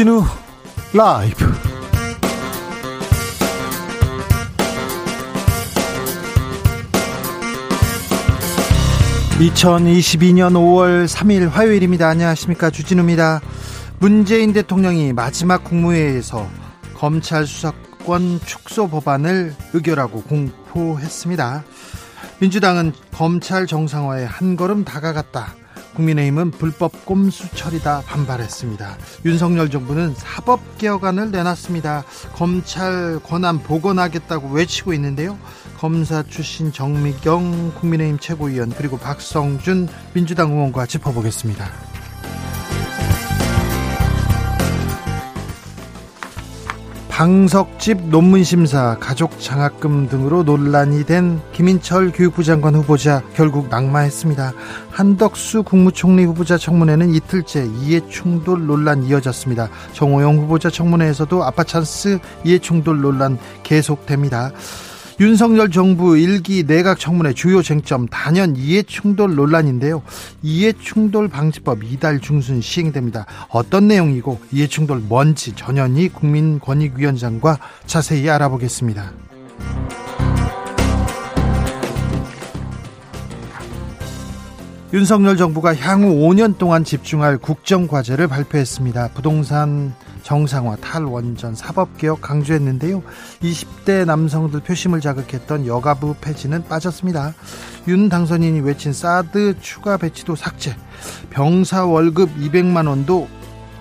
[0.00, 0.24] 주진우
[0.94, 1.44] 라이브.
[9.40, 12.08] (2022년 5월 3일) 화요일입니다.
[12.08, 12.70] 안녕하십니까.
[12.70, 13.42] 주진우입니다.
[13.98, 16.48] 문재인 대통령이 마지막 국무회의에서
[16.94, 21.62] 검찰 수사권 축소 법안을 의결하고 공포했습니다.
[22.38, 25.59] 민주당은 검찰 정상화에 한 걸음 다가갔다
[25.94, 28.96] 국민의힘은 불법 꼼수 처리다 반발했습니다.
[29.24, 32.04] 윤석열 정부는 사법 개혁안을 내놨습니다.
[32.34, 35.38] 검찰 권한 복원하겠다고 외치고 있는데요.
[35.78, 41.89] 검사 출신 정미경 국민의힘 최고위원 그리고 박성준 민주당 의원과 짚어보겠습니다.
[47.20, 54.54] 방석집 논문 심사, 가족 장학금 등으로 논란이 된 김인철 교육부 장관 후보자 결국 낙마했습니다.
[54.90, 59.68] 한덕수 국무총리 후보자 청문회는 이틀째 이해 충돌 논란 이어졌습니다.
[59.92, 64.52] 정호영 후보자 청문회에서도 아빠 찬스 이해 충돌 논란 계속됩니다.
[65.20, 70.00] 윤석열 정부 일기 내각 청문회 주요 쟁점 단연 이해충돌 논란인데요.
[70.40, 73.26] 이해충돌 방지법 이달 중순 시행됩니다.
[73.50, 79.12] 어떤 내용이고 이해충돌 뭔지 전현희 국민권익위원장과 자세히 알아보겠습니다.
[84.94, 89.10] 윤석열 정부가 향후 5년 동안 집중할 국정 과제를 발표했습니다.
[89.12, 89.94] 부동산
[90.30, 93.02] 정상화, 탈원전, 사법개혁 강조했는데요.
[93.42, 97.34] 20대 남성들 표심을 자극했던 여가부 폐지는 빠졌습니다.
[97.88, 100.76] 윤 당선인이 외친 사드 추가 배치도 삭제,
[101.30, 103.26] 병사 월급 200만 원도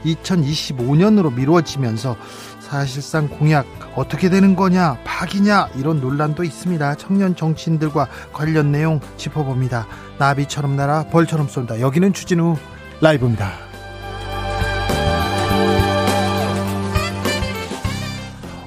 [0.03, 2.15] 2025년으로 미뤄지면서
[2.61, 6.95] 사실상 공약 어떻게 되는 거냐, 파기냐 이런 논란도 있습니다.
[6.95, 9.85] 청년 정치인들과 관련 내용 짚어봅니다.
[10.17, 11.79] 나비처럼 날아 벌처럼 쏜다.
[11.79, 12.55] 여기는 추진우
[13.01, 13.68] 라이브입니다.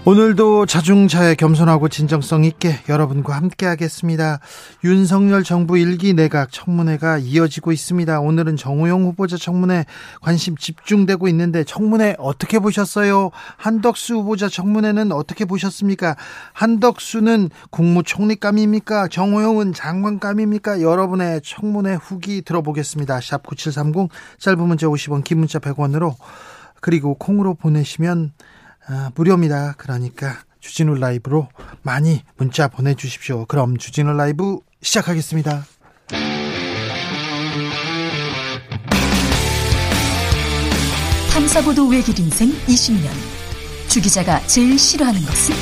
[0.05, 4.41] 오늘도 자중차에 겸손하고 진정성 있게 여러분과 함께 하겠습니다.
[4.83, 8.19] 윤석열 정부 일기 내각 청문회가 이어지고 있습니다.
[8.19, 9.85] 오늘은 정우영 후보자 청문회
[10.21, 13.31] 관심 집중되고 있는데 청문회 어떻게 보셨어요?
[13.57, 16.17] 한덕수 후보자 청문회는 어떻게 보셨습니까?
[16.53, 19.07] 한덕수는 국무총리감입니까?
[19.07, 20.83] 정우영은 장관감입니까?
[20.83, 23.21] 여러분의 청문회 후기 들어보겠습니다.
[23.21, 26.17] 샵 9730 짧은 문자 50원 긴 문자 100원으로
[26.81, 28.33] 그리고 콩으로 보내시면
[28.89, 29.75] 아, 무료입니다.
[29.79, 31.49] 그러니까 주진우 라이브로
[31.83, 33.47] 많이 문자 보내주십시오.
[33.47, 35.65] 그럼 주진우 라이브 시작하겠습니다.
[41.33, 43.09] 탐사보도 외길 인생 20년.
[43.89, 45.55] 주 기자가 제일 싫어하는 것은?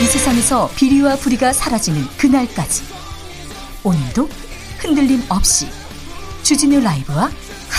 [0.00, 2.82] 이 세상에서 비리와 부리가 사라지는 그날까지.
[3.84, 4.28] 오늘도
[4.78, 5.68] 흔들림 없이
[6.42, 7.30] 주진우 라이브와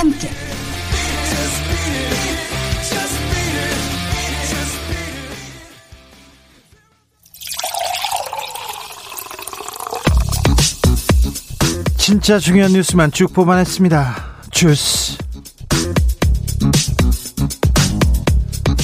[0.04, 0.28] 함께
[11.98, 14.26] 진짜 중요한 뉴스만 쭉 뽑아냈습니다.
[14.52, 15.18] 주스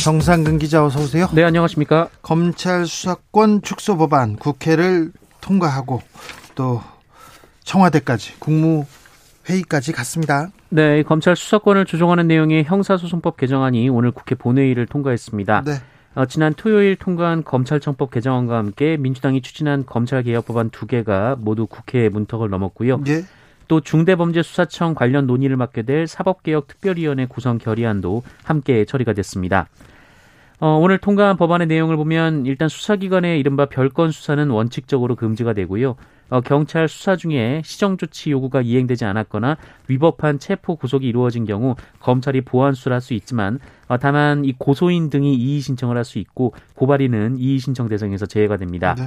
[0.01, 1.27] 정상근 기자 어서 오세요.
[1.33, 2.07] 네 안녕하십니까.
[2.21, 6.01] 검찰 수사권 축소 법안 국회를 통과하고
[6.55, 6.81] 또
[7.65, 8.85] 청와대까지 국무
[9.49, 10.49] 회의까지 갔습니다.
[10.69, 15.63] 네, 검찰 수사권을 조정하는 내용의 형사소송법 개정안이 오늘 국회 본회의를 통과했습니다.
[15.65, 15.71] 네.
[16.15, 22.49] 어, 지난 토요일 통과한 검찰청법 개정안과 함께 민주당이 추진한 검찰개혁법안 두 개가 모두 국회 문턱을
[22.49, 23.01] 넘었고요.
[23.07, 23.23] 예.
[23.67, 29.67] 또 중대범죄수사청 관련 논의를 맡게 될 사법개혁특별위원회 구성 결의안도 함께 처리가 됐습니다.
[30.59, 35.95] 어, 오늘 통과한 법안의 내용을 보면 일단 수사기관의 이른바 별건 수사는 원칙적으로 금지가 되고요.
[36.29, 39.57] 어, 경찰 수사 중에 시정조치 요구가 이행되지 않았거나
[39.87, 45.09] 위법한 체포 구속이 이루어진 경우 검찰이 보안 수사를 할 수 있지만 어, 다만 이 고소인
[45.09, 48.95] 등이 이의 신청을 할 수 있고 고발인은 이의 신청 대상에서 제외가 됩니다.
[48.97, 49.05] 네.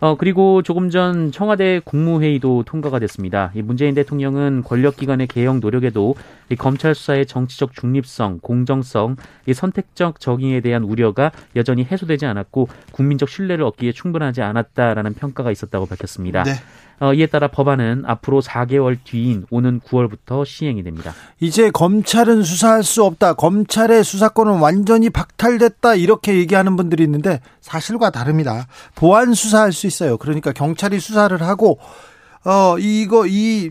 [0.00, 3.50] 어, 그리고 조금 전 청와대 국무회의도 통과가 됐습니다.
[3.54, 6.14] 이 문재인 대통령은 권력기관의 개혁 노력에도
[6.50, 9.16] 이 검찰 수사의 정치적 중립성, 공정성,
[9.46, 15.86] 이 선택적 적응에 대한 우려가 여전히 해소되지 않았고 국민적 신뢰를 얻기에 충분하지 않았다라는 평가가 있었다고
[15.86, 16.44] 밝혔습니다.
[16.44, 16.52] 네.
[17.00, 21.14] 어, 이에 따라 법안은 앞으로 4개월 뒤인 오는 9월부터 시행이 됩니다.
[21.38, 23.34] 이제 검찰은 수사할 수 없다.
[23.34, 25.94] 검찰의 수사권은 완전히 박탈됐다.
[25.94, 28.66] 이렇게 얘기하는 분들이 있는데 사실과 다릅니다.
[28.96, 30.16] 보안 수사할 수 있어요.
[30.16, 31.78] 그러니까 경찰이 수사를 하고
[32.44, 33.70] 어 이거 이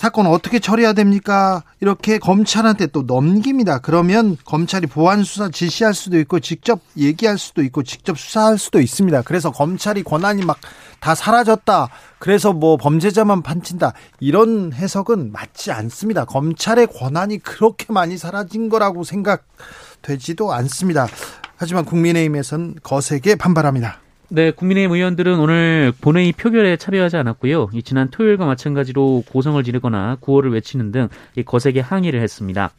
[0.00, 1.62] 사건 어떻게 처리해야 됩니까?
[1.80, 3.80] 이렇게 검찰한테 또 넘깁니다.
[3.80, 9.20] 그러면 검찰이 보안 수사 지시할 수도 있고 직접 얘기할 수도 있고 직접 수사할 수도 있습니다.
[9.22, 10.56] 그래서 검찰이 권한이 막
[11.00, 11.88] 다 사라졌다.
[12.18, 13.94] 그래서 뭐 범죄자만 판친다.
[14.20, 16.26] 이런 해석은 맞지 않습니다.
[16.26, 21.08] 검찰의 권한이 그렇게 많이 사라진 거라고 생각되지도 않습니다.
[21.56, 24.00] 하지만 국민의힘에선 거세게 반발합니다.
[24.32, 27.70] 네, 국민의힘 의원들은 오늘 본회의 표결에 참여하지 않았고요.
[27.82, 31.08] 지난 토요일과 마찬가지로 고성을 지르거나 구호를 외치는 등
[31.44, 32.70] 거세게 항의를 했습니다.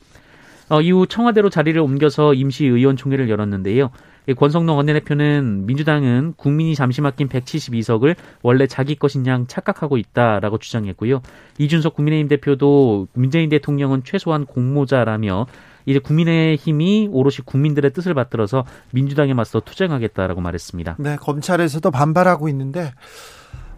[0.70, 3.90] 어, 이후 청와대로 자리를 옮겨서 임시 의원총회를 열었는데요.
[4.38, 11.22] 권성동 원내대표는 민주당은 국민이 잠시 맡긴 172석을 원래 자기 것인 양 착각하고 있다라고 주장했고요.
[11.58, 15.48] 이준석 국민의힘 대표도 문재인 대통령은 최소한 공모자라며
[15.86, 20.98] 이제 국민의힘이 오롯이 국민들의 뜻을 받들어서 민주당에 맞서 투쟁하겠다라고 말했습니다.
[21.00, 22.94] 네, 검찰에서도 반발하고 있는데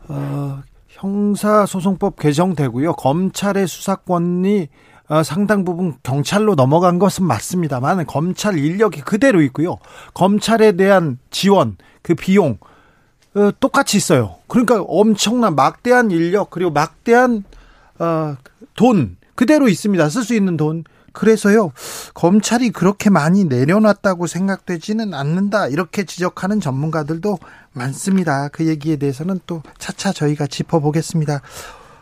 [0.08, 2.94] 어, 형사소송법 개정되고요.
[2.94, 4.68] 검찰의 수사권이
[5.10, 9.78] 어, 상당 부분 경찰로 넘어간 것은 맞습니다만 검찰 인력이 그대로 있고요.
[10.14, 12.58] 검찰에 대한 지원, 그 비용
[13.36, 14.36] 어, 똑같이 있어요.
[14.48, 17.44] 그러니까 엄청난 막대한 인력 그리고 막대한
[18.00, 18.36] 어,
[18.76, 20.08] 돈 그대로 있습니다.
[20.10, 20.84] 쓸 수 있는 돈.
[21.14, 21.72] 그래서요,
[22.14, 25.68] 검찰이 그렇게 많이 내려놨다고 생각되지는 않는다.
[25.68, 27.40] 이렇게 지적하는 전문가들도
[27.72, 28.50] 많습니다.
[28.50, 31.42] 그 얘기에 대해서는 또 차차 저희가 짚어보겠습니다.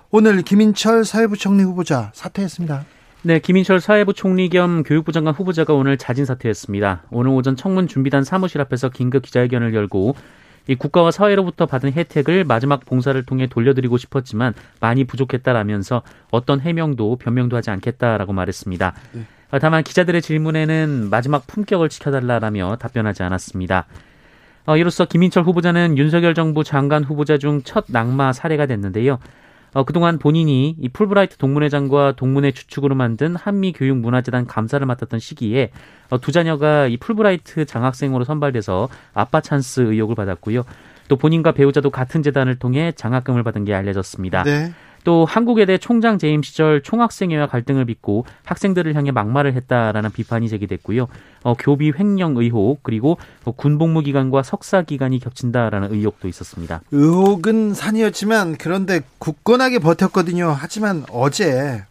[0.09, 2.85] 오늘 김인철 사회부총리 후보자 사퇴했습니다.
[3.23, 7.03] 네, 김인철 사회부 총리 겸 교육부 장관 후보자가 오늘 자진 사퇴했습니다.
[7.11, 10.15] 오늘 오전 청문 준비단 사무실 앞에서 긴급 기자회견을 열고
[10.67, 17.57] 이 국가와 사회로부터 받은 혜택을 마지막 봉사를 통해 돌려드리고 싶었지만 많이 부족했다라면서 어떤 해명도 변명도
[17.57, 18.93] 하지 않겠다라고 말했습니다.
[19.13, 19.25] 네.
[19.59, 23.85] 다만 기자들의 질문에는 마지막 품격을 지켜달라라며 답변하지 않았습니다.
[24.65, 29.19] 어, 이로써 김인철 후보자는 윤석열 정부 장관 후보자 중 첫 낙마 사례가 됐는데요.
[29.73, 35.71] 어, 그동안 본인이 이 풀브라이트 동문회장과 동문회 주축으로 만든 한미교육문화재단 감사를 맡았던 시기에
[36.09, 40.63] 어, 두 자녀가 이 풀브라이트 장학생으로 선발돼서 아빠 찬스 의혹을 받았고요.
[41.07, 44.43] 또 본인과 배우자도 같은 재단을 통해 장학금을 받은 게 알려졌습니다.
[44.43, 44.73] 네.
[45.03, 51.07] 또 한국외대 총장 재임 시절 총학생회와 갈등을 빚고 학생들을 향해 막말을 했다라는 비판이 제기됐고요.
[51.43, 56.81] 어, 교비 횡령 의혹 그리고 어, 군복무 기간과 석사 기간이 겹친다라는 의혹도 있었습니다.
[56.91, 60.55] 의혹은 산이었지만 그런데 굳건하게 버텼거든요.
[60.57, 61.83] 하지만 어제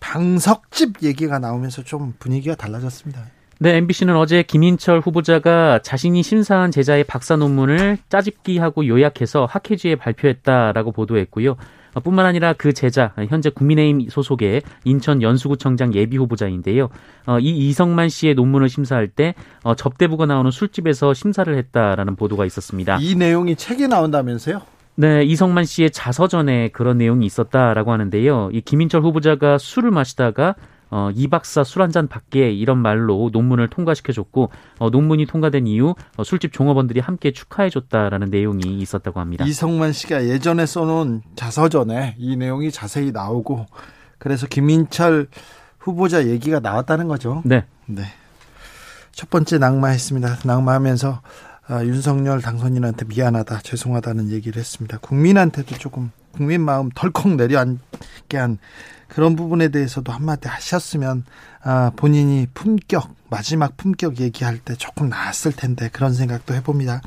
[0.00, 3.26] 방석집 얘기가 나오면서 좀 분위기가 달라졌습니다.
[3.62, 11.56] 네, MBC는 어제 김인철 후보자가 자신이 심사한 제자의 박사 논문을 짜집기하고 요약해서 학회지에 발표했다라고 보도했고요.
[11.98, 16.88] 뿐만 아니라 그 제자 현재 국민의힘 소속의 인천 연수구청장 예비 후보자인데요.
[17.26, 19.34] 어, 이 이성만 씨의 논문을 심사할 때
[19.64, 22.98] 어, 접대부가 나오는 술집에서 심사를 했다라는 보도가 있었습니다.
[23.00, 24.60] 이 내용이 책에 나온다면서요?
[24.96, 28.50] 네, 이성만 씨의 자서전에 그런 내용이 있었다라고 하는데요.
[28.52, 30.54] 이 김인철 후보자가 술을 마시다가
[30.90, 36.24] 어, 이 박사 술 한잔 밖에 이런 말로 논문을 통과시켜줬고 어, 논문이 통과된 이후 어,
[36.24, 39.44] 술집 종업원들이 함께 축하해줬다라는 내용이 있었다고 합니다.
[39.44, 43.66] 이성만 씨가 예전에 써놓은 자서전에 이 내용이 자세히 나오고
[44.18, 45.28] 그래서 김인철
[45.78, 47.42] 후보자 얘기가 나왔다는 거죠.
[47.44, 47.64] 네.
[47.86, 48.02] 네.
[49.12, 50.38] 첫 번째 낙마했습니다.
[50.44, 51.20] 낙마하면서
[51.68, 54.98] 아, 윤석열 당선인한테 미안하다, 죄송하다는 얘기를 했습니다.
[54.98, 58.58] 국민한테도 조금 국민 마음 덜컥 내려앉게 한
[59.10, 61.24] 그런 부분에 대해서도 한마디 하셨으면
[61.62, 67.02] 아, 본인이 품격 마지막 품격 얘기할 때 조금 나았을 텐데 그런 생각도 해봅니다.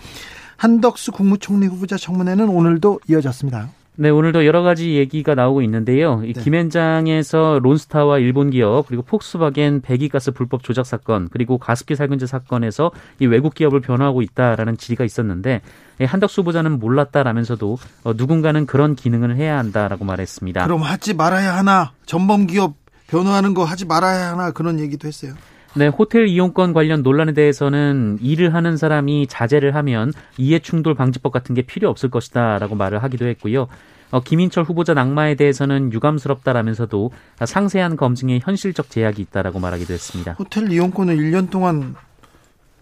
[0.57, 3.69] 한덕수 국무총리 후보자 청문회는 오늘도 이어졌습니다.
[3.95, 6.21] 네, 오늘도 여러 가지 얘기가 나오고 있는데요.
[6.21, 6.33] 네.
[6.33, 13.27] 김현장에서 론스타와 일본 기업 그리고 폭스바겐 배기가스 불법 조작 사건 그리고 가습기 살균제 사건에서 이
[13.27, 15.61] 외국 기업을 변호하고 있다라는 질의가 있었는데
[16.01, 20.63] 한덕수 후보자는 몰랐다라면서도 어, 누군가는 그런 기능을 해야 한다라고 말했습니다.
[20.65, 22.73] 그럼 하지 말아야 하나 전범 기업
[23.07, 25.33] 변호하는 거 하지 말아야 하나 그런 얘기도 했어요.
[25.75, 31.63] 네, 호텔 이용권 관련 논란에 대해서는 일을 하는 사람이 자제를 하면 이해충돌 방지법 같은 게
[31.63, 33.67] 필요 없을 것이다라고 말을 하기도 했고요.
[34.11, 37.11] 어, 김인철 후보자 낙마에 대해서는 유감스럽다라면서도
[37.45, 40.33] 상세한 검증에 현실적 제약이 있다라고 말하기도 했습니다.
[40.33, 41.95] 호텔 이용권을 1년 동안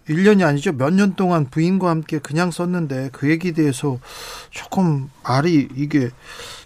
[0.08, 0.72] 1년이 아니죠.
[0.72, 3.98] 몇 년 동안 부인과 함께 그냥 썼는데 그 얘기에 대해서
[4.50, 6.10] 조금 말이 이게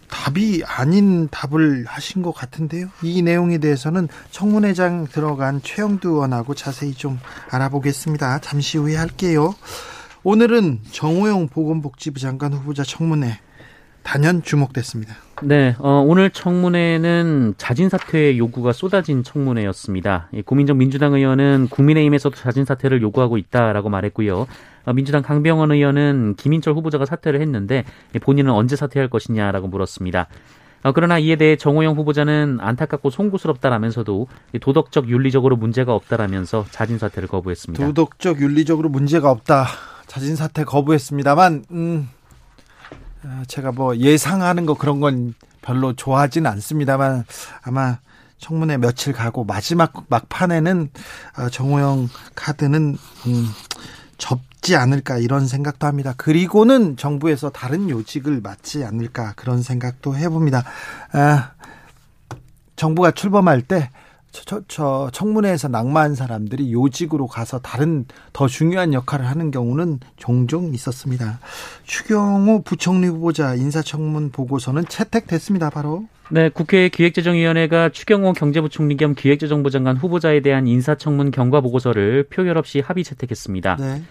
[0.09, 2.89] 답이 아닌 답을 하신 것 같은데요.
[3.03, 7.19] 이 내용에 대해서는 청문회장 들어간 최영두 의원하고 자세히 좀
[7.51, 8.41] 알아보겠습니다.
[8.41, 9.55] 잠시 후에 할게요.
[10.23, 13.39] 오늘은 정호영 보건복지부 장관 후보자 청문회
[14.03, 15.17] 단연 주목됐습니다.
[15.43, 20.31] 네, 어, 오늘 청문회는 자진 사퇴 요구가 쏟아진 청문회였습니다.
[20.45, 24.47] 고민정 민주당 의원은 국민의힘에서도 자진 사퇴를 요구하고 있다라고 말했고요.
[24.87, 27.85] 어, 민주당 강병원 의원은 김인철 후보자가 사퇴를 했는데
[28.23, 30.29] 본인은 언제 사퇴할 것이냐라고 물었습니다.
[30.85, 34.29] 어, 그러나 이에 대해 정호영 후보자는 안타깝고 송구스럽다라면서도
[34.61, 37.85] 도덕적 윤리적으로 문제가 없다라면서 자진 사퇴를 거부했습니다.
[37.85, 39.67] 도덕적 윤리적으로 문제가 없다.
[40.07, 42.09] 자진 사퇴 거부했습니다만 음
[43.25, 47.25] 아, 제가 뭐 예상하는 거 그런 건 별로 좋아하지는 않습니다만
[47.63, 47.99] 아마
[48.39, 50.91] 청문회 며칠 가고 마지막 막판에는
[51.35, 53.47] 아, 정호영 카드는 음,
[54.19, 56.13] 접 지 않을까 이런 생각도 합니다.
[56.17, 60.65] 그리고는 정부에서 다른 요직을 맡지 않을까 그런 생각도 해봅니다.
[61.13, 61.53] 아,
[62.75, 63.91] 정부가 출범할 때
[64.33, 71.39] 저, 저 청문회에서 낙마한 사람들이 요직으로 가서 다른 더 중요한 역할을 하는 경우는 종종 있었습니다.
[71.85, 75.71] 추경호 부총리 후보자 인사청문 보고서는 채택됐습니다.
[75.71, 76.09] 바로.
[76.29, 82.81] 네, 국회 기획재정위원회가 추경호 경제부총리 겸 기획재정부 장관 후보자에 대한 인사청문 경과 보고서를 표결 없이
[82.81, 83.77] 합의 채택했습니다.
[83.77, 84.03] 네.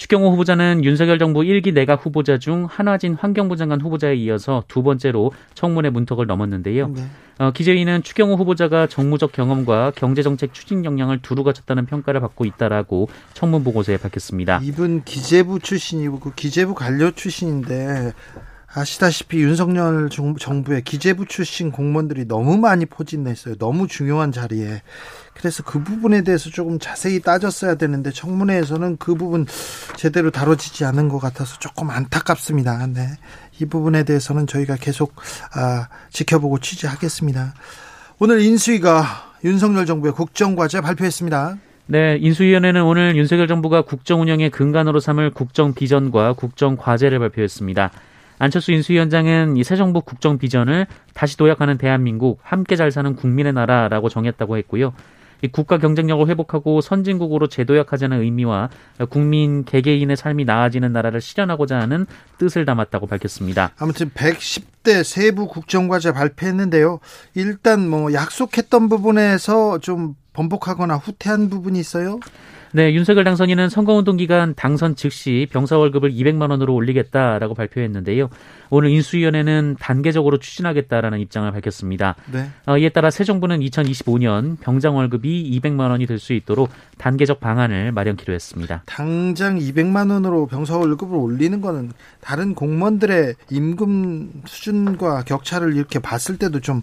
[0.00, 5.30] 추경호 후보자는 윤석열 정부 1기 내각 후보자 중 한화진 환경부 장관 후보자에 이어서 두 번째로
[5.52, 6.88] 청문회 문턱을 넘었는데요.
[6.88, 7.02] 네.
[7.38, 13.62] 어, 기재위는 추경호 후보자가 정무적 경험과 경제정책 추진 역량을 두루 갖췄다는 평가를 받고 있다라고 청문
[13.62, 14.60] 보고서에 밝혔습니다.
[14.62, 18.14] 이분 기재부 출신이고 그 기재부 관료 출신인데
[18.72, 23.56] 아시다시피 윤석열 정부의 기재부 출신 공무원들이 너무 많이 포진했어요.
[23.56, 24.82] 너무 중요한 자리에.
[25.34, 29.46] 그래서 그 부분에 대해서 조금 자세히 따졌어야 되는데 청문회에서는 그 부분
[29.96, 32.86] 제대로 다뤄지지 않은 것 같아서 조금 안타깝습니다.
[32.86, 33.08] 네.
[33.60, 35.14] 이 부분에 대해서는 저희가 계속
[35.54, 37.54] 아, 지켜보고 취재하겠습니다.
[38.20, 39.04] 오늘 인수위가
[39.44, 41.56] 윤석열 정부의 국정과제 발표했습니다.
[41.86, 47.90] 네, 인수위원회는 오늘 윤석열 정부가 국정 운영의 근간으로 삼을 국정 비전과 국정 과제를 발표했습니다.
[48.40, 54.08] 안철수 인수위원장은 이 새 정부 국정 비전을 다시 도약하는 대한민국 함께 잘 사는 국민의 나라라고
[54.08, 54.92] 정했다고 했고요.
[55.42, 58.68] 이 국가 경쟁력을 회복하고 선진국으로 재도약하자는 의미와
[59.08, 62.06] 국민 개개인의 삶이 나아지는 나라를 실현하고자 하는
[62.38, 63.70] 뜻을 담았다고 밝혔습니다.
[63.78, 66.98] 아무튼 110대 세부 국정과제 발표했는데요.
[67.34, 72.20] 일단 뭐 약속했던 부분에서 좀 번복하거나 후퇴한 부분이 있어요?
[72.72, 78.30] 네, 윤석열 당선인은 선거운동 기간 당선 즉시 병사 월급을 200만 원으로 올리겠다라고 발표했는데요.
[78.70, 82.14] 오늘 인수위원회는 단계적으로 추진하겠다라는 입장을 밝혔습니다.
[82.32, 82.48] 네.
[82.66, 87.92] 어, 이에 따라 새 정부는 2025년 병장 월급이 200만 원이 될 수 있도록 단계적 방안을
[87.92, 88.82] 마련키로 했습니다.
[88.84, 96.60] 당장 200만 원으로 병사 월급을 올리는 거는 다른 공무원들의 임금 수준과 격차를 이렇게 봤을 때도
[96.60, 96.82] 좀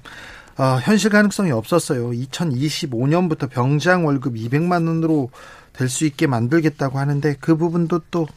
[0.58, 2.10] 어, 현실 가능성이 없었어요.
[2.10, 5.29] 2025년부터 병장 월급 200만 원으로
[5.77, 8.27] 될 수 있게 만들겠다고 하는데 그 부분도 또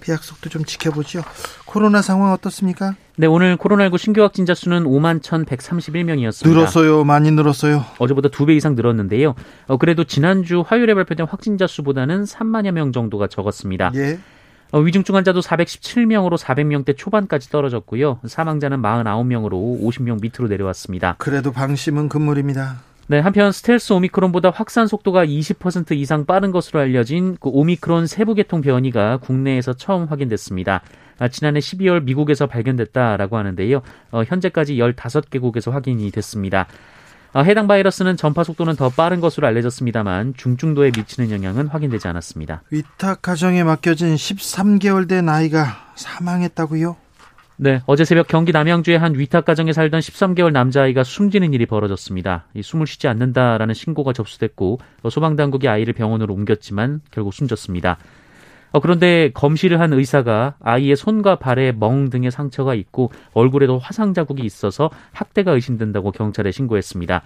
[0.00, 1.22] 그 약속도 좀 지켜보죠.
[1.64, 2.94] 코로나 상황 어떻습니까?
[3.16, 6.48] 네, 오늘 코로나19 신규 확진자 수는 5만 1,131명이었습니다.
[6.48, 7.04] 늘었어요.
[7.04, 7.84] 많이 늘었어요.
[7.98, 9.34] 어제보다 두배 이상 늘었는데요.
[9.66, 13.92] 어, 그래도 지난주 화요일에 발표된 확진자 수보다는 3만여 명 정도가 적었습니다.
[13.96, 14.18] 예.
[14.70, 18.20] 어, 위중증 환자도 417명으로 400명대 초반까지 떨어졌고요.
[18.26, 21.16] 사망자는 49명으로 50명 밑으로 내려왔습니다.
[21.18, 22.82] 그래도 방심은 금물입니다.
[23.10, 28.60] 네, 한편 스텔스 오미크론보다 확산 속도가 20% 이상 빠른 것으로 알려진 그 오미크론 세부 계통
[28.60, 30.82] 변이가 국내에서 처음 확인됐습니다.
[31.18, 33.80] 아, 지난해 12월 미국에서 발견됐다라고 하는데요.
[34.10, 36.66] 어, 현재까지 15개국에서 확인이 됐습니다.
[37.32, 42.62] 어, 해당 바이러스는 전파 속도는 더 빠른 것으로 알려졌습니다만 중증도에 미치는 영향은 확인되지 않았습니다.
[42.70, 47.07] 위탁 가정에 맡겨진 13개월 된 아이가 사망했다고요?
[47.60, 52.44] 네, 어제 새벽 경기 남양주의 한 위탁 가정에 살던 13개월 남자아이가 숨지는 일이 벌어졌습니다.
[52.54, 54.78] 이 숨을 쉬지 않는다라는 신고가 접수됐고
[55.10, 57.98] 소방 당국이 아이를 병원으로 옮겼지만 결국 숨졌습니다.
[58.70, 64.44] 어, 그런데 검시를 한 의사가 아이의 손과 발에 멍 등의 상처가 있고 얼굴에도 화상 자국이
[64.44, 67.22] 있어서 학대가 의심된다고 경찰에 신고했습니다.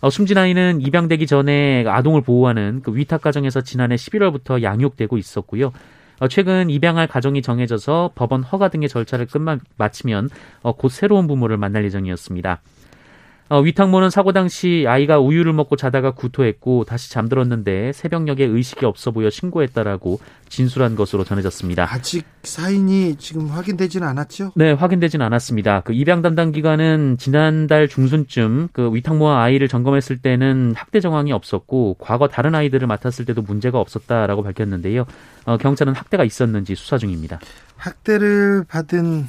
[0.00, 5.72] 어, 숨진 아이는 입양되기 전에 아동을 보호하는 그 위탁 가정에서 지난해 11월부터 양육되고 있었고요.
[6.18, 10.30] 어, 최근 입양할 가정이 정해져서 법원 허가 등의 절차를 끝마 마치면
[10.62, 12.60] 어, 곧 새로운 부모를 만날 예정이었습니다.
[13.48, 19.30] 어, 위탁모는 사고 당시 아이가 우유를 먹고 자다가 구토했고 다시 잠들었는데 새벽녘에 의식이 없어 보여
[19.30, 21.86] 신고했다라고 진술한 것으로 전해졌습니다.
[21.88, 24.52] 아직 사인이 지금 확인되지는 않았죠?
[24.56, 25.82] 네, 확인되지는 않았습니다.
[25.82, 32.26] 그 입양 담당 기관은 지난달 중순쯤 그 위탁모와 아이를 점검했을 때는 학대 정황이 없었고 과거
[32.26, 35.06] 다른 아이들을 맡았을 때도 문제가 없었다라고 밝혔는데요.
[35.44, 37.38] 어, 경찰은 학대가 있었는지 수사 중입니다.
[37.76, 39.26] 학대를 받은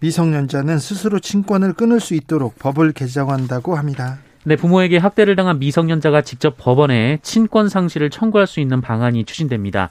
[0.00, 4.18] 미성년자는 스스로 친권을 끊을 수 있도록 법을 개정한다고 합니다.
[4.44, 9.90] 네, 부모에게 학대를 당한 미성년자가 직접 법원에 친권 상실을 청구할 수 있는 방안이 추진됩니다.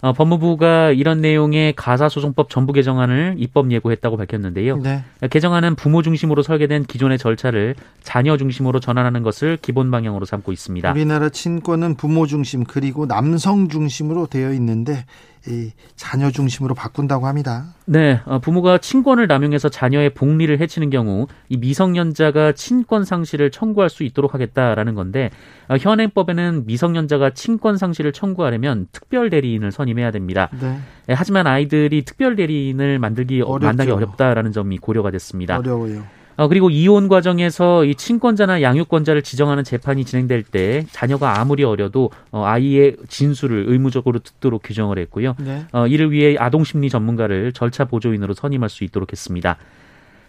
[0.00, 4.76] 어, 법무부가 이런 내용의 가사소송법 전부 개정안을 입법 예고했다고 밝혔는데요.
[4.76, 5.02] 네.
[5.30, 10.90] 개정안은 부모 중심으로 설계된 기존의 절차를 자녀 중심으로 전환하는 것을 기본 방향으로 삼고 있습니다.
[10.90, 15.06] 우리나라 친권은 부모 중심 그리고 남성 중심으로 되어 있는데
[15.46, 17.74] 이 자녀 중심으로 바꾼다고 합니다.
[17.84, 24.04] 네, 어, 부모가 친권을 남용해서 자녀의 복리를 해치는 경우 이 미성년자가 친권 상실을 청구할 수
[24.04, 25.30] 있도록 하겠다라는 건데
[25.68, 30.48] 어, 현행법에는 미성년자가 친권 상실을 청구하려면 특별 대리인을 선임해야 됩니다.
[30.60, 30.78] 네.
[31.06, 33.66] 네, 하지만 아이들이 특별 대리인을 만들기 어렵죠.
[33.66, 35.58] 만나기 어렵다라는 점이 고려가 됐습니다.
[35.58, 36.04] 어려워요.
[36.36, 42.44] 어, 그리고 이혼 과정에서 이 친권자나 양육권자를 지정하는 재판이 진행될 때 자녀가 아무리 어려도 어,
[42.44, 45.36] 아이의 진술을 의무적으로 듣도록 규정을 했고요.
[45.38, 45.66] 네.
[45.72, 49.56] 어, 이를 위해 아동 심리 전문가를 절차 보조인으로 선임할 수 있도록 했습니다.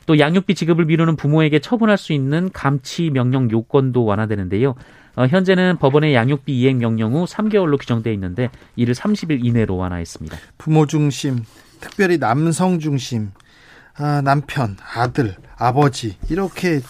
[0.06, 4.76] 또 양육비 지급을 미루는 부모에게 처분할 수 있는 감치 명령 요건도 완화되는데요.
[5.16, 10.38] 어, 현재는 법원의 양육비 이행 명령 후 3개월로 규정돼 있는데 이를 30일 이내로 완화했습니다.
[10.58, 11.44] 부모 중심,
[11.80, 13.32] 특별히 남성 중심,
[13.98, 16.82] 아, 남편, 아들, 아버지 이렇게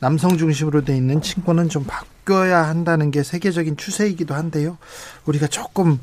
[0.00, 4.78] 남성 중심으로 돼 있는 친구는 좀 바뀌어야 한다는 게 세계적인 추세이기도 한데요.
[5.26, 5.98] 우리가 조금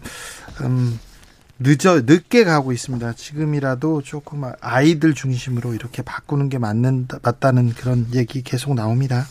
[0.62, 1.00] 음,
[1.60, 3.14] 늦어 늦게 가고 있습니다.
[3.14, 9.26] 지금이라도 조금 아이들 중심으로 이렇게 바꾸는 게 맞는 맞다는 그런 얘기 계속 나옵니다.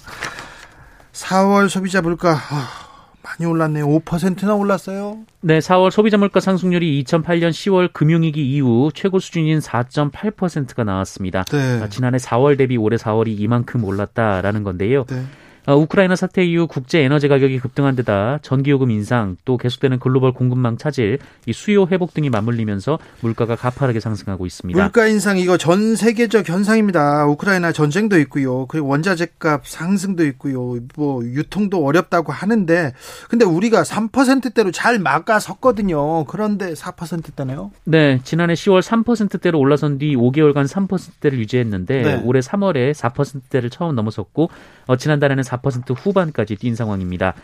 [1.13, 2.88] 4월 소비자 물가 아,
[3.23, 3.87] 많이 올랐네요.
[3.87, 5.19] 5%나 올랐어요.
[5.41, 11.45] 네, 4월 소비자 물가 상승률이 2008년 10월 금융위기 이후 최고 수준인 4.8%가 나왔습니다.
[11.45, 11.81] 네.
[11.83, 15.05] 아, 지난해 4월 대비 올해 4월이 이만큼 올랐다라는 건데요.
[15.05, 15.23] 네.
[15.69, 20.79] 어, 우크라이나 사태 이후 국제 에너지 가격이 급등한 데다 전기요금 인상 또 계속되는 글로벌 공급망
[20.79, 24.83] 차질, 이 수요 회복 등이 맞물리면서 물가가 가파르게 상승하고 있습니다.
[24.83, 27.27] 물가 인상 이거 전 세계적 현상입니다.
[27.27, 28.65] 우크라이나 전쟁도 있고요.
[28.65, 30.79] 그리고 원자재값 상승도 있고요.
[30.97, 32.95] 뭐 유통도 어렵다고 하는데
[33.29, 36.25] 근데 우리가 3%대로 잘 막아 섰거든요.
[36.25, 37.73] 그런데 4%대네요.
[37.85, 42.23] 네, 지난해 10월 3%대로 올라선 뒤 5개월간 3%대를 유지했는데 네.
[42.25, 44.49] 올해 3월에 4%대를 처음 넘어섰고
[44.89, 47.35] 어, 지난달에는 4% 후반까지 뛴 상황입니다.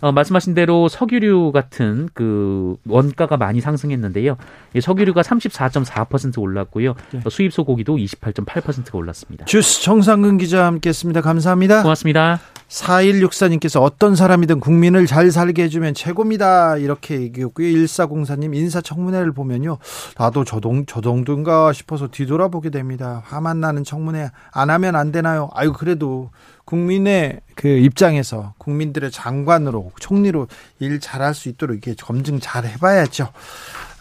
[0.00, 4.36] 어, 말씀하신 대로 석유류 같은 그 원가가 많이 상승했는데요.
[4.80, 6.94] 석유류가 34.4% 올랐고요.
[7.12, 7.20] 네.
[7.28, 9.44] 수입 소고기도 28.8%가 올랐습니다.
[9.44, 11.20] 주스 정상근 기자 함께했습니다.
[11.20, 11.82] 감사합니다.
[11.82, 12.40] 고맙습니다.
[12.68, 16.76] 4164님께서 어떤 사람이든 국민을 잘 살게 해주면 최고입니다.
[16.76, 17.66] 이렇게 얘기했고요.
[17.66, 19.78] 1404님 인사청문회를 보면요.
[20.16, 23.22] 나도 저동, 저 정도인가 싶어서 뒤돌아보게 됩니다.
[23.26, 25.50] 화만 나는 청문회 안 하면 안 되나요?
[25.52, 26.30] 아유, 그래도
[26.70, 30.46] 국민의 그 입장에서 국민들의 장관으로 총리로
[30.78, 33.28] 일 잘할 수 있도록 이게 검증 잘 해봐야죠.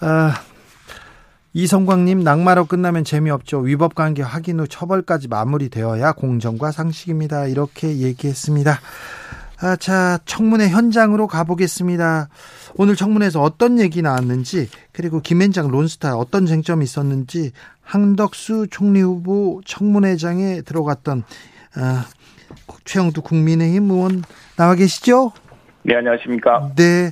[0.01, 0.35] 아,
[1.53, 3.61] 이성광님 낙마로 끝나면 재미없죠.
[3.61, 7.47] 위법 관계 확인 후 처벌까지 마무리되어야 공정과 상식입니다.
[7.47, 8.79] 이렇게 얘기했습니다.
[9.61, 12.29] 아, 자 청문회 현장으로 가보겠습니다.
[12.75, 17.51] 오늘 청문회에서 어떤 얘기 나왔는지 그리고 김앤장 론스타 어떤 쟁점이 있었는지
[17.81, 21.23] 한덕수 총리 후보 청문회장에 들어갔던
[21.75, 22.05] 아,
[22.85, 24.23] 최영두 국민의힘 의원
[24.57, 25.31] 나와 계시죠?
[25.83, 26.71] 네, 안녕하십니까?
[26.75, 27.11] 네.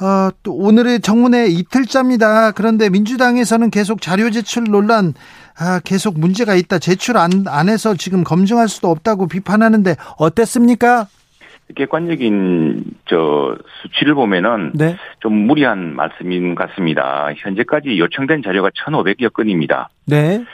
[0.00, 2.52] 어, 또 오늘의 정문회 이틀째입니다.
[2.52, 5.14] 그런데 민주당에서는 계속 자료 제출 논란,
[5.58, 6.78] 아, 계속 문제가 있다.
[6.78, 11.06] 제출 안, 안 해서 지금 검증할 수도 없다고 비판하는데 어땠습니까?
[11.74, 14.96] 객관적인 저 수치를 보면은 네.
[15.20, 17.30] 좀 무리한 말씀인 것 같습니다.
[17.36, 19.88] 현재까지 요청된 자료가 1,500여 건입니다.
[20.04, 20.44] 네.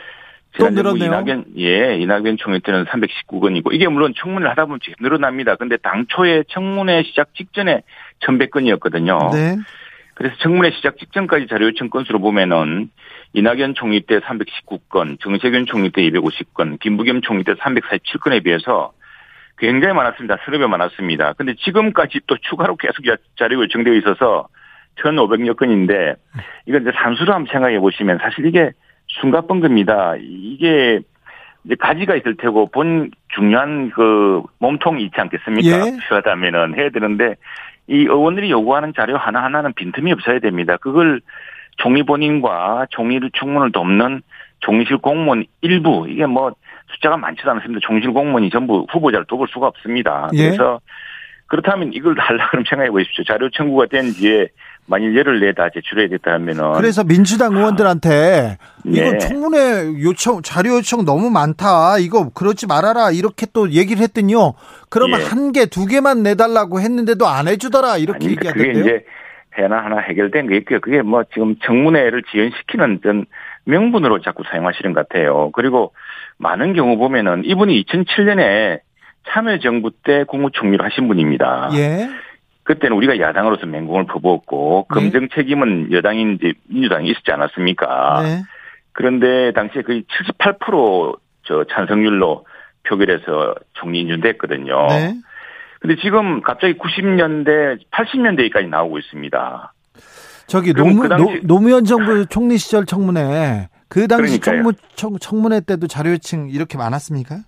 [0.59, 1.07] 또 늘었네요.
[1.07, 5.57] 이낙연, 예, 이낙연 총리 때는 319건이고, 이게 물론 청문회를 하다 보면 늘어납니다.
[5.57, 7.83] 근데 당초에 청문회 시작 직전에
[8.21, 9.33] 1100건이었거든요.
[9.33, 9.57] 네.
[10.15, 12.91] 그래서 청문회 시작 직전까지 자료 요청 건수로 보면은
[13.33, 18.93] 이낙연 총리 때 319건, 정세균 총리 때 250건, 김부겸 총리 때 347건에 비해서
[19.59, 20.37] 굉장히 많았습니다.
[20.51, 21.33] 배 많았습니다.
[21.35, 23.05] 근데 지금까지 또 추가로 계속
[23.39, 24.49] 자료 요청되어 있어서
[24.97, 26.15] 1,500여 건인데
[26.67, 28.73] 이건 이제 산수로 한번 생각해 보시면 사실 이게
[29.21, 30.17] 순간번금입니다.
[30.21, 31.01] 이게
[31.65, 35.87] 이제 가지가 있을 테고 본 중요한 그 몸통이 있지 않겠습니까?
[35.87, 35.97] 예.
[35.99, 37.37] 필요하다면은 해야 되는데
[37.87, 40.77] 이 의원들이 요구하는 자료 하나 하나는 빈틈이 없어야 됩니다.
[40.77, 41.21] 그걸
[41.77, 44.23] 종리 본인과 종리를 충문을 돕는
[44.61, 46.53] 종실 공무원 일부 이게 뭐
[46.93, 47.81] 숫자가 많지도 않습니다.
[47.83, 50.29] 종실 공무원이 전부 후보자를 돕을 수가 없습니다.
[50.35, 50.45] 예.
[50.47, 50.81] 그래서
[51.47, 53.25] 그렇다면 이걸 달라 그럼 생각해 보십시오.
[53.25, 54.49] 자료 청구가 된 뒤에
[54.87, 59.19] 만일 열흘 내에 다 제출해야 됐다 하면은 그래서 민주당 의원들한테 이거 네.
[59.19, 64.55] 청문회 요청 자료 요청 너무 많다 이거 그러지 말아라 이렇게 또 얘기를 했더니요
[64.89, 65.25] 그러면 예.
[65.25, 68.73] 한개 두 개만 내달라고 했는데도 안 해주더라 이렇게 아니, 얘기하던데요.
[68.73, 69.05] 그게 이제
[69.55, 70.81] 하나 하나 해결된 게 있고요.
[70.81, 73.27] 그게 뭐 지금 청문회를 지연시키는 전
[73.65, 75.51] 명분으로 자꾸 사용하시는 것 같아요.
[75.53, 75.95] 그리고
[76.39, 78.81] 많은 경우 보면은 이분이 2007년에
[79.29, 81.71] 참여정부 때 국무총리를 하신 분입니다.
[81.75, 82.09] 예.
[82.65, 84.95] 그때는 우리가 야당으로서 맹공을 퍼부었고 네.
[84.95, 88.23] 검증 책임은 여당인 이제 민주당이 있었지 않았습니까?
[88.23, 88.43] 네.
[88.93, 90.05] 그런데 당시에 거의
[90.39, 92.47] 78%저 찬성률로
[92.85, 94.87] 표결해서 총리 인준됐거든요.
[94.89, 95.15] 네.
[95.81, 99.73] 근데 지금 갑자기 90년대, 80년대까지 나오고 있습니다.
[100.47, 105.61] 저기 노무, 그 당시, 노, 무현 정부 총리 시절 청문회 그 당시 청문, 청, 청문회
[105.61, 107.39] 때도 자료 요청 이렇게 많았습니까?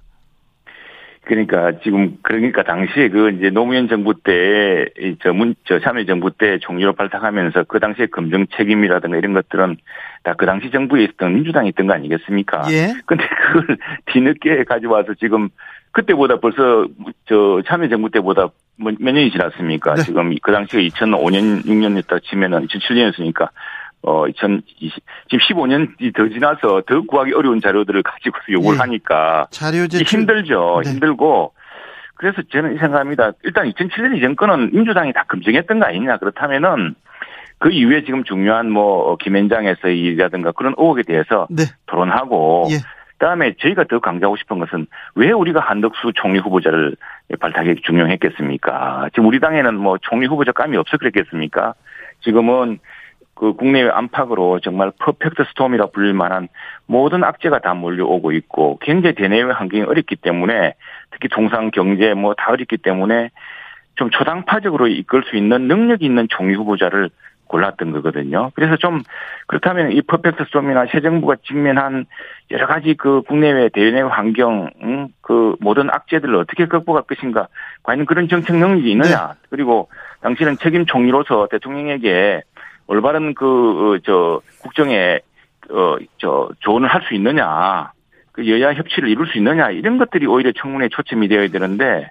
[1.24, 8.06] 그러니까 지금 그러니까 당시에 그 이제 노무현 정부 때저문저 참여정부 때 총리로 발탁하면서 그 당시에
[8.06, 9.76] 검증 책임이라든가 이런 것들은
[10.24, 12.62] 다 그 당시 정부에 있었던 민주당이 있던 거 아니겠습니까?
[12.70, 12.94] 예.
[13.06, 15.50] 근데 그걸 뒤늦게 가져와서 지금
[15.92, 16.86] 그때보다 벌써
[17.26, 19.94] 저 참여정부 때보다 뭐몇 년이 지났습니까?
[19.94, 20.02] 네.
[20.02, 23.48] 지금 그 당시가 2005년 6년이었다 치면은 2007년이었으니까
[24.06, 28.80] 어, 2020, 지금 15년이 더 지나서 더 구하기 어려운 자료들을 가지고 요구를 예.
[28.80, 29.46] 하니까.
[29.50, 30.20] 자료 제출.
[30.20, 30.82] 힘들죠.
[30.84, 30.90] 네.
[30.90, 31.52] 힘들고.
[32.16, 33.32] 그래서 저는 생각합니다.
[33.42, 36.18] 일단 2007년 이전 거는 민주당이 다 검증했던 거 아니냐.
[36.18, 36.94] 그렇다면은
[37.58, 41.64] 그 이후에 지금 중요한 뭐 김현장에서의 일이라든가 그런 의혹에 대해서 네.
[41.86, 42.76] 토론하고 예.
[43.12, 46.96] 그다음에 저희가 더 강조하고 싶은 것은 왜 우리가 한덕수 총리 후보자를
[47.40, 49.08] 발탁하기 중요했겠습니까?
[49.14, 51.74] 지금 우리 당에는 뭐 총리 후보자 감이 없어 그랬겠습니까?
[52.22, 52.80] 지금은
[53.44, 56.48] 그 국내외 안팎으로 정말 perfect storm이라 불릴 만한
[56.86, 60.72] 모든 악재가 다 몰려오고 있고 굉장히 대내외 환경이 어렵기 때문에
[61.10, 63.28] 특히 통상 경제 뭐 다 어렵기 때문에
[63.96, 67.10] 좀 초당파적으로 이끌 수 있는 능력이 있는 총리 후보자를
[67.46, 68.50] 골랐던 거거든요.
[68.54, 69.02] 그래서 좀
[69.46, 72.06] 그렇다면 이 perfect storm이나 새 정부가 직면한
[72.50, 77.48] 여러 가지 그 국내외 대내 환경 음, 그 모든 악재들을 어떻게 극복할 것인가
[77.82, 79.34] 과연 그런 정책 능력이 있느냐 네.
[79.50, 79.90] 그리고
[80.22, 82.42] 당신은 책임 총리로서 대통령에게
[82.86, 85.20] 올바른 그, 어, 저, 국정에,
[85.70, 87.92] 어, 저, 조언을 할 수 있느냐,
[88.32, 92.10] 그 여야 협치를 이룰 수 있느냐, 이런 것들이 오히려 청문회 초점이 되어야 되는데,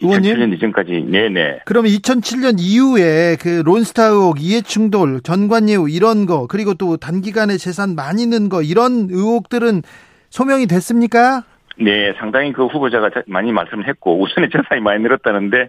[0.00, 0.34] 의원님?
[0.34, 1.60] 2007년 이전까지, 네네.
[1.64, 8.26] 그럼 2007년 이후에 그 론스타 의혹, 이해충돌, 전관예우 이런 거, 그리고 또 단기간에 재산 많이
[8.26, 9.82] 는 거, 이런 의혹들은
[10.30, 11.44] 소명이 됐습니까?
[11.80, 15.68] 네, 상당히 그 후보자가 많이 말씀을 했고, 우선의 재산이 많이 늘었다는데,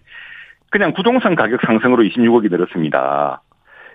[0.71, 3.41] 그냥 부동산 가격 상승으로 26억이 늘었습니다.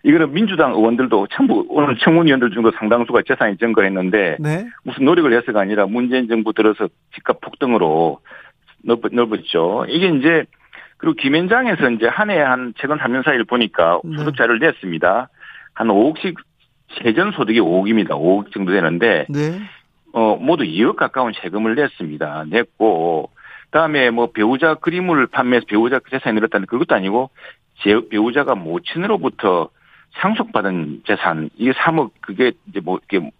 [0.04, 4.66] 이거는 민주당 의원들도 전부 오늘 청문위원들 중도 상당수가 재산이 증거했는데 네.
[4.84, 8.20] 무슨 노력을 해서가 아니라 문재인 정부 들어서 집값 폭등으로
[8.82, 9.86] 넓, 넓었죠.
[9.88, 10.44] 이게 이제
[10.98, 14.18] 그리고 김현장에서 이제 한해한 최근 3년 사이를 보니까 네.
[14.18, 15.28] 소득자를 냈습니다.
[15.72, 16.36] 한 5억씩
[17.02, 18.10] 세전 소득이 5억입니다.
[18.10, 19.58] 5억 정도 되는데 네.
[20.12, 22.44] 어 모두 2억 가까운 세금을 냈습니다.
[22.50, 23.30] 냈고
[23.70, 27.30] 그다음에 뭐 배우자 그림을 판매해서 배우자 재산이 늘었다는 그것도 아니고
[27.82, 29.70] 제 배우자가 모친으로부터
[30.20, 33.30] 상속받은 재산 이게 3억 그게 이제 뭐 이렇게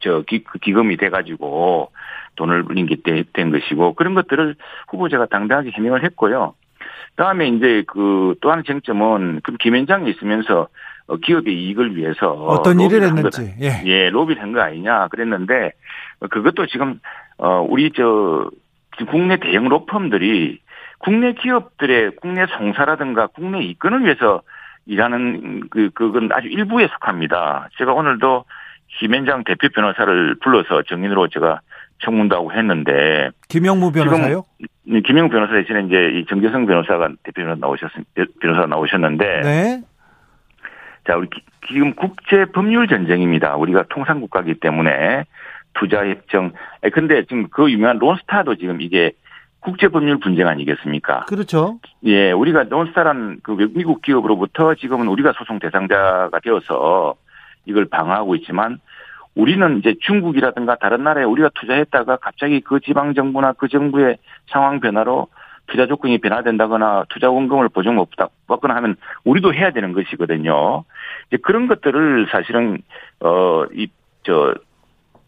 [0.00, 1.90] 저 기, 그 기금이 돼가지고
[2.36, 2.96] 돈을 불린 게
[3.32, 4.56] 된 것이고 그런 것들을
[4.88, 6.54] 후보자가 당당하게 해명을 했고요.
[7.16, 10.68] 다음에 이제 그 또 하나 쟁점은 그럼 김현장에 있으면서
[11.06, 13.82] 어, 기업의 이익을 위해서 어떤 일을 했는지 예.
[13.86, 15.70] 예 로비를 한 거 아니냐 그랬는데
[16.30, 17.00] 그것도 지금
[17.38, 18.50] 어 우리 저
[19.08, 20.60] 국내 대형 로펌들이
[20.98, 24.42] 국내 기업들의 국내 송사라든가 국내 이권을 위해서
[24.86, 27.68] 일하는 그 그건 아주 일부에 속합니다.
[27.78, 28.44] 제가 오늘도
[28.98, 31.60] 김현장 대표 변호사를 불러서 정인으로 제가
[31.98, 34.44] 청문도 고 했는데 김영무 변호사요?
[34.84, 37.90] 지금 김영무 변호사 대신에 이제 이 정재성 변호사가 대표 변호사 나오셨
[38.40, 39.82] 변호사 나오셨는데 네.
[41.06, 41.28] 자 우리
[41.68, 43.56] 지금 국제 법률 전쟁입니다.
[43.56, 45.24] 우리가 통상 국가이기 때문에
[45.74, 46.52] 투자 협정.
[46.92, 49.12] 근데 지금 그 유명한 론스타도 지금 이게
[49.66, 51.24] 국제 법률 분쟁 아니겠습니까?
[51.24, 51.80] 그렇죠.
[52.04, 57.16] 예, 우리가 논스타란 그 미국 기업으로부터 지금은 우리가 소송 대상자가 되어서
[57.64, 58.78] 이걸 방어하고 있지만
[59.34, 65.26] 우리는 이제 중국이라든가 다른 나라에 우리가 투자했다가 갑자기 그 지방 정부나 그 정부의 상황 변화로
[65.66, 68.08] 투자 조건이 변화된다거나 투자 원금을 보증 못
[68.46, 70.84] 받거나 하면 우리도 해야 되는 것이거든요.
[71.26, 72.78] 이제 그런 것들을 사실은
[73.18, 73.88] 어이
[74.22, 74.54] 저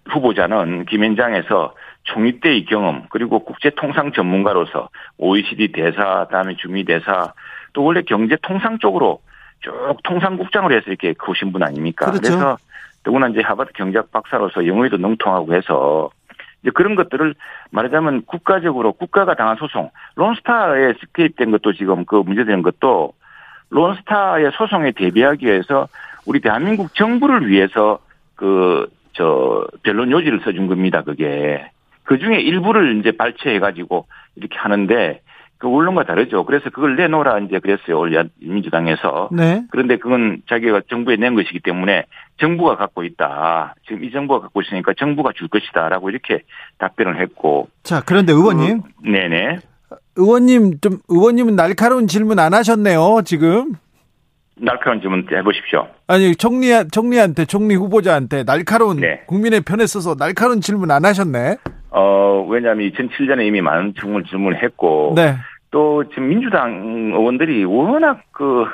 [0.08, 1.74] 후보자는 김현장에서
[2.04, 7.32] 총리 때의 경험 그리고 국제 통상 전문가로서 OECD 대사 다음에 주미 대사
[7.72, 9.20] 또 원래 경제 통상 쪽으로
[9.60, 9.72] 쭉
[10.04, 12.06] 통상국장으로 해서 이렇게 크신 분 아닙니까?
[12.06, 12.20] 그렇죠.
[12.22, 12.56] 그래서
[13.02, 16.10] 더구나 이제 하버드 경제학 박사로서 영어에도 능통하고 해서
[16.62, 17.34] 이제 그런 것들을
[17.70, 23.12] 말하자면 국가적으로 국가가 당한 소송 론스타에 스케입된 것도 지금 그 문제되는 것도
[23.70, 25.88] 론스타의 소송에 대비하기 위해서
[26.26, 27.98] 우리 대한민국 정부를 위해서
[28.34, 31.02] 그 저 변론 요지를 써준 겁니다.
[31.02, 31.68] 그게
[32.08, 35.20] 그 중에 일부를 이제 발췌해가지고 이렇게 하는데
[35.58, 36.46] 그 언론과 다르죠.
[36.46, 37.98] 그래서 그걸 내놓으라 이제 그랬어요.
[37.98, 39.28] 올 민주당에서.
[39.30, 39.64] 네.
[39.70, 42.04] 그런데 그건 자기가 정부에 낸 것이기 때문에
[42.40, 43.74] 정부가 갖고 있다.
[43.86, 46.44] 지금 이 정부가 갖고 있으니까 정부가 줄 것이다라고 이렇게
[46.78, 47.68] 답변을 했고.
[47.82, 48.80] 자, 그런데 의원님.
[48.80, 49.58] 그, 네네.
[50.16, 53.20] 의원님 좀 의원님은 날카로운 질문 안 하셨네요.
[53.26, 53.74] 지금.
[54.60, 55.88] 날카로운 질문 해보십시오.
[56.06, 59.22] 아니 총리 총리한테 총리 후보자한테 날카로운 네.
[59.26, 61.56] 국민의 편에 서서 날카로운 질문 안 하셨네.
[61.90, 65.14] 어, 왜냐하면 2007년에 이미 많은 질문을 질문을 했고.
[65.16, 65.36] 네.
[65.70, 68.64] 또 지금 민주당 의원들이 워낙 그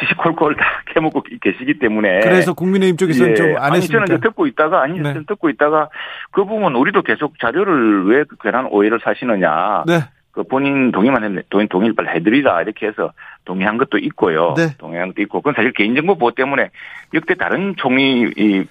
[0.00, 2.20] 시시콜콜 다 캐먹고 계시기 때문에.
[2.20, 3.34] 그래서 국민의힘 쪽에서는 예.
[3.34, 4.06] 좀안 했습니까?
[4.06, 5.14] 저는 듣고 있다가 아니 네.
[5.26, 5.88] 듣고 있다가
[6.30, 9.84] 그 부분 우리도 계속 자료를 왜 괜한 오해를 사시느냐.
[9.86, 10.00] 네.
[10.32, 11.42] 그 본인 동의만 했네.
[11.50, 12.62] 동의, 동의를 빨리 해드리라.
[12.62, 13.12] 이렇게 해서
[13.44, 14.54] 동의한 것도 있고요.
[14.56, 14.74] 네.
[14.78, 15.40] 동의한 것도 있고.
[15.40, 16.70] 그건 사실 개인정보 보호 때문에
[17.14, 18.64] 역대 다른 총리 이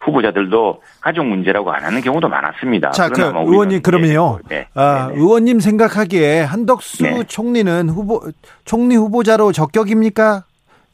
[0.00, 2.90] 후보자들도 가족 문제라고 안 하는 경우도 많았습니다.
[2.92, 4.38] 자, 그 의원님 그러면요.
[4.48, 4.68] 네.
[4.74, 7.24] 아, 의원님 생각하기에 한덕수 네.
[7.24, 8.22] 총리는 후보
[8.64, 10.44] 총리 후보자로 적격입니까?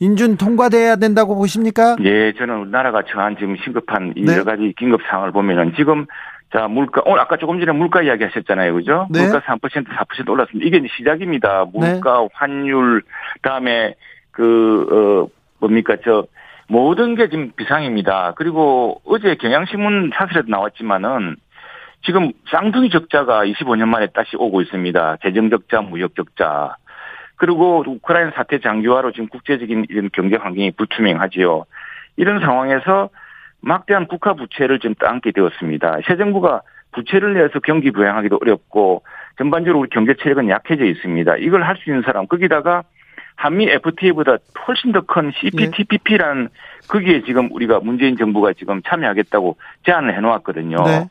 [0.01, 1.97] 인준 통과돼야 된다고 보십니까?
[2.03, 4.33] 예, 저는 우리나라가 처한 지금 심급한 이 네.
[4.33, 6.07] 여러 가지 긴급 상황을 보면은 지금
[6.55, 8.75] 자, 물가, 오늘 아까 조금 전에 물가 이야기 하셨잖아요.
[8.75, 9.09] 그죠?
[9.11, 9.23] 네.
[9.23, 10.65] 물가 3% 4% 올랐습니다.
[10.65, 11.65] 이게 시작입니다.
[11.73, 12.29] 물가, 네.
[12.33, 13.03] 환율,
[13.43, 13.97] 다음에
[14.31, 14.87] 그,
[15.29, 16.27] 어, 뭡니까, 저,
[16.69, 18.35] 모든 게 지금 비상입니다.
[18.37, 21.37] 그리고 어제 경향신문 사설에도 나왔지만은
[22.05, 25.17] 지금 쌍둥이 적자가 25년 만에 다시 오고 있습니다.
[25.23, 26.77] 재정 적자, 무역 적자.
[27.35, 31.65] 그리고 우크라이나 사태 장기화로 지금 국제적인 이런 경제 환경이 불투명하지요.
[32.17, 33.11] 이런 상황에서
[33.65, 35.99] 막대한 국가 부채를 지금 떠안게 되었습니다.
[36.07, 39.03] 새 정부가 부채를 내서 경기 부양하기도 어렵고
[39.39, 41.37] 전반적으로 우리 경제 체력은 약해져 있습니다.
[41.39, 42.85] 이걸 할 수 있는 사람 거기다가
[43.37, 44.37] 한미 FTA보다
[44.69, 46.49] 훨씬 더 큰 CPTPP라는
[46.89, 50.77] 거기에 지금 우리가 문재인 정부가 지금 참여하겠다고 제안을 해놓았거든요.
[50.85, 51.05] 네.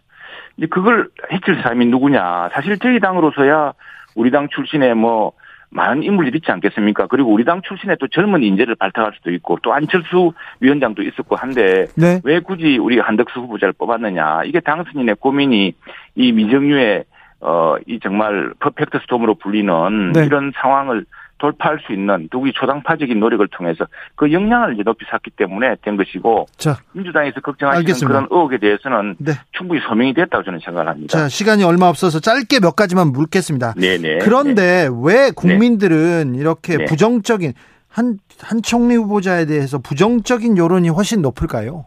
[0.56, 2.50] 근데 그걸 해칠 사람이 누구냐?
[2.54, 3.74] 사실 저희 당으로서야
[4.16, 5.34] 우리 당 출신의 뭐
[5.74, 7.08] 많은 인물들이 있지 않겠습니까?
[7.08, 11.88] 그리고 우리 당 출신의 또 젊은 인재를 발탁할 수도 있고 또 안철수 위원장도 있었고 한데
[11.98, 12.22] 네.
[12.24, 14.44] 왜 굳이 우리 한덕수 후보자를 뽑았느냐?
[14.46, 15.74] 이게 당선인의 고민이
[16.16, 17.06] 이 미정유의
[17.42, 20.26] 어 이 정말 퍼펙트 스톰으로 불리는 네.
[20.26, 21.06] 이런 상황을
[21.44, 26.46] 돌파할 수 있는 누구의 초당파적인 노력을 통해서 그 역량을 이제 높이 샀기 때문에 된 것이고
[26.56, 28.08] 자, 민주당에서 걱정하시는 알겠습니다.
[28.08, 29.34] 그런 의혹에 대해서는 네.
[29.52, 31.18] 충분히 소명이 됐다고 저는 생각합니다.
[31.18, 33.74] 자, 시간이 얼마 없어서 짧게 몇 가지만 묻겠습니다.
[33.74, 34.20] 네네.
[34.20, 34.90] 그런데 네.
[35.04, 36.40] 왜 국민들은 네.
[36.40, 36.86] 이렇게 네.
[36.86, 37.52] 부정적인
[37.90, 41.84] 한, 한 총리 후보자에 대해서 부정적인 여론이 훨씬 높을까요?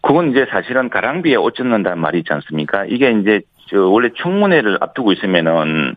[0.00, 2.86] 그건 이제 사실은 가랑비에 옷 젖는다는 말이 있지 않습니까?
[2.86, 5.96] 이게 이제 저 원래 청문회를 앞두고 있으면은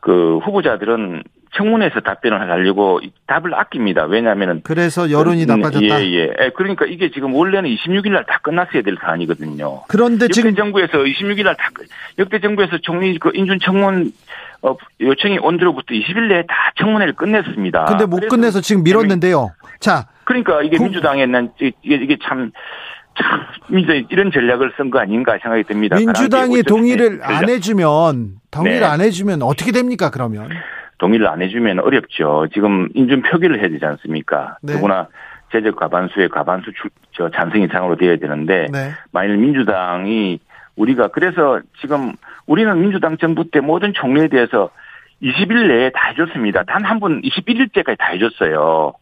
[0.00, 1.24] 그 후보자들은
[1.56, 4.04] 청문회에서 답변을 하려고 답을 아낍니다.
[4.04, 6.02] 왜냐하면은 그래서 여론이 그, 나빠졌다.
[6.02, 6.32] 예, 예.
[6.40, 6.50] 예.
[6.54, 9.82] 그러니까 이게 지금 원래는 26일 날 다 끝났어야 될 사안이거든요.
[9.88, 11.70] 그런데 지금 정부에서 26일 날 다
[12.18, 14.12] 역대 정부에서 총리 그 인준 청문
[14.62, 17.84] 어, 요청이 온 뒤로부터 20일 내에 다 청문회를 끝냈습니다.
[17.84, 19.50] 근데 못 끝내서 지금 미뤘는데요.
[19.80, 20.06] 자.
[20.24, 22.50] 그러니까 이게 그, 민주당에는 이게, 이게 참
[23.18, 25.96] 참, 이제 이런 전략을 쓴 거 아닌가 생각이 듭니다.
[25.96, 28.84] 민주당이 동의를 안 해주면, 동의를 네.
[28.86, 30.50] 안 해주면 어떻게 됩니까, 그러면?
[30.98, 32.46] 동의를 안 해주면 어렵죠.
[32.52, 34.58] 지금 인준 표기를 해야 되지 않습니까?
[34.62, 34.74] 네.
[34.74, 35.08] 누구나
[35.52, 38.90] 제적 과반수의 과반수 주, 저 찬성 이상으로 되어야 되는데 네.
[39.12, 40.40] 만일 민주당이
[40.76, 42.12] 우리가 그래서 지금
[42.46, 44.70] 우리는 민주당 정부 때 모든 총리에 대해서
[45.22, 46.64] 20일 내에 다 해줬습니다.
[46.64, 48.92] 단 한 분 21일째까지 다 해줬어요.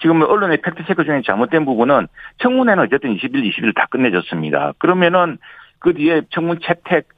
[0.00, 2.06] 지금 언론의 팩트체크 중에 잘못된 부분은
[2.38, 4.74] 청문회는 어쨌든 20일, 20일 다 끝내줬습니다.
[4.78, 5.38] 그러면은
[5.80, 7.08] 그 뒤에 청문 채택,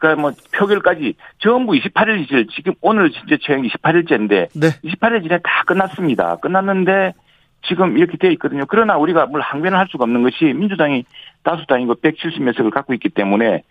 [0.00, 4.68] 그러니까 뭐 표결까지 전부 28일 이실 지금 오늘 진짜 최행 28일째인데 네.
[4.82, 6.36] 28일 전에 다 끝났습니다.
[6.36, 7.12] 끝났는데
[7.68, 8.64] 지금 이렇게 돼 있거든요.
[8.66, 11.04] 그러나 우리가 뭘 항변을 할 수가 없는 것이 민주당이
[11.44, 13.62] 다수당이고 170몇 석을 갖고 있기 때문에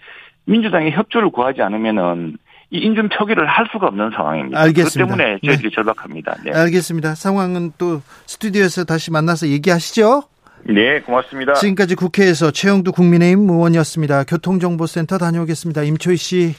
[0.46, 2.38] 민주당이 협조를 구하지 않으면은
[2.72, 4.60] 이 인준 표기를 할 수가 없는 상황입니다.
[4.60, 5.12] 알겠습니다.
[5.12, 5.76] 그 때문에 저희들이 네.
[5.76, 6.36] 절박합니다.
[6.46, 6.52] 네.
[6.52, 7.16] 알겠습니다.
[7.16, 10.22] 상황은 또 스튜디오에서 다시 만나서 얘기하시죠.
[10.72, 11.56] 네, 고맙습니다.
[11.56, 14.26] 지금까지 국회에서 최영두 국민의힘 의원이었습니다.
[14.26, 15.82] 교통정보센터 다녀오겠습니다.
[15.82, 16.56] 임초희 씨.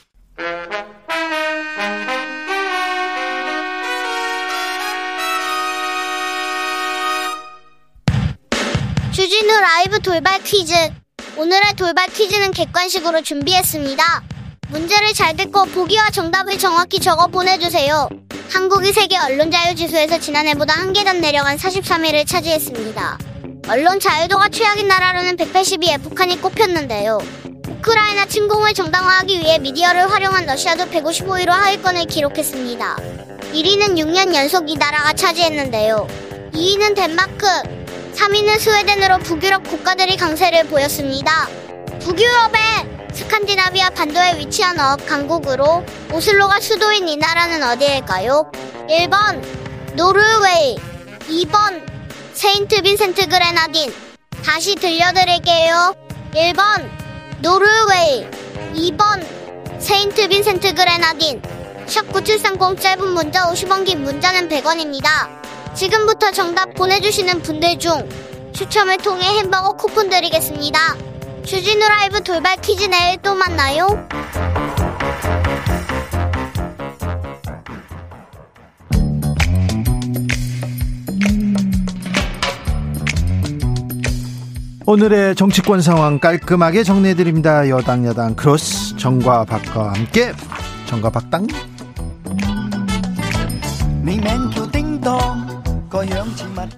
[9.13, 10.75] 주진우 라이브 돌발 퀴즈.
[11.37, 14.03] 오늘의 돌발 퀴즈는 객관식으로 준비했습니다.
[14.71, 18.09] 문제를 잘 듣고 보기와 정답을 정확히 적어 보내주세요.
[18.53, 23.19] 한국이 세계 언론 자유 지수에서 지난해보다 한 계단 내려간 43위를 차지했습니다.
[23.71, 27.19] 언론 자유도가 최악인 나라로는 182에 북한이 꼽혔는데요.
[27.69, 32.97] 우크라이나 침공을 정당화하기 위해 미디어를 활용한 러시아도 155위로 하위권을 기록했습니다.
[33.53, 36.09] 1위는 6년 연속 이 나라가 차지했는데요.
[36.53, 37.47] 2위는 덴마크,
[38.17, 41.47] 3위는 스웨덴으로 북유럽 국가들이 강세를 보였습니다.
[42.01, 48.51] 북유럽의 스칸디나비아 반도에 위치한 어업 강국으로 오슬로가 수도인 이 나라는 어디일까요?
[48.89, 50.77] 1번 노르웨이
[51.29, 51.90] 2번
[52.41, 53.93] 세인트 빈센트 그레나딘
[54.43, 55.95] 다시 들려드릴게요.
[56.33, 56.89] 1번
[57.43, 58.27] 노르웨이
[58.73, 59.23] 2번
[59.79, 61.43] 세인트 빈센트 그레나딘
[61.85, 65.29] 샵9730 짧은 문자 50원 긴 문자는 100원입니다.
[65.75, 68.09] 지금부터 정답 보내주시는 분들 중
[68.55, 70.97] 추첨을 통해 햄버거 쿠폰 드리겠습니다.
[71.45, 73.87] 주진우 라이브 돌발 퀴즈 내일 또 만나요.
[84.87, 87.69] 오늘의 정치권 상황 깔끔하게 정리해드립니다.
[87.69, 90.33] 여당 야당 크로스 정과 박과 함께
[90.87, 91.47] 정과 박당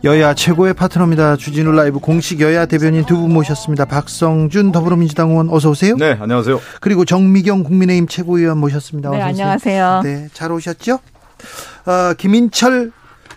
[0.04, 1.36] 여야 최고의 파트너입니다.
[1.36, 3.84] 주진우 라이브 공식 여야 대변인 두 분 모셨습니다.
[3.84, 5.96] 박성준 더불어민주당 의원 어서 오세요.
[5.96, 6.60] 네, 안녕하세요.
[6.80, 9.10] 그리고 정미경 국민의힘 최고위원 모셨습니다.
[9.10, 10.00] 네, 안녕하세요.
[10.02, 10.98] 네, 잘 오셨죠?
[11.86, 12.92] 어, 김인철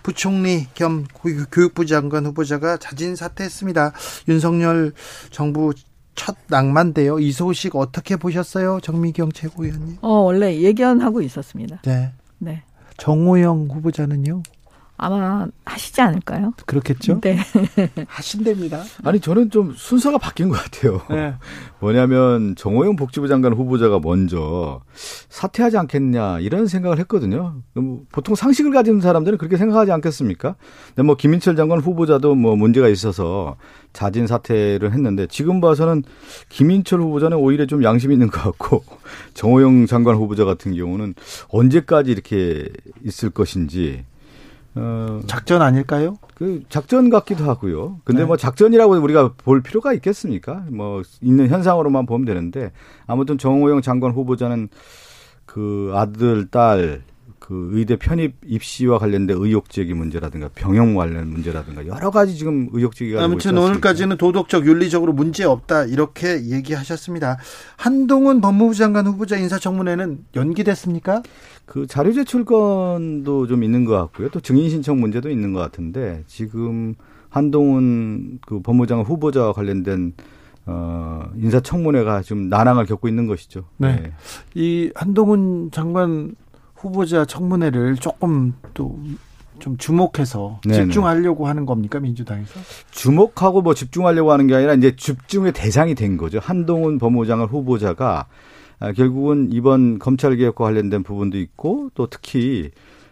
[0.06, 1.08] 부총리 겸
[1.52, 3.92] 교육부 장관 후보자가 자진 사퇴했습니다.
[4.28, 4.94] 윤석열
[5.32, 5.74] 정부
[6.14, 7.18] 첫 낭만데요.
[7.18, 9.98] 이 소식 어떻게 보셨어요, 정미경 최고위원님?
[10.02, 11.82] 어 원래 예견하고 있었습니다.
[11.86, 12.12] 네.
[12.38, 12.62] 네.
[12.98, 14.44] 정호영 후보자는요?
[14.98, 16.54] 아마 하시지 않을까요?
[16.66, 17.20] 그렇겠죠.
[17.20, 17.38] 네.
[18.08, 18.82] 하신답니다.
[19.04, 21.02] 아니 저는 좀 순서가 바뀐 것 같아요.
[21.10, 21.36] 네.
[21.80, 24.82] 뭐냐면 정호영 복지부 장관 후보자가 먼저
[25.30, 27.56] 사퇴하지 않겠냐 이런 생각을 했거든요.
[28.12, 30.56] 보통 상식을 가진 사람들은 그렇게 생각하지 않겠습니까?
[30.88, 33.58] 근데 뭐 김인철 장관 후보자도 뭐 문제가 있어서
[33.92, 36.04] 자진 사퇴를 했는데 지금 봐서는
[36.50, 38.84] 김인철 후보자는 오히려 좀 양심 있는 것 같고
[39.34, 41.16] 정호영 장관 후보자 같은 경우는
[41.50, 42.70] 언제까지 이렇게
[43.04, 44.06] 있을 것인지
[44.76, 46.18] 어, 작전 아닐까요?
[46.36, 48.00] 그 작전 같기도 하고요.
[48.04, 48.26] 근데 네.
[48.28, 50.66] 뭐 작전이라고 우리가 볼 필요가 있겠습니까?
[50.70, 52.72] 뭐 있는 현상으로만 보면 되는데
[53.08, 54.68] 아무튼 정호영 장관 후보자는
[55.46, 57.04] 그 아들 딸
[57.48, 62.96] 그 의대 편입 입시와 관련된 의혹 제기 문제라든가 병역 관련 문제라든가 여러 가지 지금 의혹
[62.96, 67.38] 제기가 아무튼 오늘까지는 도덕적 윤리적으로 문제 없다 이렇게 얘기하셨습니다.
[67.78, 71.22] 한동훈 법무부 장관 후보자 인사청문회는 연기됐습니까?
[71.68, 74.30] 그 자료 제출 건도 좀 있는 것 같고요.
[74.30, 76.96] 또 증인 신청 문제도 있는 것 같은데 지금
[77.30, 80.14] 한동훈 그 법무장 후보자와 관련된
[80.66, 83.66] 어 인사청문회가 좀 난항을 겪고 있는 것이죠.
[83.78, 84.02] 네.
[84.02, 84.14] 네.
[84.56, 86.34] 이 한동훈 장관
[86.76, 88.98] 후보자 청문회를 조금 또
[89.60, 90.86] 좀 주목해서 네네.
[90.86, 92.60] 집중하려고 하는 겁니까 민주당에서?
[92.92, 96.40] 주목하고 뭐 집중하려고 하는 게 아니라 이제 집중의 대상이 된 거죠.
[96.42, 98.28] 한동훈 법무장관 후보자가
[98.80, 102.72] 아, 결국은 이번 검찰 개혁과 관련된 부분도 있고 또 특히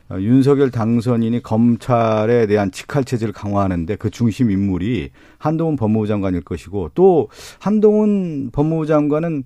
[0.10, 6.91] 어, 윤석열 당선인이 검찰에 대한 직할 체제를 강화하는데 그 중심 인물이 한동훈 법무부 장관일 것이고
[6.93, 9.43] 또 한동훈 법무부 장관은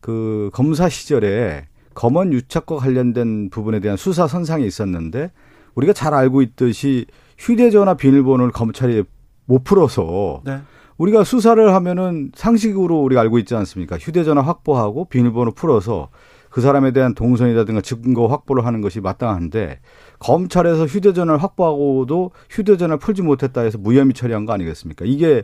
[0.00, 5.30] 그 검사 시절에 검언 유착과 관련된 부분에 대한 수사 선상에 있었는데
[5.74, 7.06] 우리가 잘 알고 있듯이
[7.38, 9.04] 휴대전화 비밀번호를 검찰이
[9.46, 10.60] 못 풀어서 네.
[10.96, 13.98] 우리가 수사를 하면은 상식으로 우리가 알고 있지 않습니까?
[13.98, 16.08] 휴대전화 확보하고 비밀번호 풀어서
[16.54, 19.80] 그 사람에 대한 동선이라든가 증거 확보를 하는 것이 마땅한데
[20.20, 25.04] 검찰에서 휴대전화를 확보하고도 휴대전화를 풀지 못했다 해서 무혐의 처리한 거 아니겠습니까?
[25.04, 25.42] 이게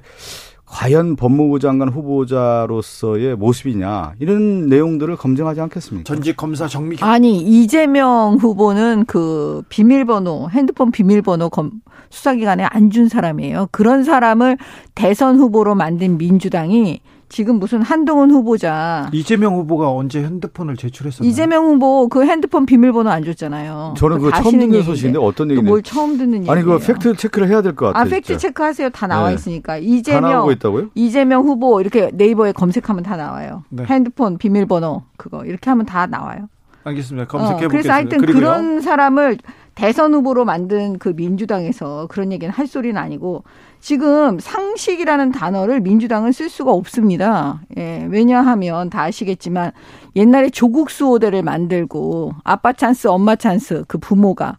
[0.70, 6.04] 과연 법무부 장관 후보자로서의 모습이냐 이런 내용들을 검증하지 않겠습니까?
[6.14, 11.72] 전직 검사 정미 아니 이재명 후보는 그 비밀번호 핸드폰 비밀번호 검,
[12.10, 13.68] 수사기관에 안 준 사람이에요.
[13.72, 14.58] 그런 사람을
[14.94, 21.30] 대선 후보로 만든 민주당이 지금 무슨 한동훈 후보자 이재명 후보가 언제 핸드폰을 제출했었나요?
[21.30, 23.94] 이재명 후보 그 핸드폰 비밀번호 안 줬잖아요.
[23.96, 24.82] 저는 그거 처음 듣는 얘기인데.
[24.84, 25.70] 소식인데 어떤 얘기인데?
[25.70, 26.50] 뭘 처음 듣는 얘기?
[26.50, 28.02] 아니 그 fact check를 해야 될 것 같아요.
[28.02, 28.48] 아 팩트 진짜.
[28.48, 28.90] check하세요.
[28.90, 29.36] 다 나와 네.
[29.36, 30.88] 있으니까 이재명 다 나오고 있다고요?
[30.96, 33.62] 이재명 후보 이렇게 네이버에 검색하면 다 나와요.
[33.70, 33.84] 네.
[33.86, 36.48] 핸드폰 비밀번호 그거 이렇게 하면 다 나와요.
[36.82, 37.28] 알겠습니다.
[37.28, 37.66] 검색해 보겠습니다.
[37.66, 38.40] 어, 그래서 하여튼 그리고요.
[38.40, 39.38] 그런 사람을
[39.80, 43.44] 대선 후보로 만든 그 민주당에서 그런 얘기는 할 소리는 아니고
[43.80, 47.62] 지금 상식이라는 단어를 민주당은 쓸 수가 없습니다.
[47.78, 49.72] 예, 왜냐하면 다 아시겠지만
[50.16, 54.58] 옛날에 조국 수호대를 만들고 아빠 찬스, 엄마 찬스 그 부모가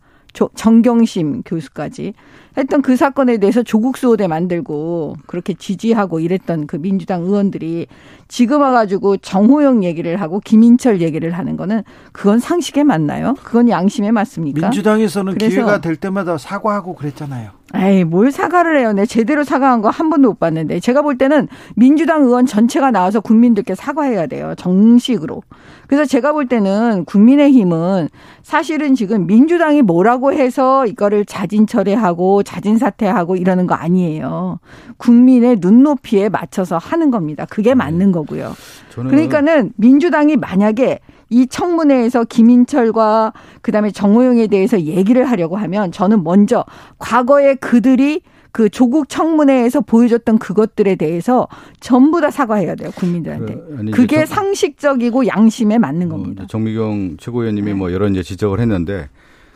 [0.55, 2.15] 정경심 교수까지
[2.57, 7.87] 했던 그 사건에 대해서 조국 수호대 만들고 그렇게 지지하고 이랬던 그 민주당 의원들이
[8.27, 13.35] 지금 와가지고 정호영 얘기를 하고 김인철 얘기를 하는 거는 그건 상식에 맞나요?
[13.43, 14.67] 그건 양심에 맞습니까?
[14.67, 17.60] 민주당에서는 기회가 될 때마다 사과하고 그랬잖아요.
[17.73, 18.91] 에이, 뭘 사과를 해요.
[18.93, 20.79] 내 제대로 사과한 거 한 번도 못 봤는데.
[20.79, 24.53] 제가 볼 때는 민주당 의원 전체가 나와서 국민들께 사과해야 돼요.
[24.57, 25.43] 정식으로.
[25.87, 28.09] 그래서 제가 볼 때는 국민의힘은
[28.41, 34.59] 사실은 지금 민주당이 뭐라고 해서 이거를 자진 철회하고 자진 사퇴하고 이러는 거 아니에요.
[34.97, 37.45] 국민의 눈높이에 맞춰서 하는 겁니다.
[37.49, 38.53] 그게 맞는 거고요.
[38.95, 40.99] 그러니까는 민주당이 만약에
[41.31, 46.65] 이 청문회에서 김인철과 그다음에 정호영에 대해서 얘기를 하려고 하면 저는 먼저
[46.99, 48.21] 과거에 그들이
[48.51, 51.47] 그 조국 청문회에서 보여줬던 그것들에 대해서
[51.79, 53.55] 전부 다 사과해야 돼요 국민들한테.
[53.55, 56.45] 그, 그게 정, 상식적이고 양심에 맞는 어, 겁니다.
[56.49, 57.73] 정미경 최고위원님이 네.
[57.75, 59.07] 뭐 여러 이제 지적을 했는데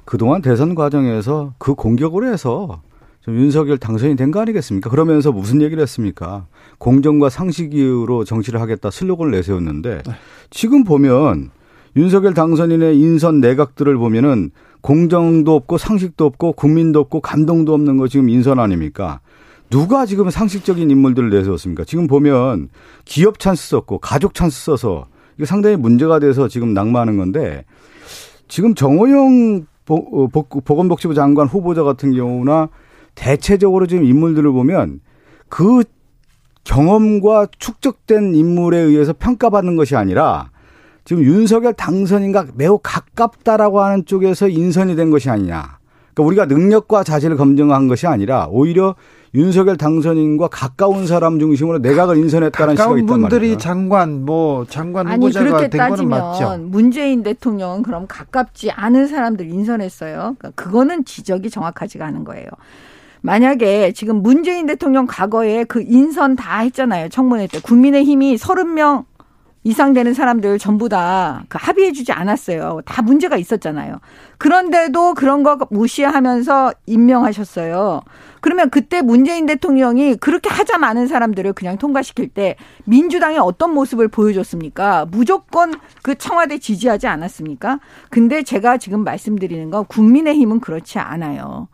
[0.05, 2.81] 그동안 대선 과정에서 그 공격을 해서
[3.19, 4.89] 좀 윤석열 당선이 된 거 아니겠습니까?
[4.89, 6.45] 그러면서 무슨 얘기를 했습니까?
[6.77, 10.13] 공정과 상식 이유로 정치를 하겠다 슬로건을 내세웠는데 네.
[10.51, 11.49] 지금 보면
[11.95, 18.29] 윤석열 당선인의 인선 내각들을 보면은 공정도 없고 상식도 없고 국민도 없고 감동도 없는 거 지금
[18.29, 19.21] 인선 아닙니까?
[19.69, 21.85] 누가 지금 상식적인 인물들을 내세웠습니까?
[21.85, 22.69] 지금 보면
[23.03, 27.65] 기업 찬스 썼고 가족 찬스 써서 이거 상당히 문제가 돼서 지금 낙마하는 건데
[28.47, 32.69] 지금 정호영 어, 보건복지부 장관 후보자 같은 경우나
[33.15, 34.99] 대체적으로 지금 인물들을 보면
[35.49, 35.83] 그
[36.63, 40.49] 경험과 축적된 인물에 의해서 평가받는 것이 아니라
[41.05, 45.77] 지금 윤석열 당선인과 매우 가깝다라고 하는 쪽에서 인선이 된 것이 아니냐.
[46.15, 48.95] 그러니까 우리가 능력과 자질을 검증한 것이 아니라 오히려
[49.35, 53.37] 윤석열 당선인과 가까운 사람 중심으로 내각을 인선했다는 시각이 있단 말이죠.
[53.37, 56.57] 분들이 장관 뭐 장관 후보자가 그렇게 된 따지면 거는 맞죠.
[56.63, 60.35] 문재인 대통령은 그럼 가깝지 않은 사람들 인선했어요.
[60.39, 62.47] 그러니까 그거는 지적이 정확하지가 않은 거예요.
[63.21, 67.09] 만약에 지금 문재인 대통령 과거에 그 인선 다 했잖아요.
[67.09, 69.03] 청문회 때 국민의힘이 30명
[69.65, 72.81] 이상 되는 사람들 전부 다 그 합의해주지 않았어요.
[72.85, 73.99] 다 문제가 있었잖아요.
[74.37, 78.01] 그런데도 그런 거 무시하면서 임명하셨어요.
[78.41, 82.55] 그러면 그때 문재인 대통령이 그렇게 하자 많은 사람들을 그냥 통과시킬 때
[82.85, 85.07] 민주당이 어떤 모습을 보여줬습니까?
[85.09, 87.79] 무조건 그 청와대 지지하지 않았습니까?
[88.09, 91.67] 근데 제가 지금 말씀드리는 건 국민의힘은 그렇지 않아요.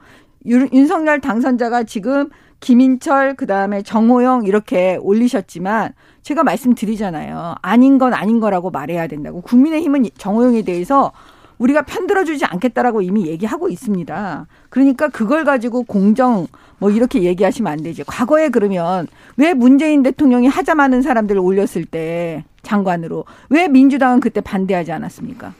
[0.45, 2.29] 윤석열 당선자가 지금
[2.59, 7.55] 김인철 그다음에 정호영 이렇게 올리셨지만 제가 말씀드리잖아요.
[7.61, 9.41] 아닌 건 아닌 거라고 말해야 된다고.
[9.41, 11.11] 국민의힘은 정호영에 대해서
[11.57, 14.47] 우리가 편들어주지 않겠다라고 이미 얘기하고 있습니다.
[14.69, 16.47] 그러니까 그걸 가지고 공정
[16.79, 18.03] 뭐 이렇게 얘기하시면 안 되지.
[18.03, 24.91] 과거에 그러면 왜 문재인 대통령이 하자 많은 사람들을 올렸을 때 장관으로 왜 민주당은 그때 반대하지
[24.91, 25.53] 않았습니까?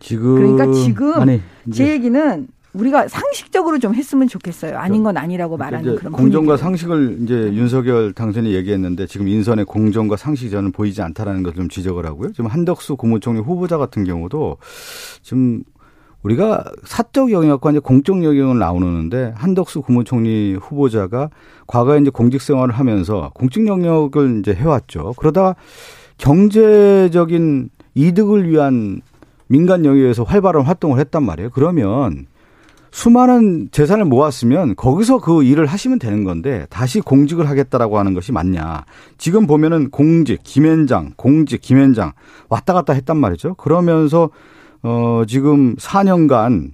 [0.00, 1.40] 지금 그러니까 지금 아니,
[1.72, 4.78] 제 얘기는 우리가 상식적으로 좀 했으면 좋겠어요.
[4.78, 6.62] 아닌 건 아니라고 말하는 그런 공정과 분위기.
[6.62, 12.04] 상식을 이제 윤석열 당선이 얘기했는데 지금 인선의 공정과 상식이 저는 보이지 않다라는 것을 좀 지적을
[12.06, 12.32] 하고요.
[12.32, 14.58] 지금 한덕수 국무총리 후보자 같은 경우도
[15.22, 15.62] 지금
[16.22, 21.30] 우리가 사적 영역과 이제 공적 영역을 나오는데 한덕수 국무총리 후보자가
[21.66, 25.14] 과거에 이제 공직 생활을 하면서 공적 영역을 이제 해왔죠.
[25.16, 25.54] 그러다
[26.18, 29.00] 경제적인 이득을 위한
[29.46, 31.50] 민간 영역에서 활발한 활동을 했단 말이에요.
[31.50, 32.26] 그러면
[32.98, 38.86] 수많은 재산을 모았으면 거기서 그 일을 하시면 되는 건데 다시 공직을 하겠다라고 하는 것이 맞냐.
[39.18, 42.10] 지금 보면은 공직, 김현장, 공직, 김현장
[42.48, 43.54] 왔다 갔다 했단 말이죠.
[43.54, 44.30] 그러면서
[44.82, 46.72] 어 지금 4년간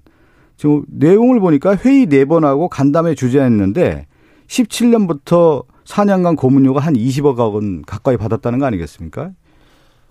[0.57, 4.07] 지금 내용을 보니까 회의 4번 하고 간담회 주재했는데
[4.47, 9.33] 17년부터 4년간 고문료가 한 20억 원 가까이 받았다는 거 아니겠습니까?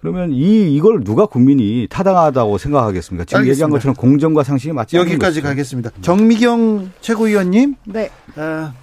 [0.04, 3.24] 그러면 이 이걸 누가 국민이 타당하다고 생각하겠습니까?
[3.24, 3.52] 지금 알겠습니다.
[3.54, 5.92] 얘기한 것처럼 공정과 상식이 맞지 않는 여기까지 가겠습니다.
[6.02, 8.74] 정미경 최고위원님, 네, 어,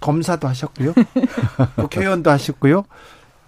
[0.00, 0.94] 검사도 하셨고요,
[1.76, 2.84] 국회의원도 하셨고요.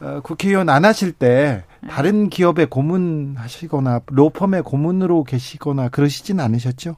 [0.02, 6.96] 어, 국회의원 안 하실 때 다른 기업에 고문하시거나 로펌에 고문으로 계시거나 그러시진 않으셨죠?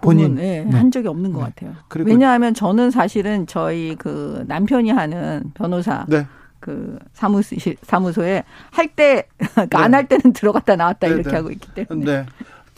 [0.00, 0.76] 본인 네, 네.
[0.76, 1.44] 한 적이 없는 것 네.
[1.44, 1.74] 같아요.
[2.04, 6.06] 왜냐하면 저는 사실은 저희 그 남편이 하는 변호사.
[6.08, 6.26] 네.
[6.60, 9.26] 그 사무소 사무소에 할때
[9.72, 10.16] 안할 네.
[10.16, 11.36] 때는 들어갔다 나왔다 네, 이렇게 네.
[11.36, 12.04] 하고 있기 때문에.
[12.04, 12.26] 네.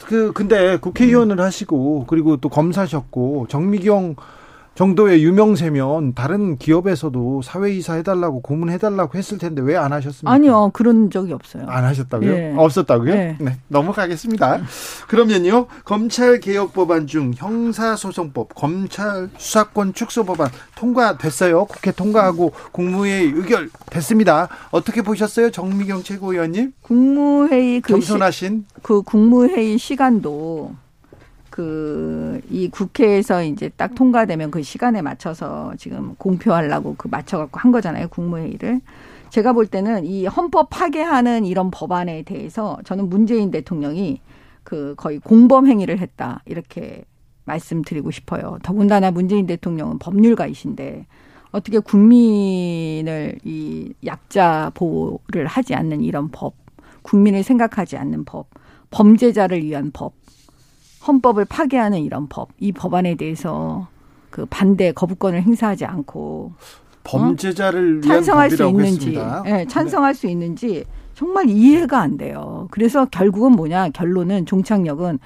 [0.06, 4.16] 그 근데 국회의원을 하시고 그리고 또 검사셨고 정미경
[4.74, 10.30] 정도의 유명세면 다른 기업에서도 사회이사 해달라고 고문해달라고 했을 텐데 왜 안 하셨습니까?
[10.32, 11.64] 아니요 그런 적이 없어요.
[11.66, 12.32] 안 하셨다고요?
[12.34, 12.54] 네.
[12.56, 13.14] 없었다고요?
[13.14, 13.36] 네.
[13.40, 13.56] 네.
[13.68, 14.60] 넘어가겠습니다.
[15.08, 21.64] 그러면요 검찰 개혁 법안 중 형사소송법, 검찰 수사권 축소 법안 통과됐어요.
[21.66, 24.48] 국회 통과하고 국무회의 의결 됐습니다.
[24.70, 26.72] 어떻게 보셨어요, 정미경 최고위원님?
[26.82, 30.74] 국무회의 그 겸손하신 시, 그 국무회의 시간도
[31.52, 38.08] 그 이 국회에서 이제 딱 통과되면 그 시간에 맞춰서 지금 공표하려고 그 맞춰갖고 한 거잖아요
[38.08, 38.80] 국무회의를.
[39.30, 44.20] 제가 볼 때는 이 헌법 파괴하는 이런 법안에 대해서 저는 문재인 대통령이
[44.62, 47.04] 그 거의 공범 행위를 했다 이렇게
[47.44, 48.58] 말씀드리고 싶어요.
[48.62, 51.06] 더군다나 문재인 대통령은 법률가이신데
[51.50, 56.54] 어떻게 국민을 이 약자 보호를 하지 않는 이런 법,
[57.02, 58.48] 국민을 생각하지 않는 법,
[58.90, 60.12] 범죄자를 위한 법,
[61.06, 63.88] 헌법을 파괴하는 이런 법, 이 법안에 대해서
[64.30, 66.52] 그 반대 거부권을 행사하지 않고
[67.04, 68.06] 범죄자를 어?
[68.06, 69.14] 찬성할 수 있는지,
[69.46, 70.84] 예, 네, 찬성할 수 있는지
[71.14, 72.68] 정말 이해가 안 돼요.
[72.70, 75.18] 그래서 결국은 뭐냐 결론은 종착역은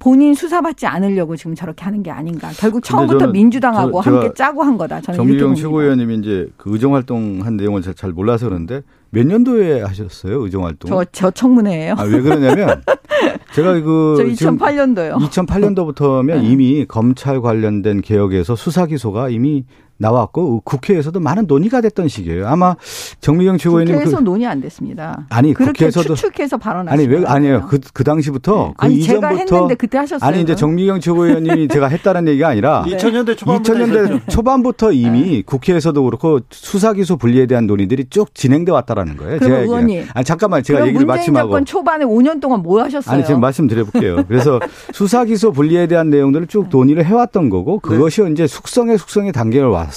[0.00, 2.50] 본인 수사받지 않으려고 지금 저렇게 하는 게 아닌가.
[2.56, 5.00] 결국 처음부터 민주당하고 함께 짜고 한 거다.
[5.02, 10.64] 저는 정미경 최고위원님이 이제 그 의정 활동한 내용을 잘 몰라서 그런데 몇 년도에 하셨어요 의정
[10.64, 10.88] 활동?
[10.88, 11.94] 저, 저 청문회예요.
[11.98, 12.82] 아, 왜 그러냐면
[13.52, 15.18] 제가 그 2008년도요.
[15.18, 16.48] 2008년도부터면 네.
[16.48, 19.64] 이미 검찰 관련된 개혁에서 수사 기소가 이미
[20.00, 22.48] 나왔고 국회에서도 많은 논의가 됐던 시기예요.
[22.48, 22.74] 아마
[23.20, 25.26] 정미경 최고위원님 국회에서 그, 논의 안 됐습니다.
[25.28, 27.66] 아니 그렇게 국회에서도 추측해서 발언하신 아니 왜 아니에요.
[27.68, 28.74] 그, 그 당시부터 네.
[28.76, 30.26] 그 아니, 이전부터 제가 했는데 그때 하셨어요.
[30.26, 35.42] 아니 이제 정미경 최고위원님이 제가 했다는 얘기가 아니라 2000년대 초반부터 2000년대 초반부터 이미 네.
[35.44, 39.38] 국회에서도 그렇고 수사 기소 분리에 대한 논의들이 쭉 진행돼 왔다라는 거예요.
[39.38, 40.06] 제가 의원님.
[40.14, 43.14] 아니 잠깐만 제가 얘기를 마침하고 문재인 초반에 5년 동안 뭐 하셨어요?
[43.14, 44.24] 아니 지금 말씀드려 볼게요.
[44.26, 44.58] 그래서
[44.92, 48.30] 수사 기소 분리에 대한 내용들을 쭉 논의를 해 왔던 거고 그것이 네.
[48.30, 49.89] 이제 숙성의 숙성의 단계를 와서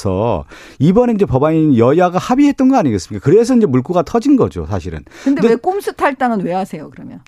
[0.79, 3.23] 이번에 이제 법안인 여야가 합의했던 거 아니겠습니까?
[3.23, 5.03] 그래서 이제 물꼬가 터진 거죠, 사실은.
[5.23, 7.21] 근데, 근데 왜 꼼수 탈당은 왜 하세요, 그러면?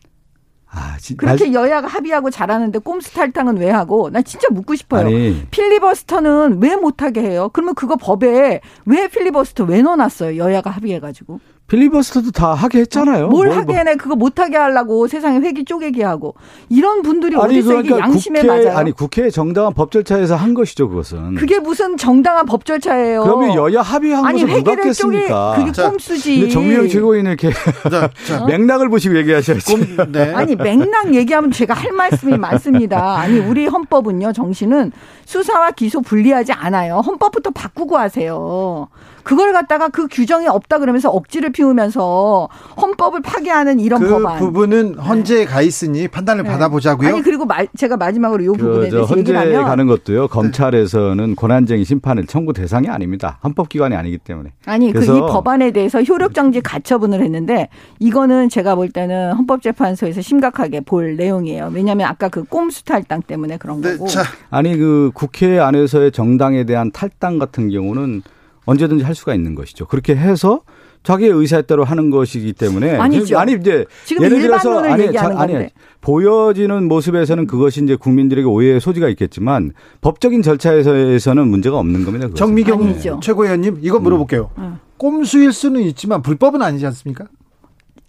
[0.76, 1.53] 아, 진, 그렇게 날...
[1.53, 4.09] 여야가 합의하고 잘하는데 꼼수 탈당은 왜 하고?
[4.09, 5.07] 나 진짜 묻고 싶어요.
[5.07, 5.45] 아니.
[5.49, 7.49] 필리버스터는 왜 못하게 해요?
[7.53, 10.38] 그러면 그거 법에 왜 필리버스터 왜 넣어놨어요?
[10.38, 11.39] 여야가 합의해가지고.
[11.68, 13.28] 필리버스터도 다 하게 했잖아요.
[13.28, 13.91] 뭘, 뭘 하게 뭐.
[13.91, 13.95] 해?
[13.95, 16.36] 그거 못하게 하려고 세상에 회기 쪼개기 하고
[16.70, 18.78] 이런 분들이 아니, 어디서 그러니까 이게 양심에 국회, 맞아요?
[18.78, 21.36] 아니 국회 정당한 법 절차에서 한 것이죠 그것은.
[21.36, 23.24] 그게 무슨 정당한 법 절차예요?
[23.24, 26.39] 그러면 여야 합의한 아니, 것을 누가 겠습니까 그게 꼼수지.
[26.41, 28.45] 근데 정미영 최고위원 이렇게 자, 자.
[28.45, 29.95] 맥락을 보시고 얘기하셔야지.
[29.95, 30.34] 꼼, 네.
[30.34, 33.18] 아니 맥락 얘기하면 제가 할 말씀이 많습니다.
[33.18, 34.91] 아니 우리 헌법은요 정신은
[35.26, 36.97] 수사와 기소 분리하지 않아요.
[36.99, 38.88] 헌법부터 바꾸고 하세요.
[39.26, 42.47] 그걸 갖다가 그 규정이 없다 그러면서 억지를 피우면서
[42.80, 44.38] 헌법을 파괴하는 이런 그 법안.
[44.39, 45.01] 부분은 네.
[45.01, 46.49] 헌재에 가 있으니 판단을 네.
[46.51, 47.09] 받아보자고요.
[47.09, 50.21] 아니 그리고 마, 제가 마지막으로 이 그 부분에 대해서 헌재에 얘기를 하면 가는 것도요.
[50.21, 50.28] 네.
[50.28, 53.39] 검찰에서는 권한쟁의 심판을 청구 대상이 아닙니다.
[53.43, 54.51] 헌법기관이 아니기 때문에.
[54.65, 57.69] 아니 그 이 법안에 대해서 효력정지 가처분을 했는데
[57.99, 61.71] 이거는 제가 볼 때는 헌법재판소에서 심각하게 볼 내용이에요.
[61.73, 64.07] 왜냐하면 아까 그 꼼수 탈당 때문에 그런 네, 거고.
[64.07, 64.21] 자.
[64.51, 68.21] 아니 그 국회 안에서의 정당에 대한 탈당 같은 경우는
[68.66, 69.86] 언제든지 할 수가 있는 것이죠.
[69.86, 70.61] 그렇게 해서
[71.03, 73.38] 자기의 의사에 따라 하는 것이기 때문에 아니죠.
[73.38, 75.68] 아니 이제 지금 예를 들어서 아니 자, 아니
[76.01, 82.28] 보여지는 모습에서는 그것이 이제 국민들에게 오해의 소지가 있겠지만 법적인 절차에서는 문제가 없는 겁니다.
[82.28, 82.36] 그것은.
[82.36, 83.20] 정미경 아니죠.
[83.22, 84.49] 최고위원님 이거 물어볼게요.
[84.57, 84.80] 음.
[84.97, 87.26] 꼼수일 수는 있지만 불법은 아니지 않습니까?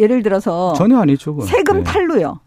[0.01, 1.35] 예를 들어서 전혀 아니죠.
[1.35, 1.47] 그건.
[1.49, 1.85] 세금 네.
[1.85, 2.41] 탈루요.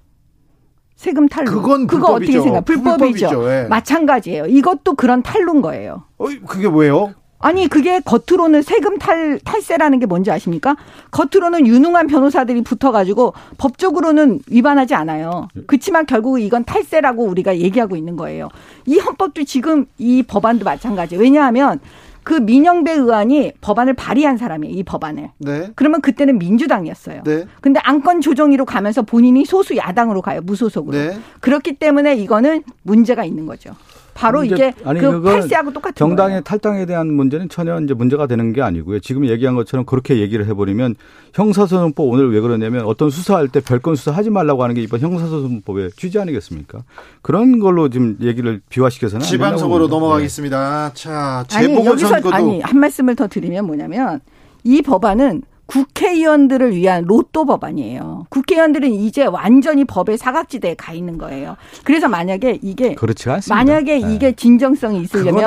[0.95, 1.51] 세금 탈루.
[1.51, 2.66] 그건 그거 어떻게 생각?
[2.66, 3.30] 불법이죠.
[3.30, 3.49] 불법이죠.
[3.51, 3.68] 예.
[3.70, 4.47] 마찬가지예요.
[4.47, 6.03] 이것도 그런 탈루인 거예요.
[6.18, 7.14] 어, 그게 뭐예요?
[7.39, 10.75] 아니 그게 겉으로는 세금 탈 탈세라는 게 뭔지 아십니까?
[11.11, 15.47] 겉으로는 유능한 변호사들이 붙어가지고 법적으로는 위반하지 않아요.
[15.65, 18.49] 그렇지만 결국 이건 탈세라고 우리가 얘기하고 있는 거예요.
[18.85, 21.15] 이 헌법도 지금 이 법안도 마찬가지.
[21.15, 21.79] 왜냐하면
[22.23, 24.75] 그 민영배 의원이 법안을 발의한 사람이에요.
[24.75, 25.31] 이 법안을.
[25.39, 25.71] 네.
[25.75, 27.23] 그러면 그때는 민주당이었어요.
[27.23, 27.45] 네.
[27.61, 30.41] 근데 안건 조정위로 가면서 본인이 소수 야당으로 가요.
[30.41, 30.97] 무소속으로.
[30.97, 31.17] 네.
[31.39, 33.71] 그렇기 때문에 이거는 문제가 있는 거죠.
[34.20, 36.41] 바로 이게 아니, 그 팔세하고 똑같은 정당의 거예요.
[36.41, 38.99] 탈당에 대한 문제는 전혀 이제 문제가 되는 게 아니고요.
[38.99, 40.95] 지금 얘기한 것처럼 그렇게 얘기를 해버리면
[41.34, 45.91] 형사소송법 오늘 왜 그러냐면 어떤 수사할 때 별건 수사 하지 말라고 하는 게 이번 형사소송법의
[45.91, 46.84] 취지 아니겠습니까?
[47.22, 50.91] 그런 걸로 지금 얘기를 비화시켜서는 지방선거로 넘어가겠습니다.
[50.93, 54.20] 자 재보궐선거도 아니 한 말씀을 더 드리면 뭐냐면
[54.65, 58.26] 이 법안은 국회의원들을 위한 로또 법안이에요.
[58.30, 61.57] 국회의원들은 이제 완전히 법의 사각지대에 가 있는 거예요.
[61.84, 63.55] 그래서 만약에 이게 그렇지 않습니다.
[63.55, 64.13] 만약에 네.
[64.15, 65.43] 이게 진정성이 있으려면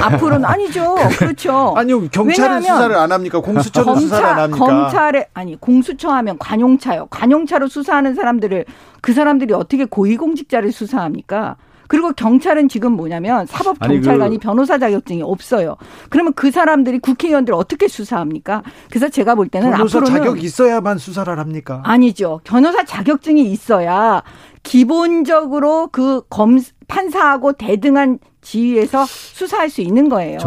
[0.00, 0.94] 앞으로는 아니죠.
[1.18, 1.74] 그렇죠.
[1.76, 2.08] 아니요.
[2.08, 3.40] 경찰은 수사를 안 합니까?
[3.40, 4.64] 공수처는 검찰, 수사를 안 합니까?
[4.64, 7.06] 검찰에 아니 공수처 하면 관용차요.
[7.10, 8.64] 관용차로 수사하는 사람들을
[9.00, 11.56] 그 사람들이 어떻게 고위공직자를 수사합니까?
[11.94, 15.76] 그리고 경찰은 지금 뭐냐면 사법 경찰관이 그 변호사 자격증이 없어요.
[16.10, 18.64] 그러면 그 사람들이 국회의원들 어떻게 수사합니까?
[18.90, 21.82] 그래서 제가 볼 때는 앞으로는 자격 있어야만 수사를 합니까?
[21.84, 22.40] 아니죠.
[22.42, 24.24] 변호사 자격증이 있어야
[24.64, 26.58] 기본적으로 그 검
[26.88, 30.38] 판사하고 대등한 지위에서 수사할 수 있는 거예요.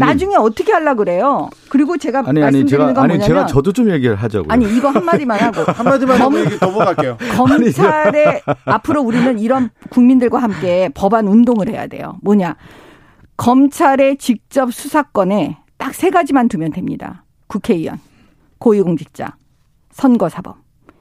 [0.00, 1.50] 나중에 어떻게 하려 그래요?
[1.68, 4.50] 그리고 제가 아니, 아니, 말씀드리는 제가, 건 아니, 뭐냐면 제가 저도 좀 얘기를 하자고요.
[4.50, 7.16] 아니 이거 한 마디만 하고 한 마디만 하고 얘기 넘어갈게요.
[7.36, 12.16] 검찰에 앞으로 우리는 이런 국민들과 함께 법안 운동을 해야 돼요.
[12.22, 12.56] 뭐냐?
[13.36, 17.24] 검찰의 직접 수사권에 딱 세 가지만 두면 됩니다.
[17.46, 18.00] 국회의원,
[18.58, 19.36] 고위공직자,
[19.92, 20.56] 선거사법.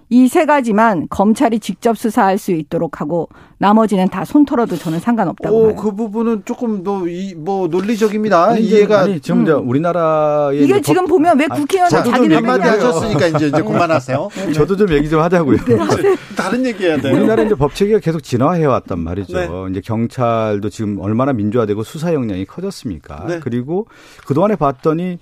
[0.10, 3.28] 이 세 가지만 검찰이 직접 수사할 수 있도록 하고
[3.58, 5.76] 나머지는 다 손털어도 저는 상관없다고 오, 봐요.
[5.76, 8.46] 그 부분은 조금 더뭐 논리적입니다.
[8.46, 9.68] 아니, 이해가 아니 지금 음.
[9.70, 14.30] 우리나라의 이게 지금 보면 왜 국회의원 아, 자기는 한마디 하셨으니까 이제 이제 그만하세요.
[14.48, 14.54] 네.
[14.54, 15.58] 저도 좀 얘기 좀 하자고요.
[15.66, 15.76] 네.
[16.38, 17.14] 다른 얘기해야 돼요.
[17.14, 19.38] 우리나라 이제 법 체계가 계속 진화해 왔단 말이죠.
[19.38, 19.50] 네.
[19.72, 23.26] 이제 경찰도 지금 얼마나 민주화되고 수사 역량이 커졌습니까?
[23.28, 23.40] 네.
[23.42, 23.88] 그리고
[24.26, 25.18] 그 동안에 봤더니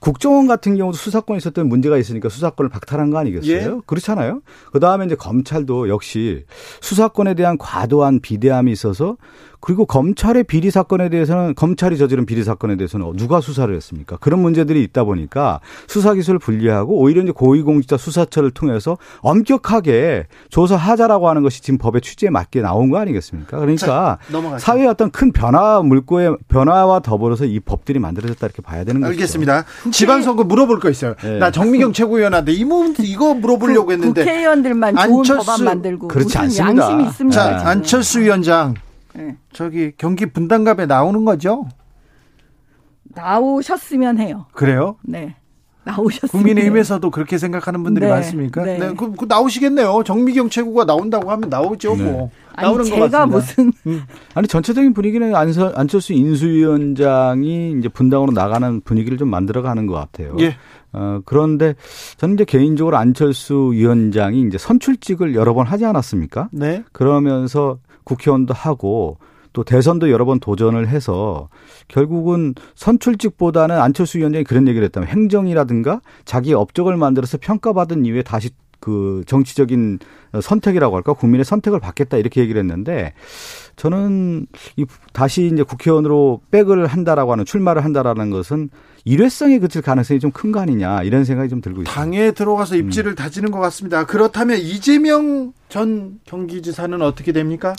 [0.00, 3.76] 국정원 같은 경우도 수사권에 있었던 문제가 있으니까 수사권을 박탈한 거 아니겠어요?
[3.76, 3.80] 예?
[3.86, 4.42] 그렇잖아요.
[4.72, 6.44] 그 다음에 이제 검찰도 역시
[6.80, 9.16] 수사권에 대한 과도한 비대함이 있어서
[9.60, 14.16] 그리고 검찰의 비리 사건에 대해서는 검찰이 저지른 비리 사건에 대해서는 누가 수사를 했습니까?
[14.18, 21.42] 그런 문제들이 있다 보니까 수사 기술을 분리하고 오히려 이제 고위공직자 수사처를 통해서 엄격하게 조사하자라고 하는
[21.42, 23.58] 것이 지금 법의 취지에 맞게 나온 거 아니겠습니까?
[23.58, 29.00] 그러니까 자, 사회의 어떤 큰 변화 물꼬의 변화와 더불어서 이 법들이 만들어졌다 이렇게 봐야 되는
[29.00, 29.10] 거죠.
[29.10, 29.64] 알겠습니다.
[29.90, 31.14] 지방선거 물어볼 거 있어요.
[31.22, 31.38] 네.
[31.38, 32.68] 나 정미경 최고위원한테 이
[33.02, 36.82] 이거 물어보려고 했는데 국회의원들만 좋은 안철수, 법안 만들고 그렇지 않습니다.
[36.82, 37.58] 양심이 있습니다.
[37.58, 38.87] 자, 안철수 위원장 네.
[39.52, 41.66] 저기 경기 분당갑에 나오는 거죠?
[43.04, 44.46] 나오셨으면 해요.
[44.52, 44.96] 그래요?
[45.02, 45.36] 네.
[45.84, 48.12] 나오셨으면 국민의힘에서도 그렇게 생각하는 분들이 네.
[48.12, 48.62] 많습니까?
[48.62, 48.78] 네.
[48.78, 48.94] 네.
[48.94, 50.02] 그, 그, 나오시겠네요.
[50.04, 52.02] 정미경 최고가 나온다고 하면 나오죠, 네.
[52.04, 52.30] 뭐.
[52.56, 54.02] 나오는 아니, 제가 무슨 음.
[54.34, 60.36] 아니 전체적인 분위기는 안서, 안철수 인수위원장이 이제 분당으로 나가는 분위기를 좀 만들어 가는 것 같아요.
[60.40, 60.56] 예.
[60.92, 61.74] 어, 그런데
[62.16, 66.48] 저는 이제 개인적으로 안철수 위원장이 이제 선출직을 여러 번 하지 않았습니까?
[66.52, 66.82] 네.
[66.92, 67.78] 그러면서
[68.08, 69.18] 국회의원도 하고
[69.52, 71.48] 또 대선도 여러 번 도전을 해서
[71.88, 78.50] 결국은 선출직보다는 안철수 위원장이 그런 얘기를 했다면 행정이라든가 자기 업적을 만들어서 평가받은 이후에 다시
[78.80, 79.98] 그 정치적인
[80.40, 81.12] 선택이라고 할까?
[81.12, 83.12] 국민의 선택을 받겠다 이렇게 얘기를 했는데
[83.76, 84.46] 저는
[84.76, 88.70] 이 다시 이제 국회의원으로 백을 한다라고 하는 출마를 한다라는 것은
[89.08, 91.92] 일회성에 그칠 가능성이 좀 큰 거 아니냐 이런 생각이 좀 들고 있습니다.
[92.00, 93.14] 당에 들어가서 입지를 음.
[93.16, 94.04] 다지는 것 같습니다.
[94.06, 97.74] 그렇다면 이재명 전 경기지사는 어떻게 됩니까?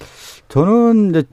[0.50, 1.24] 저는 이제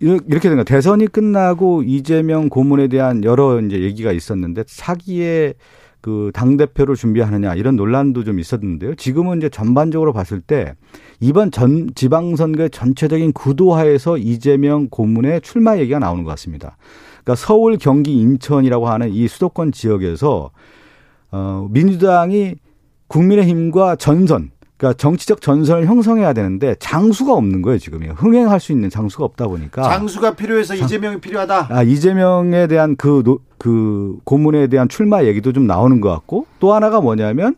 [0.00, 0.64] 이렇게 된 거.
[0.64, 5.54] 대선이 끝나고 이재명 고문에 대한 여러 이제 얘기가 있었는데 사기에
[6.00, 8.94] 그 당 대표를 준비하느냐 이런 논란도 좀 있었는데요.
[8.94, 10.74] 지금은 이제 전반적으로 봤을 때
[11.20, 16.76] 이번 전 지방선거의 전체적인 구도하에서 이재명 고문의 출마 얘기가 나오는 것 같습니다.
[17.24, 20.50] 그러니까 서울, 경기, 인천이라고 하는 이 수도권 지역에서
[21.32, 22.56] 어 민주당이
[23.08, 29.24] 국민의힘과 전선 그러니까 정치적 전선을 형성해야 되는데 장수가 없는 거예요 지금 흥행할 수 있는 장수가
[29.24, 31.66] 없다 보니까 장수가 필요해서 장, 이재명이 필요하다.
[31.68, 37.00] 아 이재명에 대한 그그 그 고문에 대한 출마 얘기도 좀 나오는 것 같고 또 하나가
[37.00, 37.56] 뭐냐면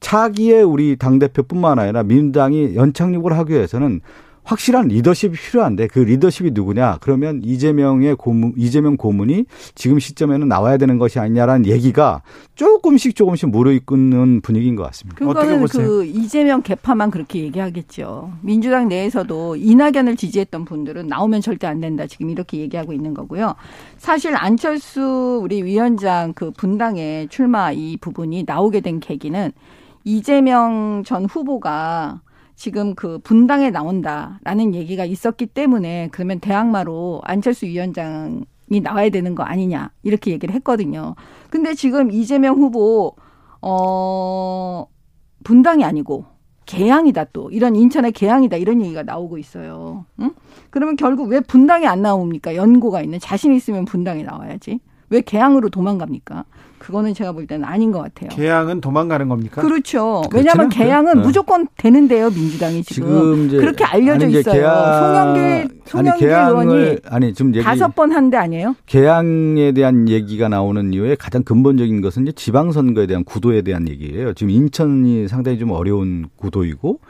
[0.00, 4.00] 차기에 우리 당 대표뿐만 아니라 민주당이 연착륙을 하기 위해서는
[4.48, 6.98] 확실한 리더십이 필요한데 그 리더십이 누구냐?
[7.02, 9.44] 그러면 이재명의 고문, 이재명 고문이
[9.74, 12.22] 지금 시점에는 나와야 되는 것이 아니냐라는 얘기가
[12.54, 15.18] 조금씩 조금씩 무르익는 분위기인 것 같습니다.
[15.18, 18.32] 그거는 그 이재명 개파만 그렇게 얘기하겠죠.
[18.40, 22.06] 민주당 내에서도 이낙연을 지지했던 분들은 나오면 절대 안 된다.
[22.06, 23.54] 지금 이렇게 얘기하고 있는 거고요.
[23.98, 29.52] 사실 안철수 우리 위원장 그 분당에 출마 이 부분이 나오게 된 계기는
[30.04, 32.22] 이재명 전 후보가
[32.58, 39.92] 지금 그 분당에 나온다라는 얘기가 있었기 때문에 그러면 대항마로 안철수 위원장이 나와야 되는 거 아니냐
[40.02, 41.14] 이렇게 얘기를 했거든요.
[41.50, 43.14] 근데 지금 이재명 후보
[43.62, 44.86] 어
[45.44, 46.24] 분당이 아니고
[46.66, 50.04] 개항이다 또 이런 인천의 개항이다 이런 얘기가 나오고 있어요.
[50.20, 50.32] 응?
[50.70, 52.56] 그러면 결국 왜 분당에 안 나옵니까?
[52.56, 54.80] 연고가 있는 자신 있으면 분당에 나와야지.
[55.10, 56.44] 왜 개항으로 도망갑니까?
[56.78, 58.28] 그거는 제가 볼 때는 아닌 것 같아요.
[58.30, 59.60] 개항은 도망가는 겁니까?
[59.62, 60.22] 그렇죠.
[60.32, 61.20] 왜냐하면 개항은 네.
[61.22, 64.54] 무조건 되는데요, 민주당이 지금, 지금 그렇게 알려져 아니, 있어요.
[64.54, 68.76] 개항, 송영길 송영길 의원이 아니 지금 얘기, 다섯 번 한 데 아니에요?
[68.86, 74.32] 개항에 대한 얘기가 나오는 이유에 가장 근본적인 것은 이제 지방선거에 대한 구도에 대한 얘기예요.
[74.34, 77.00] 지금 인천이 상당히 좀 어려운 구도이고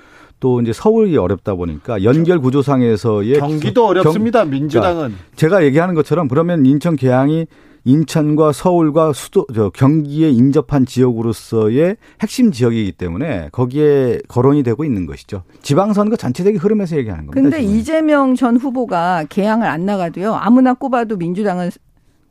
[0.41, 4.45] 또 이제 서울이 어렵다 보니까 연결 구조상에서의 경기도 어렵습니다.
[4.45, 7.47] 경, 민주당은 그러니까 제가 얘기하는 것처럼 그러면 인천 개항이
[7.89, 15.43] 인천과 서울과 수도 저 경기에 인접한 지역으로서의 핵심 지역이기 때문에 거기에 거론이 되고 있는 것이죠.
[15.63, 17.41] 지방선거 전체적인 흐름에서 얘기하는 겁니다.
[17.41, 17.75] 근데 지금.
[17.75, 20.35] 이재명 전 후보가 개항을 안 나가도요.
[20.35, 21.71] 아무나 꼽아도 민주당은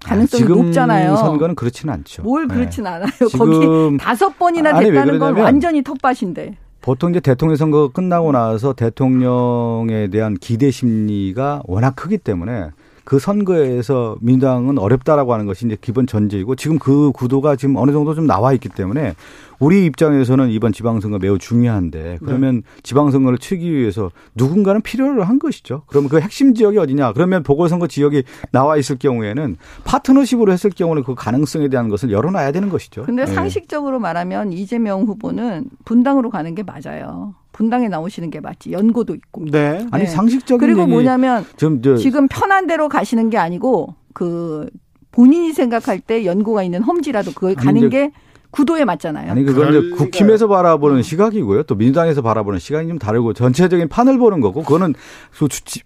[0.03, 1.15] 가능성이 아, 높잖아요.
[1.15, 2.21] 선거는 그렇지는 않죠.
[2.21, 2.91] 뭘 그렇진 네.
[2.91, 3.09] 않아요.
[3.35, 6.55] 거기 다섯 번이나 됐다는 건 완전히 텃밭인데.
[6.81, 12.69] 보통 이제 대통령 선거가 끝나고 나서 대통령에 대한 기대 심리가 워낙 크기 때문에
[13.07, 18.13] 그 선거에서 민주당은 어렵다라고 하는 것이 이제 기본 전제이고 지금 그 구도가 지금 어느 정도
[18.13, 19.13] 좀 나와 있기 때문에
[19.59, 22.61] 우리 입장에서는 이번 지방선거 매우 중요한데 그러면 네.
[22.83, 25.83] 지방선거를 치기 위해서 누군가는 필요로 한 것이죠.
[25.87, 27.13] 그러면 그 핵심 지역이 어디냐?
[27.13, 29.55] 그러면 보궐선거 지역이 나와 있을 경우에는
[29.85, 33.03] 파트너십으로 했을 경우는 그 가능성에 대한 것을 열어놔야 되는 것이죠.
[33.03, 33.33] 근데 네.
[33.33, 37.35] 상식적으로 말하면 이재명 후보는 분당으로 가는 게 맞아요.
[37.57, 38.71] 분당에 나오시는 게 맞지.
[38.71, 39.45] 연고도 있고.
[39.51, 39.83] 네.
[39.89, 40.09] 아니 네.
[40.09, 44.69] 상식적인 그리고 뭐냐면 좀 지금 편한 대로 가시는 게 아니고 그
[45.11, 48.11] 본인이 생각할 때 연고가 있는 험지라도 그걸 가는 게
[48.51, 49.31] 구도에 맞잖아요.
[49.31, 51.63] 아니 그건 이제 국힘에서 바라보는 시각이고요.
[51.63, 54.93] 또 민주당에서 바라보는 시각이 좀 다르고 전체적인 판을 보는 거고 그거는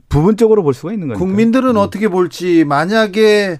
[0.09, 1.25] 부분적으로 볼 수가 있는 거니까.
[1.25, 1.77] 국민들은 음.
[1.77, 3.59] 어떻게 볼지 만약에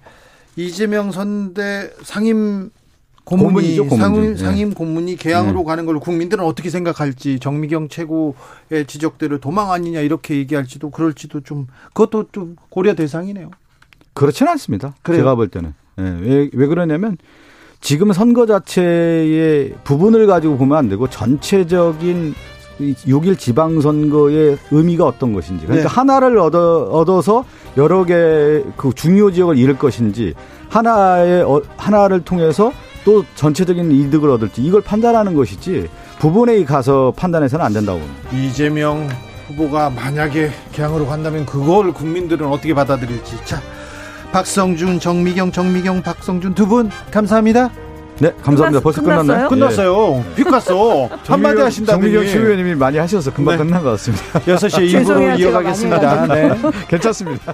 [0.57, 2.72] 이재명 선대 상임
[3.24, 4.76] 고문이 고문이죠, 고문 상임, 네.
[4.76, 5.65] 고문이 개항으로 네.
[5.65, 12.28] 가는 걸 국민들은 어떻게 생각할지 정미경 최고의 지적대로 도망 아니냐 이렇게 얘기할지도 그럴지도 좀 그것도
[12.32, 13.51] 좀 고려 대상이네요.
[14.13, 14.95] 그렇지는 않습니다.
[15.03, 15.22] 그래요?
[15.22, 16.17] 제가 볼 때는 네.
[16.22, 17.17] 왜, 왜 그러냐면
[17.80, 22.34] 지금 선거 자체의 부분을 가지고 보면 안 되고 전체적인
[22.80, 25.65] 6일 지방선거의 의미가 어떤 것인지.
[25.65, 25.95] 그러니까 네.
[25.95, 27.45] 하나를 얻어, 얻어서
[27.78, 30.34] 여러 개 그 중요 지역을 잃을 것인지
[30.69, 32.72] 하나의, 어, 하나를 통해서
[33.04, 35.89] 또 전체적인 이득을 얻을지 이걸 판단하는 것이지
[36.20, 38.30] 부분에 가서 판단해서는 안 된다고 봅니다.
[38.32, 39.10] 이재명
[39.47, 43.38] 후보가 만약에 개항으로 간다면 그걸 국민들은 어떻게 받아들일지.
[43.45, 43.62] 자,
[44.32, 47.70] 박성준, 정미경, 정미경, 박성준 두 분 감사합니다.
[48.20, 48.80] 네, 감사합니다.
[48.80, 49.49] 끝났, 벌써 끝났나요?
[49.49, 50.24] 끝났어요.
[50.38, 50.41] 예.
[50.41, 51.10] 휙 갔어.
[51.26, 52.04] 한마디 하신다더니.
[52.14, 53.64] 정미경 최의원님이 많이 하셔서 금방 네.
[53.64, 54.39] 끝난 것 같습니다.
[54.41, 56.28] 6시에 2부로 이어가겠습니다.
[56.28, 56.52] 네.
[56.88, 57.54] 괜찮습니다.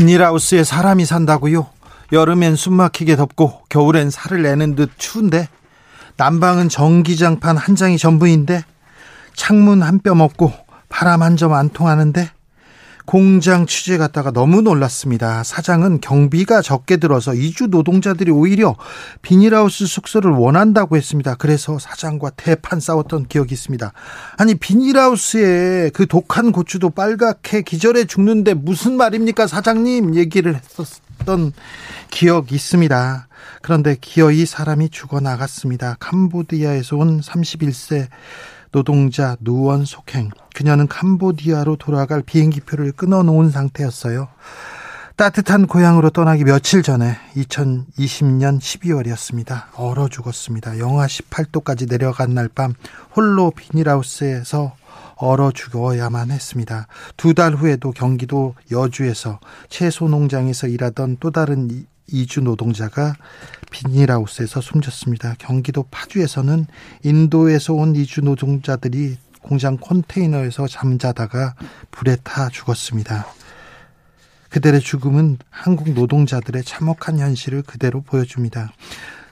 [0.00, 1.68] 비닐하우스에 사람이 산다고요?
[2.12, 5.48] 여름엔 숨막히게 덥고 겨울엔 살을 내는 듯 추운데
[6.18, 8.62] 난방은 전기장판 한 장이 전부인데
[9.34, 10.52] 창문 한 뼘 없고
[10.90, 12.28] 바람 한 점 안 통하는데
[13.06, 15.44] 공장 취재 갔다가 너무 놀랐습니다.
[15.44, 18.76] 사장은 경비가 적게 들어서 이주 노동자들이 오히려
[19.22, 21.36] 비닐하우스 숙소를 원한다고 했습니다.
[21.36, 23.92] 그래서 사장과 대판 싸웠던 기억이 있습니다.
[24.36, 31.52] 아니 비닐하우스에 그 독한 고추도 빨갛게 기절해 죽는데 무슨 말입니까 사장님 얘기를 했었던
[32.10, 33.28] 기억이 있습니다.
[33.62, 35.96] 그런데 기어이 사람이 죽어나갔습니다.
[36.00, 38.08] 캄보디아에서 온 31세
[38.72, 40.30] 노동자 누원 속행.
[40.54, 44.28] 그녀는 캄보디아로 돌아갈 비행기표를 끊어놓은 상태였어요.
[45.16, 49.64] 따뜻한 고향으로 떠나기 며칠 전에 2020년 12월이었습니다.
[49.76, 50.78] 얼어 죽었습니다.
[50.78, 52.74] 영하 18도까지 내려간 날 밤
[53.14, 54.74] 홀로 비닐하우스에서
[55.16, 56.86] 얼어 죽어야만 했습니다.
[57.16, 59.40] 두 달 후에도 경기도 여주에서
[59.70, 63.14] 채소 농장에서 일하던 또 다른 이주 노동자가
[63.70, 65.34] 비닐하우스에서 숨졌습니다.
[65.38, 66.66] 경기도 파주에서는
[67.02, 71.54] 인도에서 온 이주 노동자들이 공장 컨테이너에서 잠자다가
[71.90, 73.26] 불에 타 죽었습니다.
[74.50, 78.72] 그들의 죽음은 한국 노동자들의 참혹한 현실을 그대로 보여줍니다.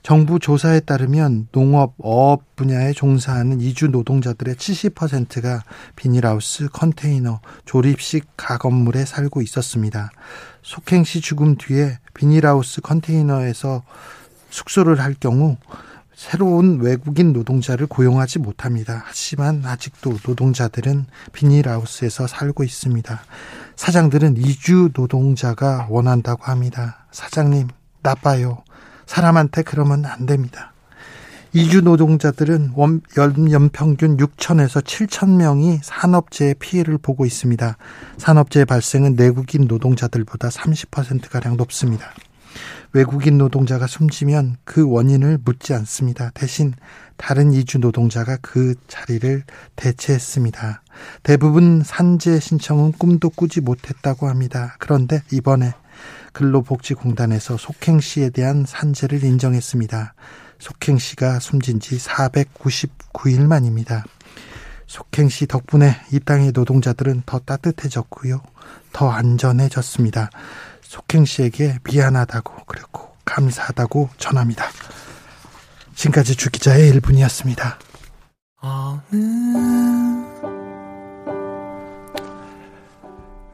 [0.02, 5.64] 정부 조사에 따르면 농업, 어업 분야에 종사하는 이주 노동자들의 70%가
[5.96, 10.10] 비닐하우스, 컨테이너, 조립식 가건물에 살고 있었습니다.
[10.62, 13.82] 속행 시 죽음 뒤에 비닐하우스 컨테이너에서
[14.50, 15.56] 숙소를 할 경우
[16.14, 19.02] 새로운 외국인 노동자를 고용하지 못합니다.
[19.04, 23.20] 하지만 아직도 노동자들은 비닐하우스에서 살고 있습니다.
[23.76, 27.06] 사장들은 이주 노동자가 원한다고 합니다.
[27.10, 27.68] 사장님,
[28.02, 28.62] 나빠요.
[29.06, 30.73] 사람한테 그러면 안 됩니다.
[31.56, 32.72] 이주 노동자들은
[33.52, 37.76] 연평균 6천에서 7천 명이 산업재해 피해를 보고 있습니다.
[38.18, 42.12] 산업재해 발생은 내국인 노동자들보다 30%가량 높습니다.
[42.92, 46.32] 외국인 노동자가 숨지면 그 원인을 묻지 않습니다.
[46.34, 46.74] 대신
[47.16, 49.44] 다른 이주 노동자가 그 자리를
[49.76, 50.82] 대체했습니다.
[51.22, 54.74] 대부분 산재 신청은 꿈도 꾸지 못했다고 합니다.
[54.80, 55.72] 그런데 이번에
[56.32, 60.14] 근로복지공단에서 속행 씨에 대한 산재를 인정했습니다.
[60.64, 64.02] 속행 씨가 숨진 지 499일 만입니다.
[64.86, 68.40] 속행 씨 덕분에 이 땅의 노동자들은 더 따뜻해졌고요.
[68.94, 70.30] 더 안전해졌습니다.
[70.80, 74.64] 속행 씨에게 미안하다고 그리고 감사하다고 전합니다.
[75.94, 77.76] 지금까지 주기자의 1분이었습니다.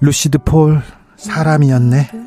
[0.00, 0.80] 루시드 폴
[1.16, 2.19] 사람이었네.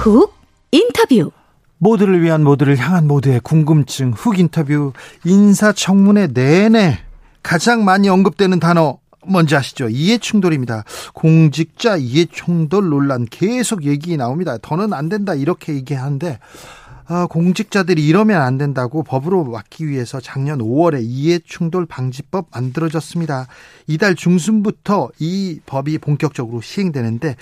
[0.00, 0.32] 훅
[0.70, 1.30] 인터뷰
[1.76, 4.94] 모두를 위한 모두를 향한 모두의 궁금증 훅 인터뷰
[5.26, 7.00] 인사청문회 내내
[7.42, 8.96] 가장 많이 언급되는 단어
[9.26, 9.90] 뭔지 아시죠?
[9.90, 10.84] 이해충돌입니다.
[11.12, 14.56] 공직자 이해충돌 논란 계속 얘기 나옵니다.
[14.62, 16.38] 더는 안 된다 이렇게 얘기하는데
[17.06, 23.48] 아, 공직자들이 이러면 안 된다고 법으로 막기 위해서 작년 5월에 이해충돌 방지법 만들어졌습니다.
[23.86, 27.36] 이달 중순부터 이 법이 본격적으로 시행되는데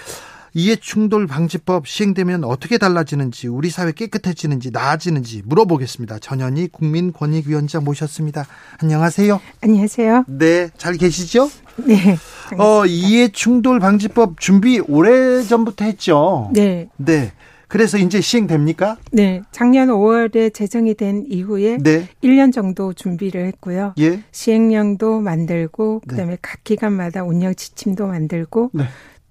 [0.54, 6.18] 이해충돌 방지법 시행되면 어떻게 달라지는지 우리 사회 깨끗해지는지 나아지는지 물어보겠습니다.
[6.18, 8.46] 전현희 국민권익위원장 모셨습니다.
[8.82, 9.40] 안녕하세요.
[9.62, 10.24] 안녕하세요.
[10.26, 11.50] 네, 잘 계시죠?
[11.86, 12.16] 네.
[12.58, 16.50] 어, 이해충돌 방지법 준비 오래 전부터 했죠.
[16.52, 16.88] 네.
[16.96, 17.32] 네.
[17.68, 18.96] 그래서 이제 시행됩니까?
[19.12, 19.42] 네.
[19.52, 22.08] 작년 5월에 제정이 된 이후에 네.
[22.24, 23.94] 1년 정도 준비를 했고요.
[24.00, 24.22] 예.
[24.32, 26.10] 시행령도 만들고 네.
[26.10, 26.38] 그다음에 네.
[26.40, 28.84] 각 기관마다 운영 지침도 만들고 네.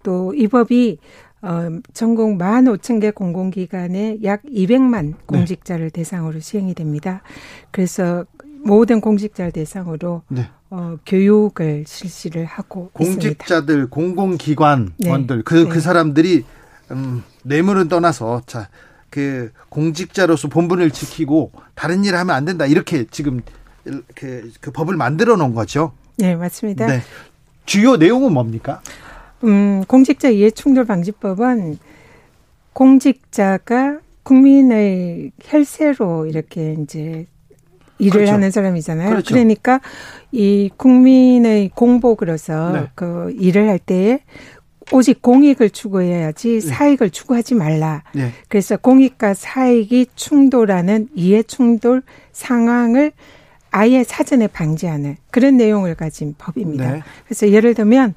[0.08, 1.00] 또 이 법이
[1.42, 7.22] 어, 전국 1만 5천 개 공공기관에 약 200만 공직자를 대상으로 시행이 됩니다.
[7.72, 8.26] 그래서
[8.64, 10.50] 모든 공직자를 대상으로 네.
[10.70, 13.90] 어, 교육을 실시를 하고 공직자들, 있습니다.
[13.90, 15.44] 공공기관원들 네.
[15.44, 15.70] 그, 네.
[15.70, 16.46] 그 사람들이
[16.92, 18.70] 음, 뇌물은 떠나서 자,
[19.10, 22.66] 그 공직자로서 본분을 지키고 다른 일을 하면 안 된다.
[22.66, 23.42] 이렇게 지금
[24.16, 25.92] 그, 그 법을 만들어 놓은 거죠.
[26.18, 26.88] 네, 맞습니다.
[26.88, 27.02] 네.
[27.66, 28.82] 주요 내용은 뭡니까?
[29.44, 31.78] 음, 공직자 이해충돌 방지법은
[32.74, 37.26] 공직자가 국민의 혈세로 이렇게 이제
[38.00, 38.34] 일을 그렇죠.
[38.34, 39.10] 하는 사람이잖아요.
[39.10, 39.34] 그렇죠.
[39.34, 39.80] 그러니까
[40.32, 42.88] 이 국민의 공복으로서 네.
[42.94, 44.20] 그 일을 할 때에
[44.92, 46.62] 오직 공익을 추구해야지 네.
[46.62, 48.04] 사익을 추구하지 말라.
[48.14, 48.32] 네.
[48.48, 53.12] 그래서 공익과 사익이 충돌하는 이해 충돌 상황을
[53.72, 56.92] 아예 사전에 방지하는 그런 내용을 가진 법입니다.
[56.92, 57.04] 네.
[57.26, 58.16] 그래서 예를 들면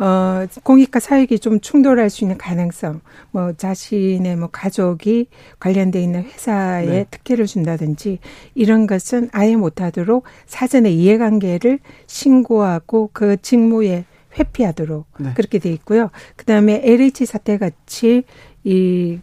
[0.00, 5.26] 어, 공익과 사익이 좀 충돌할 수 있는 가능성, 뭐 자신의 뭐 가족이
[5.60, 7.06] 관련돼 있는 회사에 네.
[7.10, 8.18] 특혜를 준다든지
[8.54, 14.06] 이런 것은 아예 못하도록 사전에 이해관계를 신고하고 그 직무에
[14.38, 15.32] 회피하도록 네.
[15.34, 16.10] 그렇게 돼 있고요.
[16.36, 18.24] 그다음에 LH 사태 같이
[18.64, 19.18] 이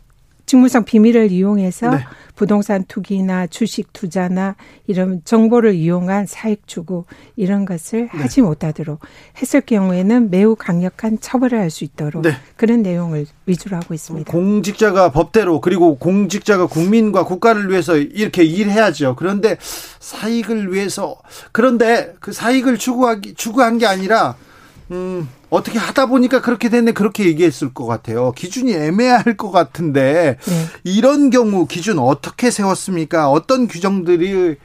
[0.47, 2.05] 직무상 비밀을 이용해서 네.
[2.35, 4.55] 부동산 투기나 주식 투자나
[4.87, 7.03] 이런 정보를 이용한 사익 추구
[7.35, 8.21] 이런 것을 네.
[8.21, 8.99] 하지 못하도록
[9.41, 12.31] 했을 경우에는 매우 강력한 처벌을 할 수 있도록 네.
[12.55, 14.31] 그런 내용을 위주로 하고 있습니다.
[14.31, 19.17] 공직자가 법대로 그리고 공직자가 국민과 국가를 위해서 이렇게 일해야죠.
[19.17, 19.57] 그런데
[19.99, 21.17] 사익을 위해서
[21.51, 24.37] 그런데 그 사익을 추구하기 추구한 게 아니라
[24.91, 28.31] 음, 어떻게 하다 보니까 그렇게 됐네 그렇게 얘기했을 것 같아요.
[28.33, 30.65] 기준이 애매할 것 같은데 네.
[30.83, 33.29] 이런 경우 기준 어떻게 세웠습니까?
[33.31, 34.57] 어떤 규정들이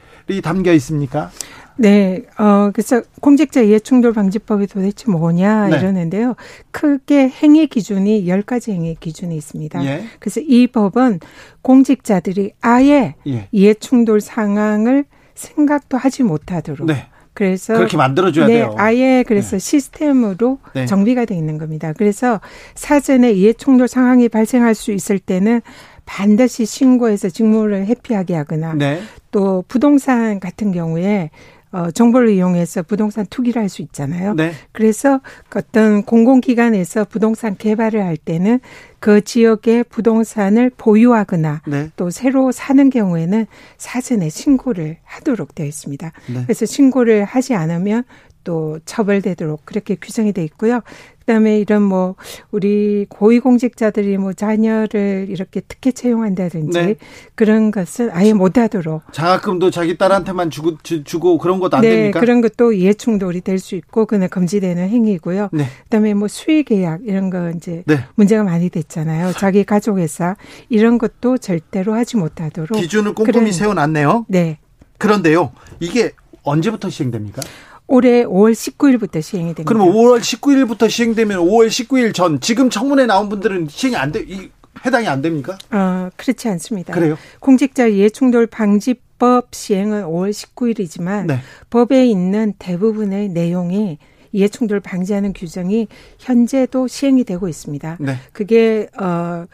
[0.43, 1.31] 담겨 있습니까?
[1.75, 5.77] 네, 어, 그래서 공직자 이해충돌 방지법이 도대체 뭐냐 네.
[5.77, 6.35] 이러는데요.
[6.71, 9.83] 크게 행위 기준이 10가지 행위 기준이 있습니다.
[9.85, 10.05] 예.
[10.19, 11.19] 그래서 이 법은
[11.61, 13.47] 공직자들이 아예 예.
[13.51, 17.07] 이해충돌 상황을 생각도 하지 못하도록 네.
[17.33, 18.75] 그래서 그렇게 만들어줘야 네, 돼요.
[18.77, 19.59] 아예 그래서 네.
[19.59, 20.85] 시스템으로 네.
[20.85, 21.93] 정비가 돼 있는 겁니다.
[21.97, 22.39] 그래서
[22.75, 25.61] 사전에 이해충돌 상황이 발생할 수 있을 때는
[26.05, 29.01] 반드시 신고해서 직무를 회피하게 하거나 네.
[29.31, 31.31] 또 부동산 같은 경우에
[31.73, 34.35] 어, 정보를 이용해서 부동산 투기를 할 수 있잖아요.
[34.35, 34.51] 네.
[34.71, 35.19] 그래서
[35.55, 38.59] 어떤 공공기관에서 부동산 개발을 할 때는
[38.99, 41.89] 그 지역의 부동산을 보유하거나 네.
[41.95, 43.47] 또 새로 사는 경우에는
[43.77, 46.11] 사전에 신고를 하도록 되어 있습니다.
[46.33, 46.43] 네.
[46.43, 48.03] 그래서 신고를 하지 않으면
[48.43, 50.81] 또 처벌되도록 그렇게 규정이 돼 있고요.
[51.19, 52.15] 그다음에 이런 뭐
[52.51, 56.95] 우리 고위공직자들이 뭐 자녀를 이렇게 특혜 채용한다든지 네.
[57.35, 62.19] 그런 것은 아예 못하도록 장학금도 자기 딸한테만 주고 주고 그런 것도 안 네, 됩니까?
[62.19, 65.47] 그런 것도 이해충돌이 될 수 있고 그는 금지되는 행위고요.
[65.53, 65.65] 네.
[65.85, 67.99] 그다음에 뭐 수의 계약 이런 거 이제 네.
[68.15, 69.31] 문제가 많이 됐잖아요.
[69.33, 70.35] 자기 가족 회사
[70.67, 74.25] 이런 것도 절대로 하지 못하도록 기준을 꼼꼼히 그런, 세워놨네요.
[74.27, 74.57] 네.
[74.97, 76.11] 그런데요, 이게
[76.43, 77.41] 언제부터 시행됩니까?
[77.87, 79.65] 올해 5월 19일부터 시행이 됩니다.
[79.65, 84.49] 그럼 5월 19일부터 시행되면 5월 19일 전 지금 청문회 나온 분들은 시행이 안 돼, 이,
[84.85, 85.57] 해당이 안 됩니까?
[85.71, 86.93] 어, 그렇지 않습니다.
[86.93, 87.17] 그래요?
[87.39, 91.39] 공직자 이해충돌 방지법 시행은 5월 19일이지만 네.
[91.69, 93.97] 법에 있는 대부분의 내용이
[94.31, 95.87] 이해충돌 방지하는 규정이
[96.19, 97.97] 현재도 시행이 되고 있습니다.
[97.99, 98.17] 네.
[98.33, 99.45] 그게 어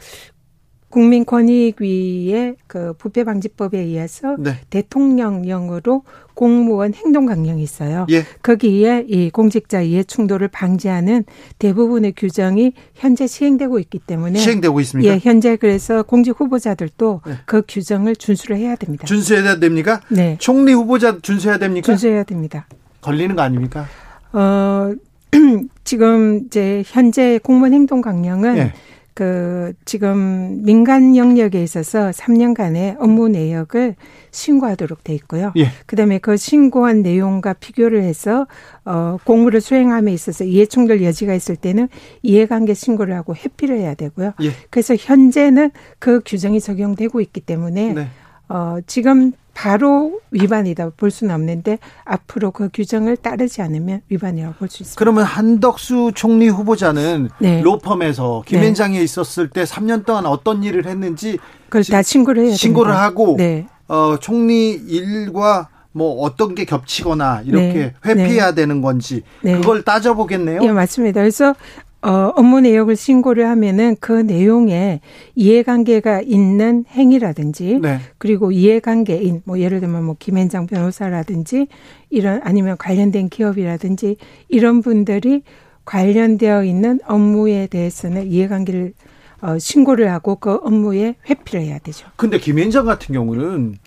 [0.90, 4.56] 국민권익위의 그 부패방지법에 의해서 네.
[4.70, 8.08] 대통령령으로 공무원 행동 강령이 있어요.
[8.10, 8.24] 예.
[8.42, 11.26] 거기에 이 공직자 이해 충돌을 방지하는
[11.60, 15.14] 대부분의 규정이 현재 시행되고 있기 때문에 시행되고 있습니까?
[15.14, 17.34] 예, 현재 그래서 공직 후보자들도 네.
[17.46, 19.06] 그 규정을 준수를 해야 됩니다.
[19.06, 20.02] 준수해야 됩니까?
[20.10, 20.38] 네.
[20.40, 21.86] 총리 후보자 준수해야 됩니까?
[21.86, 22.68] 준수해야 됩니다.
[23.02, 23.86] 걸리는 거 아닙니까?
[24.32, 24.94] 어
[25.84, 28.74] 지금 이제 현재 공무원 행동 강령은 예.
[29.20, 33.96] 그 지금 민간 영역에 있어서 3년간의 업무 내역을
[34.32, 35.52] 신고하도록 돼 있고요.
[35.58, 35.66] 예.
[35.88, 38.48] 그다음에 그 신고한 내용과 비교를 해서
[38.86, 41.90] 어 공무를 수행함에 있어서 이해충돌 여지가 있을 때는
[42.22, 44.32] 이해관계 신고를 하고 회피를 해야 되고요.
[44.42, 44.52] 예.
[44.70, 48.08] 그래서 현재는 그 규정이 적용되고 있기 때문에 네.
[48.50, 54.84] 어, 지금 바로 위반이다 볼 수는 없는데 앞으로 그 규정을 따르지 않으면 위반이라고 볼 수
[54.84, 54.97] 있습니다.
[54.97, 57.62] 그러면 한덕수 총리 후보자는 네.
[57.62, 59.04] 로펌에서 김앤장에 네.
[59.04, 61.38] 있었을 때 3년 동안 어떤 일을 했는지
[61.68, 63.04] 그걸 다 신고를 해야 신고를 됩니다.
[63.04, 63.68] 하고 네.
[63.89, 67.93] 어, 총리 일과 뭐 어떤 게 겹치거나 이렇게 네.
[68.06, 68.56] 회피해야 네.
[68.62, 69.56] 되는 건지 네.
[69.58, 70.62] 그걸 따져보겠네요.
[70.64, 71.20] 예, 맞습니다.
[71.20, 71.54] 그래서
[72.02, 75.02] 어, 업무 내역을 신고를 하면은 그 내용에
[75.36, 78.00] 이해관계가 있는 행위라든지 네.
[78.18, 81.68] 그리고 이해관계인 뭐 예를 들면 뭐 김현장 변호사라든지
[82.10, 84.16] 이런 아니면 관련된 기업이라든지
[84.47, 85.43] 이런 분들이
[85.84, 88.93] 관련되어 있는 업무에 대해서는 이해관계를
[89.41, 92.08] 어, 신고를 하고 그 업무에 회피를 해야 되죠.
[92.16, 93.78] 근데 김현장 같은 경우는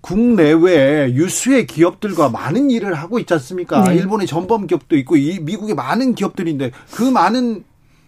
[0.00, 3.84] 국내외 유수의 기업들과 많은 일을 하고 있지 않습니까?
[3.84, 3.96] 네.
[3.96, 7.64] 일본의 전범 기업도 있고 이 미국의 많은 기업들인데 그 많은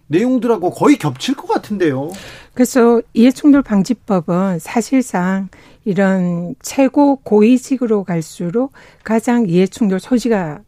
[0.06, 2.10] 내용들하고 거의 겹칠 것 같은데요.
[2.54, 5.48] 그래서 이해충돌 방지법은 사실상
[5.84, 8.72] 이런 최고 고위직으로 갈수록
[9.04, 10.60] 가장 이해충돌 소지가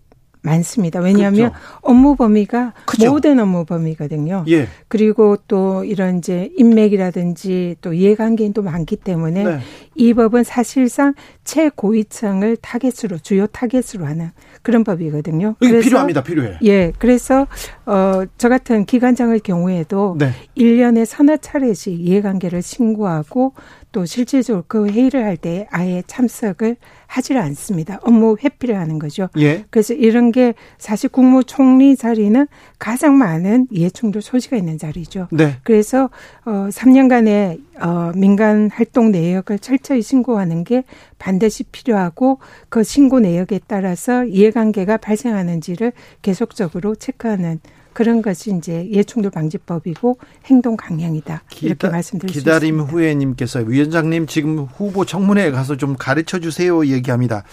[0.44, 1.00] 많습니다.
[1.00, 1.78] 왜냐하면 그렇죠.
[1.80, 3.10] 업무 범위가 그렇죠.
[3.10, 4.44] 모든 업무 범위거든요.
[4.48, 4.68] 예.
[4.88, 9.58] 그리고 또 이런 이제 인맥이라든지 또 이해관계인도 많기 때문에 네.
[9.94, 11.14] 이 법은 사실상
[11.44, 14.30] 최고위층을 타겟으로 주요 타겟으로 하는
[14.62, 15.56] 그런 법이거든요.
[15.58, 16.22] 그래서 필요합니다.
[16.22, 16.58] 필요해.
[16.64, 16.92] 예.
[16.98, 17.46] 그래서
[17.86, 20.30] 어 저 같은 기관장의 경우에도 네.
[20.56, 23.52] 1년에 서너 차례씩 이해관계를 신고하고
[23.92, 26.76] 또 실질적으로 그 회의를 할 때 아예 참석을
[27.06, 27.98] 하지를 않습니다.
[28.02, 29.28] 업무 회피를 하는 거죠.
[29.38, 29.64] 예.
[29.70, 32.46] 그래서 이런 게 사실 국무총리 자리는
[32.78, 35.28] 가장 많은 이해충돌 소지가 있는 자리죠.
[35.30, 35.56] 네.
[35.64, 36.08] 그래서
[36.44, 40.84] 어 3년간의 어 민간 활동 내역을 철저히 신고하는 게
[41.18, 47.60] 반드시 필요하고 그 신고 내역에 따라서 이해관계가 발생하는지를 계속적으로 체크하는
[47.94, 51.42] 그런 것이 이제 이해충돌 방지법이고 행동 강령이다.
[51.50, 52.58] 이렇게 기다, 말씀드릴 수 있습니다.
[52.58, 57.44] 기다림 후회님께서 위원장님 지금 후보 청문회에 가서 좀 가르쳐 주세요 얘기합니다.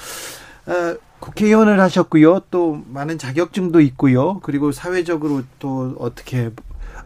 [0.66, 2.42] 어, 국회의원을 하셨고요.
[2.52, 4.40] 또 많은 자격증도 있고요.
[4.40, 6.52] 그리고 사회적으로 또 어떻게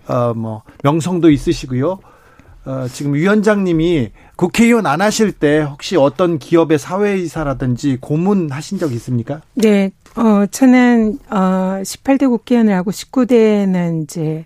[0.08, 2.00] 어, 뭐 명성도 있으시고요.
[2.66, 9.42] 어, 지금 위원장님이 국회의원 안 하실 때 혹시 어떤 기업의 사회이사라든지 고문 하신 적 있습니까?
[9.54, 9.92] 네.
[10.16, 14.46] 어, 저는, 어, 18대 국회의원을 하고 19대는 이제,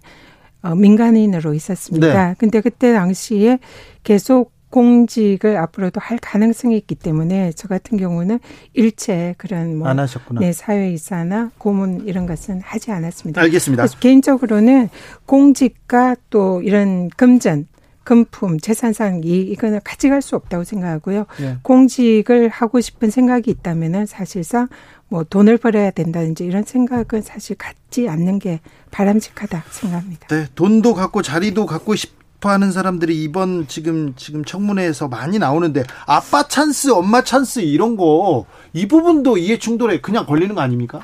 [0.61, 2.27] 어, 민간인으로 있었습니다.
[2.29, 2.35] 네.
[2.37, 3.59] 근데 그때 당시에
[4.03, 8.39] 계속 공직을 앞으로도 할 가능성이 있기 때문에 저 같은 경우는
[8.73, 10.41] 일체 그런 뭐안 하셨구나.
[10.41, 13.41] 네, 사회이사나 고문 이런 것은 하지 않았습니다.
[13.41, 13.83] 알겠습니다.
[13.83, 14.89] 그래서 개인적으로는
[15.25, 17.65] 공직과 또 이런 금전
[18.10, 21.28] 금품, 재산상 이익 이거는 가져갈 수 없다고 생각하고요.
[21.39, 21.57] 네.
[21.62, 24.68] 공직을 하고 싶은 생각이 있다면은 사실상
[25.10, 30.28] 뭐 돈을 벌어야 된다든지 이런 생각은 사실 갖지 않는 게 바람직하다 생각합니다.
[30.30, 36.47] 네, 돈도 갖고 자리도 갖고 싶어 하는 사람들이 이번 지금 지금 청문회에서 많이 나오는데 아빠
[36.47, 41.01] 찬스, 엄마 찬스 이런 거 이 부분도 이해 충돌에 그냥 걸리는 거 아닙니까?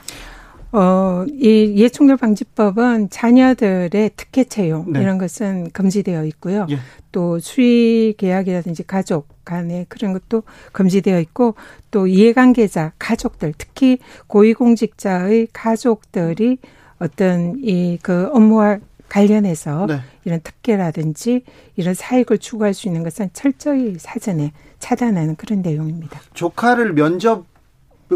[0.76, 5.02] 어, 이 이해충돌 방지법은 자녀들의 특혜 채용 네.
[5.02, 6.68] 이런 것은 금지되어 있고요.
[6.70, 6.80] 예.
[7.14, 11.56] 또 수의 계약이라든지 가족 간의 그런 것도 금지되어 있고
[11.92, 16.58] 또 이해관계자 가족들 특히 고위공직자의 가족들이
[17.00, 20.00] 어떤 이 그 업무와 관련해서 네.
[20.26, 21.44] 이런 특혜라든지
[21.76, 26.20] 이런 사익을 추구할 수 있는 것은 철저히 사전에 차단하는 그런 내용입니다.
[26.34, 27.46] 조카를 면접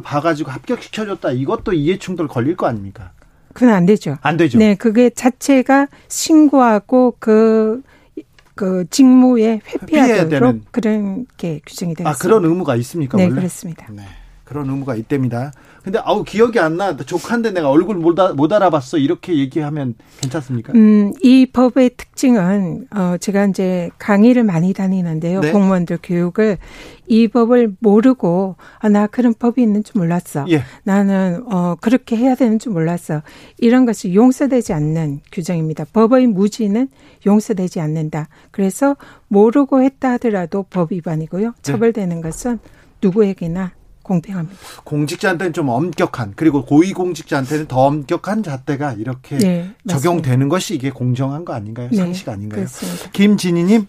[0.03, 1.31] 봐가지고 합격시켜줬다.
[1.31, 3.11] 이것도 이해충돌 걸릴 거 아닙니까?
[3.53, 4.17] 그건 안 되죠.
[4.21, 4.59] 안 되죠.
[4.59, 7.81] 네, 그게 자체가 신고하고 그,
[8.55, 12.09] 그 직무에 회피하도록 그런 게 규정이 되어 있습니다.
[12.09, 13.17] 아, 그런 의무가 있습니까?
[13.17, 13.35] 네, 원래?
[13.35, 13.87] 그렇습니다.
[13.91, 14.03] 네.
[14.43, 15.51] 그런 의무가 있답니다.
[15.83, 16.95] 근데 아우 기억이 안 나.
[16.95, 18.97] 조카인데 내가 얼굴 못, 아, 못 알아봤어.
[18.97, 20.73] 이렇게 얘기하면 괜찮습니까?
[20.73, 25.41] 음, 이 법의 특징은 어 제가 이제 강의를 많이 다니는데요.
[25.41, 25.51] 네?
[25.51, 26.57] 공무원들 교육을
[27.07, 30.45] 이 법을 모르고 아, 나 그런 법이 있는 줄 몰랐어.
[30.49, 30.63] 예.
[30.83, 33.21] 나는 어 그렇게 해야 되는 줄 몰랐어.
[33.57, 35.85] 이런 것이 용서되지 않는 규정입니다.
[35.93, 36.87] 법의 무지는
[37.25, 38.27] 용서되지 않는다.
[38.51, 38.95] 그래서
[39.27, 41.45] 모르고 했다 하더라도 법 위반이고요.
[41.47, 41.53] 네.
[41.61, 42.59] 처벌되는 것은
[43.01, 43.71] 누구에게나
[44.09, 44.59] 공평합니다.
[44.83, 51.45] 공직자한테는 좀 엄격한 그리고 고위 공직자한테는 더 엄격한 잣대가 이렇게 네, 적용되는 것이 이게 공정한
[51.45, 51.89] 거 아닌가요?
[51.91, 52.65] 네, 상식 아닌가요?
[52.65, 53.11] 그렇습니다.
[53.11, 53.87] 김진희님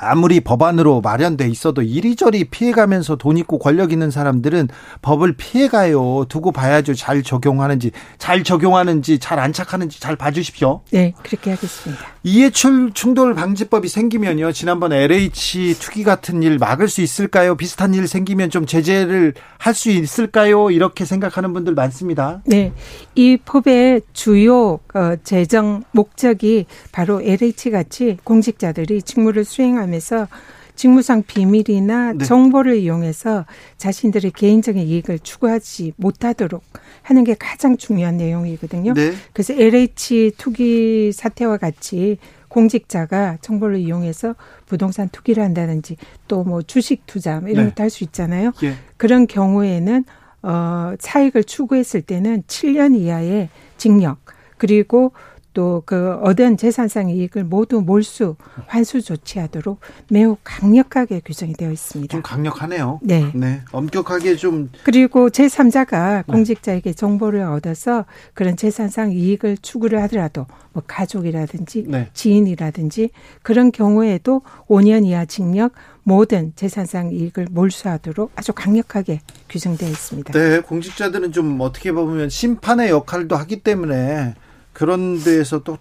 [0.00, 4.68] 아무리 법안으로 마련돼 있어도 이리저리 피해가면서 돈 있고 권력 있는 사람들은
[5.02, 6.26] 법을 피해가요.
[6.28, 6.94] 두고 봐야죠.
[6.94, 10.82] 잘 적용하는지, 잘 적용하는지, 잘 안착하는지 잘 봐주십시오.
[10.90, 12.02] 네, 그렇게 하겠습니다.
[12.22, 14.52] 이해충 충돌 방지법이 생기면요.
[14.52, 17.56] 지난번 LH 투기 같은 일 막을 수 있을까요?
[17.56, 20.70] 비슷한 일 생기면 좀 제재를 할 수 있을까요?
[20.70, 22.42] 이렇게 생각하는 분들 많습니다.
[22.44, 22.72] 네,
[23.14, 30.28] 이 법의 주요 어, 재정 목적이 바로 LH 같이 공직자들이 직무를 수행하 면서
[30.76, 32.24] 직무상 비밀이나 네.
[32.24, 33.44] 정보를 이용해서
[33.76, 36.62] 자신들의 개인적인 이익을 추구하지 못하도록
[37.02, 38.94] 하는 게 가장 중요한 내용이거든요.
[38.94, 39.12] 네.
[39.34, 42.16] 그래서 LH 투기 사태와 같이
[42.48, 44.34] 공직자가 정보를 이용해서
[44.66, 45.96] 부동산 투기를 한다든지
[46.28, 47.70] 또 뭐 주식 투자 뭐 이런 네.
[47.70, 48.52] 것도 할수 있잖아요.
[48.62, 48.74] 예.
[48.96, 50.04] 그런 경우에는
[50.42, 54.18] 어 차익을 추구했을 때는 7년 이하의 징역
[54.56, 55.12] 그리고
[55.52, 58.36] 또 그 얻은 재산상 이익을 모두 몰수,
[58.66, 62.12] 환수 조치하도록 매우 강력하게 규정이 되어 있습니다.
[62.12, 63.00] 좀 강력하네요.
[63.02, 63.30] 네.
[63.34, 63.62] 네.
[63.72, 66.32] 엄격하게 좀 그리고 제3자가 네.
[66.32, 72.08] 공직자에게 정보를 얻어서 그런 재산상 이익을 추구를 하더라도 뭐 가족이라든지 네.
[72.12, 73.10] 지인이라든지
[73.42, 75.72] 그런 경우에도 5년 이하 징역
[76.02, 80.32] 모든 재산상 이익을 몰수하도록 아주 강력하게 규정되어 있습니다.
[80.32, 84.34] 네, 공직자들은 좀 어떻게 보면 심판의 역할도 하기 때문에
[84.80, 85.76] 그런 데에서 또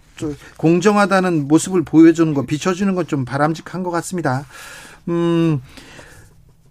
[0.58, 4.45] 공정하다는 모습을 보여주는 거, 비춰주는 건좀 바람직한 것 같습니다.
[5.08, 5.62] 음,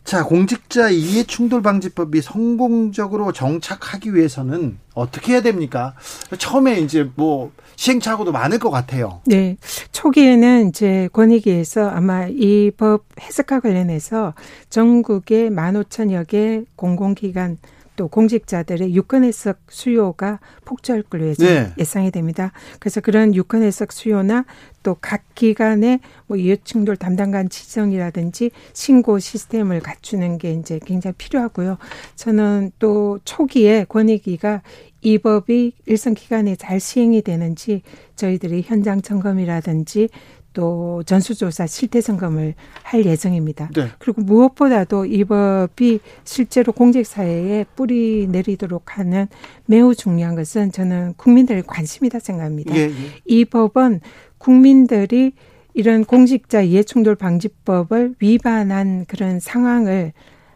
[0.05, 5.95] 자, 공직자 이해 충돌 방지법이 성공적으로 정착하기 위해서는 어떻게 해야 됩니까?
[6.37, 9.23] 처음에 이제 뭐 시행착오도 많을 것 같아요.
[9.25, 9.57] 네.
[9.93, 14.35] 초기에는 이제 권익위에서 아마 이 법 해석과 관련해서
[14.69, 17.57] 전국의 15,000여 개 공공기관
[17.99, 21.73] 또 공직자들의 유권 해석 수요가 폭주할 걸로 예상, 네.
[21.79, 22.53] 예상이 됩니다.
[22.79, 24.45] 그래서 그런 유권 해석 수요나
[24.85, 31.79] 또 각 기관의 뭐 이해충돌 담당관 지정이라든지 신고 시스템을 갖추는 게 이제 굉장히 필요하고요.
[32.15, 34.63] 저는 또 초기에 권익위가
[35.03, 37.83] 이 법이 일선 기간에 잘 시행이 되는지
[38.17, 40.09] 저희들이 현장 점검이라든지
[40.53, 43.71] 또 전수조사 실태 점검을 할 예정입니다.
[43.75, 43.89] 네.
[43.99, 49.29] 그리고 무엇보다도 이 법이 실제로 공직 사회에 뿌리 내리도록 하는
[49.67, 52.75] 매우 중요한 것은 저는 국민들의 관심이다 생각합니다.
[52.75, 52.93] 예, 예.
[53.25, 54.01] 이 법은
[54.39, 55.33] 국민들이
[55.75, 60.13] 이런 공직자 이해충돌 방지법을 위반한 그런 상황을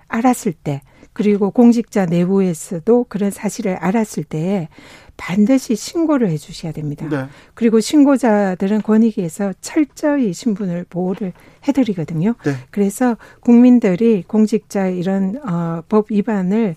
[0.09, 0.83] 알았을 때
[1.13, 4.69] 그리고 공직자 내부에서도 그런 사실을 알았을 때에
[5.17, 7.07] 반드시 신고를 해 주셔야 됩니다.
[7.09, 7.27] 네.
[7.55, 11.33] 그리고 신고자들은 권익위에서 철저히 신분을 보호를
[11.69, 12.35] 해 드리거든요.
[12.45, 12.55] 네.
[12.71, 16.77] 그래서 국민들이 공직자 이런 어, 법 위반을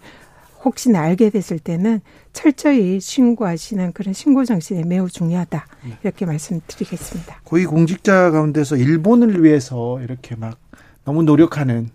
[0.63, 2.01] 혹시나 알게 됐을 때는
[2.33, 5.97] 철저히 신고하시는 그런 신고 정신이 매우 중요하다 네.
[6.03, 7.41] 이렇게 말씀드리겠습니다.
[7.43, 10.57] 고위 공직자 가운데서 일본을 위해서 이렇게 막
[11.05, 11.89] 너무 노력하는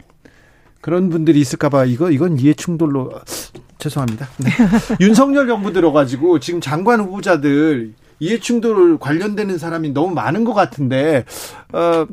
[0.80, 3.12] 그런 분들이 있을까봐 이거 이건 이해 충돌로
[3.78, 4.28] 죄송합니다.
[4.38, 4.50] 네.
[5.00, 11.24] 윤석열 정부 들어가지고 지금 장관 후보자들 이해 충돌 관련되는 사람이 너무 많은 것 같은데
[11.72, 12.06] 어,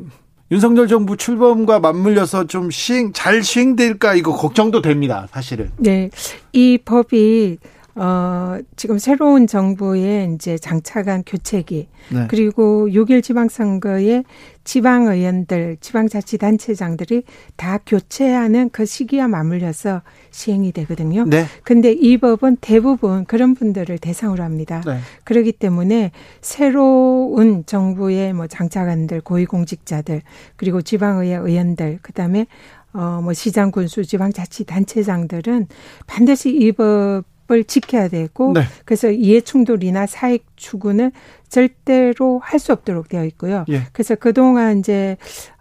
[0.50, 5.28] 윤석열 정부 출범과 맞물려서 좀 시행 잘 시행될까 이거 걱정도 됩니다.
[5.30, 5.70] 사실은.
[5.76, 6.10] 네,
[6.52, 7.58] 이 법이
[8.00, 12.26] 어, 지금 새로운 정부에 이제 장착한 교체기, 네.
[12.28, 14.22] 그리고 6일 지방선거에
[14.62, 17.24] 지방의원들, 지방자치단체장들이
[17.56, 21.24] 다 교체하는 그 시기와 맞물려서 시행이 되거든요.
[21.24, 21.46] 네.
[21.64, 24.80] 근데 이 법은 대부분 그런 분들을 대상으로 합니다.
[24.86, 24.98] 네.
[25.24, 30.22] 그렇기 때문에 새로운 정부의 뭐 장차관들, 고위공직자들,
[30.54, 32.46] 그리고 지방의회 의원들, 그 다음에
[32.92, 35.66] 어, 뭐 시장 군수 지방자치단체장들은
[36.06, 38.60] 반드시 이 법 을 지켜야 되고 네.
[38.84, 41.12] 그래서 이해 충돌이나 사익 추구는
[41.48, 43.64] 절대로 할 수 없도록 되어 있고요.
[43.70, 43.84] 예.
[43.92, 45.16] 그래서 그동안 이제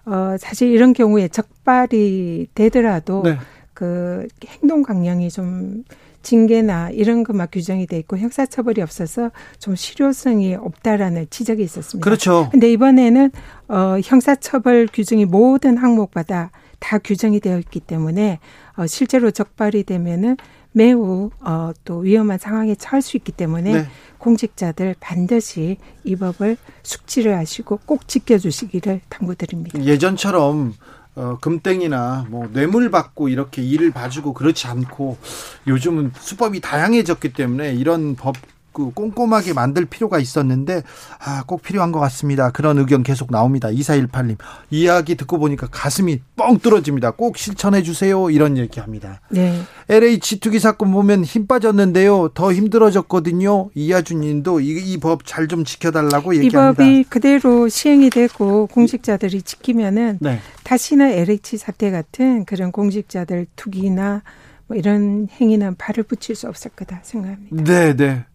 [0.06, 3.38] 어 사실 이런 경우에 적발이 되더라도 네.
[3.74, 5.84] 그 행동 강령이 좀
[6.24, 12.04] 징계나 이런 것만 규정이 돼 있고 형사처벌이 없어서 좀 실효성이 없다라는 지적이 있었습니다.
[12.04, 12.50] 그렇죠.
[12.52, 13.32] 근데 이번에는
[13.70, 18.40] 어 형사처벌 규정이 모든 항목마다 다 규정이 되어 있기 때문에
[18.76, 20.36] 어 실제로 적발이 되면은
[20.78, 23.88] 매우 어, 또 위험한 상황에 처할 수 있기 때문에 네.
[24.20, 29.84] 공직자들 반드시 이 법을 숙지를 하시고 꼭 지켜주시기를 당부드립니다.
[29.84, 30.76] 예전처럼
[31.16, 35.18] 어, 금땡이나 뭐 뇌물 받고 이렇게 일을 봐주고 그렇지 않고
[35.66, 38.36] 요즘은 수법이 다양해졌기 때문에 이런 법
[38.78, 40.84] 그 꼼꼼하게 만들 필요가 있었는데
[41.20, 42.52] 아, 꼭 필요한 것 같습니다.
[42.52, 43.70] 그런 의견 계속 나옵니다.
[43.70, 44.38] 2418님.
[44.70, 47.12] 이야기 듣고 보니까 가슴이 뻥 뚫어집니다.
[47.12, 48.30] 꼭 실천해 주세요.
[48.30, 49.20] 이런 얘기합니다.
[49.30, 49.60] 네.
[49.90, 52.30] LH 투기 사건 보면 힘 빠졌는데요.
[52.36, 53.70] 더 힘들어졌거든요.
[53.74, 56.84] 이하준 님도 이 법 잘 좀 지켜달라고 얘기합니다.
[56.84, 60.40] 이 법이 그대로 시행이 되고 공직자들이 지키면은 네.
[60.64, 64.22] 다시는 LH 사태 같은 그런 공직자들 투기나
[64.68, 67.64] 뭐 이런 행위는 발을 붙일 수 없을 거다 생각합니다.
[67.64, 68.26] 네, 네.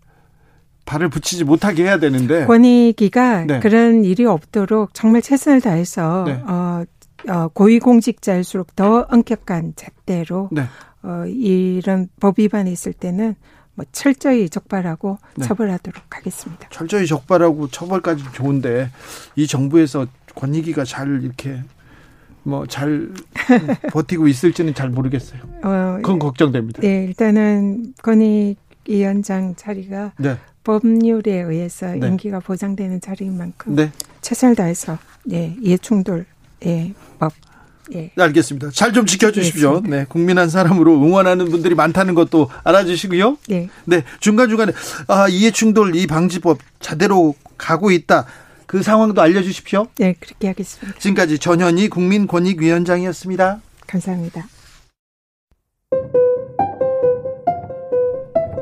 [0.85, 3.61] 발을 붙이지 못하게 해야 되는데 권익위가 네.
[3.61, 6.43] 그런 일이 없도록 정말 최선을 다해서 네.
[6.47, 6.85] 어,
[7.29, 10.65] 어, 고위공직자일수록 더 엄격한 잣대로 네.
[11.03, 13.35] 어, 이런 법 위반이 있을 때는
[13.75, 15.47] 뭐 철저히 적발하고 네.
[15.47, 16.69] 처벌하도록 하겠습니다.
[16.71, 18.91] 철저히 적발하고 처벌까지 좋은데
[19.37, 21.63] 이 정부에서 권익위가 잘 이렇게
[22.43, 23.13] 뭐잘
[23.93, 25.41] 버티고 있을지는 잘 모르겠어요.
[25.63, 26.83] 어, 그건 걱정됩니다.
[26.83, 30.37] 네, 일단은 건의위원장 자리가 네.
[30.65, 32.07] 법률에 의해서 네.
[32.07, 33.91] 임기가 보장되는 자리인 만큼 네.
[34.21, 34.99] 최선을 다해서
[35.33, 36.25] 예, 이해충돌
[36.67, 37.33] 예, 법
[37.93, 38.13] 예.
[38.15, 38.71] 네, 알겠습니다.
[38.71, 39.81] 잘 좀 지켜주십시오.
[39.81, 43.39] 네, 국민 한 사람으로 응원하는 분들이 많다는 것도 알아주시고요.
[43.49, 43.69] 네.
[43.85, 44.73] 네, 중간 중간에,
[45.09, 48.27] 아, 이해충돌 이 방지법 제대로 가고 있다.
[48.67, 49.89] 그 상황도 알려주십시오.
[49.99, 50.99] 네, 그렇게 하겠습니다.
[50.99, 53.61] 지금까지 전현희 국민권익위원장이었습니다.
[53.87, 54.47] 감사합니다.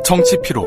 [0.05, 0.67] 정치 피로,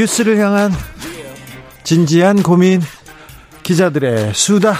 [0.00, 0.72] 뉴스를 향한
[1.82, 2.80] 진지한 고민
[3.62, 4.74] 기자들의 수다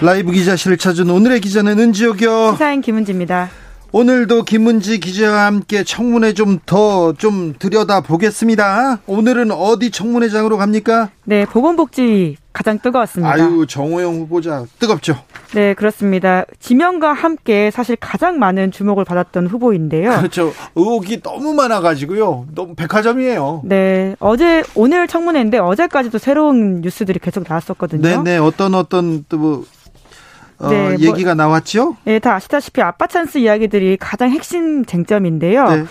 [0.00, 2.52] 라이브 기자실을 찾은 오늘의 기자는 은지옥이요.
[2.52, 3.50] 시사인 김은지입니다.
[3.98, 8.98] 오늘도 김은지 기자와 함께 청문회 좀 더좀 좀 들여다 보겠습니다.
[9.06, 11.08] 오늘은 어디 청문회장으로 갑니까?
[11.24, 13.32] 네, 보건복지 가장 뜨거웠습니다.
[13.32, 15.16] 아유, 정호영 후보자 뜨겁죠?
[15.54, 16.44] 네, 그렇습니다.
[16.60, 20.10] 지명과 함께 사실 가장 많은 주목을 받았던 후보인데요.
[20.10, 20.52] 그렇죠.
[20.74, 22.48] 의혹이 너무 많아가지고요.
[22.54, 23.62] 너무 백화점이에요.
[23.64, 28.02] 네, 어제 오늘 청문회인데 어제까지도 새로운 뉴스들이 계속 나왔었거든요.
[28.02, 29.64] 네, 네, 어떤 어떤 또 뭐
[30.58, 31.96] 어, 네, 뭐 얘기가 뭐, 나왔죠?
[32.04, 35.68] 네, 다 아시다시피 아빠 찬스 이야기들이 가장 핵심 쟁점인데요.
[35.68, 35.84] 네.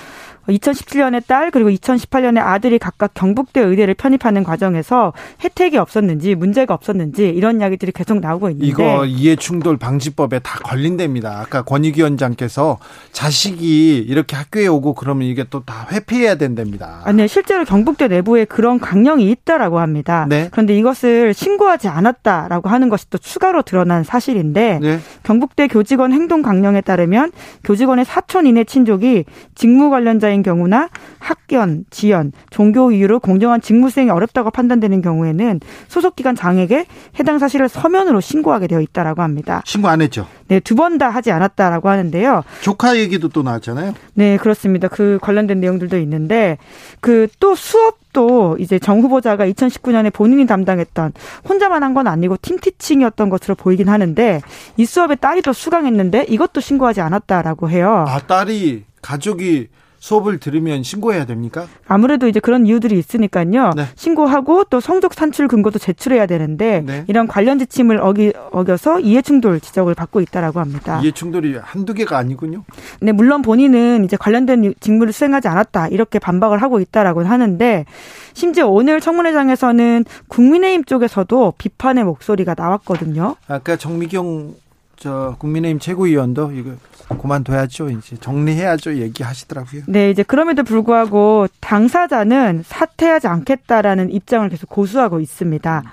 [0.47, 5.13] 2017년에 딸 그리고 2018년에 아들이 각각 경북대 의대를 편입하는 과정에서
[5.43, 11.39] 혜택이 없었는지 문제가 없었는지 이런 이야기들이 계속 나오고 있는데 이거 이해충돌 방지법에 다 걸린답니다.
[11.41, 12.77] 아까 권익위원장께서
[13.11, 17.01] 자식이 이렇게 학교에 오고 그러면 이게 또 다 회피해야 된답니다.
[17.05, 20.27] 아, 네, 실제로 경북대 내부에 그런 강령이 있다라고 합니다.
[20.29, 20.47] 네.
[20.51, 24.99] 그런데 이것을 신고하지 않았다라고 하는 것이 또 추가로 드러난 사실인데 네.
[25.23, 27.31] 경북대 교직원 행동 강령에 따르면
[27.63, 30.89] 교직원의 사촌 이내 친족이 직무 관련자인 근로자인 경우나
[31.19, 36.85] 학견, 지연, 종교 이유로 공정한 직무 수행이 어렵다고 판단되는 경우에는 소속 기관 장에게
[37.19, 39.61] 해당 사실을 서면으로 신고하게 되어 있다라고 합니다.
[39.65, 40.27] 신고 안 했죠?
[40.47, 42.43] 네, 두 번 다 하지 않았다라고 하는데요.
[42.61, 43.93] 조카 얘기도 또 나왔잖아요.
[44.13, 44.87] 네, 그렇습니다.
[44.87, 46.57] 그 관련된 내용들도 있는데
[47.01, 51.13] 그 또 수업도 이제 정 후보자가 2019년에 본인이 담당했던
[51.49, 54.41] 혼자만 한 건 아니고 팀 티칭이었던 것으로 보이긴 하는데
[54.75, 58.03] 이 수업에 딸이 또 수강했는데 이것도 신고하지 않았다라고 해요.
[58.07, 59.69] 아, 딸이 가족이
[60.05, 61.65] 수업을 들으면 신고해야 됩니까?
[61.87, 63.71] 아무래도 이제 그런 이유들이 있으니까요.
[63.75, 63.85] 네.
[63.95, 67.05] 신고하고 또 성적 산출 근거도 제출해야 되는데 네.
[67.07, 70.99] 이런 관련 지침을 어기, 어겨서 이해충돌 지적을 받고 있다라고 합니다.
[71.01, 72.63] 이해충돌이 한두 개가 아니군요.
[73.01, 77.85] 네, 물론 본인은 이제 관련된 직무를 수행하지 않았다 이렇게 반박을 하고 있다라고 하는데
[78.33, 83.37] 심지어 오늘 청문회장에서는 국민의힘 쪽에서도 비판의 목소리가 나왔거든요.
[83.47, 84.53] 아까 정미경
[84.97, 86.73] 저 국민의힘 최고위원도 이거
[87.09, 87.89] 그만둬야죠.
[87.89, 88.95] 이제 정리해야죠.
[88.97, 89.83] 얘기하시더라고요.
[89.87, 95.83] 네, 이제 그럼에도 불구하고 당사자는 사퇴하지 않겠다라는 입장을 계속 고수하고 있습니다.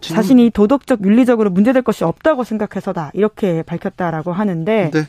[0.00, 5.06] 자신이 도덕적 윤리적으로 문제될 것이 없다고 생각해서다 이렇게 밝혔다라고 하는데 네.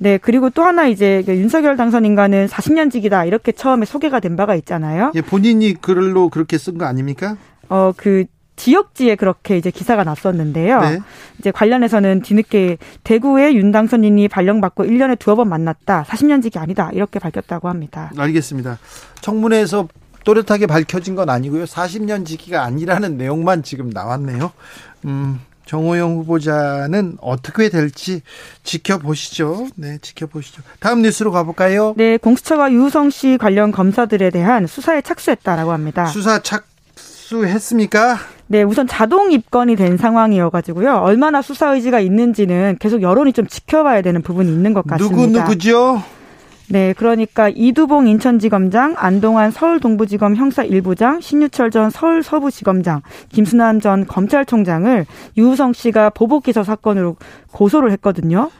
[0.00, 5.12] 네, 그리고 또 하나 이제 그 윤석열 당선인과는 40년직이다 이렇게 처음에 소개가 된 바가 있잖아요.
[5.14, 7.36] 예, 본인이 글로 그렇게 쓴 거 아닙니까?
[7.68, 8.24] 어, 그
[8.58, 10.80] 지역지에 그렇게 이제 기사가 났었는데요.
[10.80, 10.98] 네.
[11.38, 16.04] 이제 관련해서는 뒤늦게 대구의 윤 당선인이 발령받고 1년에 두어 번 만났다.
[16.08, 16.90] 40년직이 아니다.
[16.92, 18.10] 이렇게 밝혔다고 합니다.
[18.16, 18.78] 알겠습니다.
[19.20, 19.88] 청문회에서
[20.24, 21.64] 또렷하게 밝혀진 건 아니고요.
[21.64, 24.52] 40년 지기가 아니라는 내용만 지금 나왔네요.
[25.06, 28.22] 음, 정호영 후보자는 어떻게 될지
[28.64, 29.68] 지켜보시죠.
[29.76, 30.62] 네, 지켜보시죠.
[30.80, 31.94] 다음 뉴스로 가볼까요?
[31.96, 36.06] 네, 공수처가 유성 씨 관련 검사들에 대한 수사에 착수했다라고 합니다.
[36.06, 36.66] 수사 착
[37.28, 38.16] 수했습니까?
[38.46, 40.94] 네, 우선 자동 입건이 된 상황이어가지고요.
[40.94, 45.14] 얼마나 수사 의지가 있는지는 계속 여론이 좀 지켜봐야 되는 부분이 있는 것 같습니다.
[45.14, 46.02] 누구 누구죠?
[46.70, 55.04] 네, 그러니까 이두봉 인천지검장, 안동환 서울동부지검 형사 1부장, 신유철 전 서울 서부지검장, 김순환 전 검찰총장을
[55.36, 57.16] 유우성 씨가 보복기소 사건으로
[57.52, 58.50] 고소를 했거든요.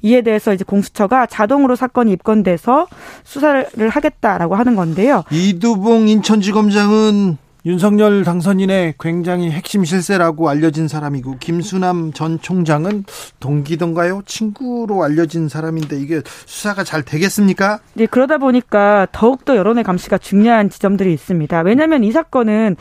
[0.00, 2.86] 이에 대해서 이제 공수처가 자동으로 사건이 입건돼서
[3.22, 5.24] 수사를 하겠다라고 하는 건데요.
[5.30, 13.04] 이두봉 인천지검장은 윤석열 당선인의 굉장히 핵심 실세라고 알려진 사람이고 김수남 전 총장은
[13.40, 14.20] 동기던가요?
[14.26, 17.78] 친구로 알려진 사람인데 이게 수사가 잘 되겠습니까?
[17.94, 21.62] 네, 그러다 보니까 더욱더 여론의 감시가 중요한 지점들이 있습니다.
[21.62, 22.76] 왜냐하면 이 사건은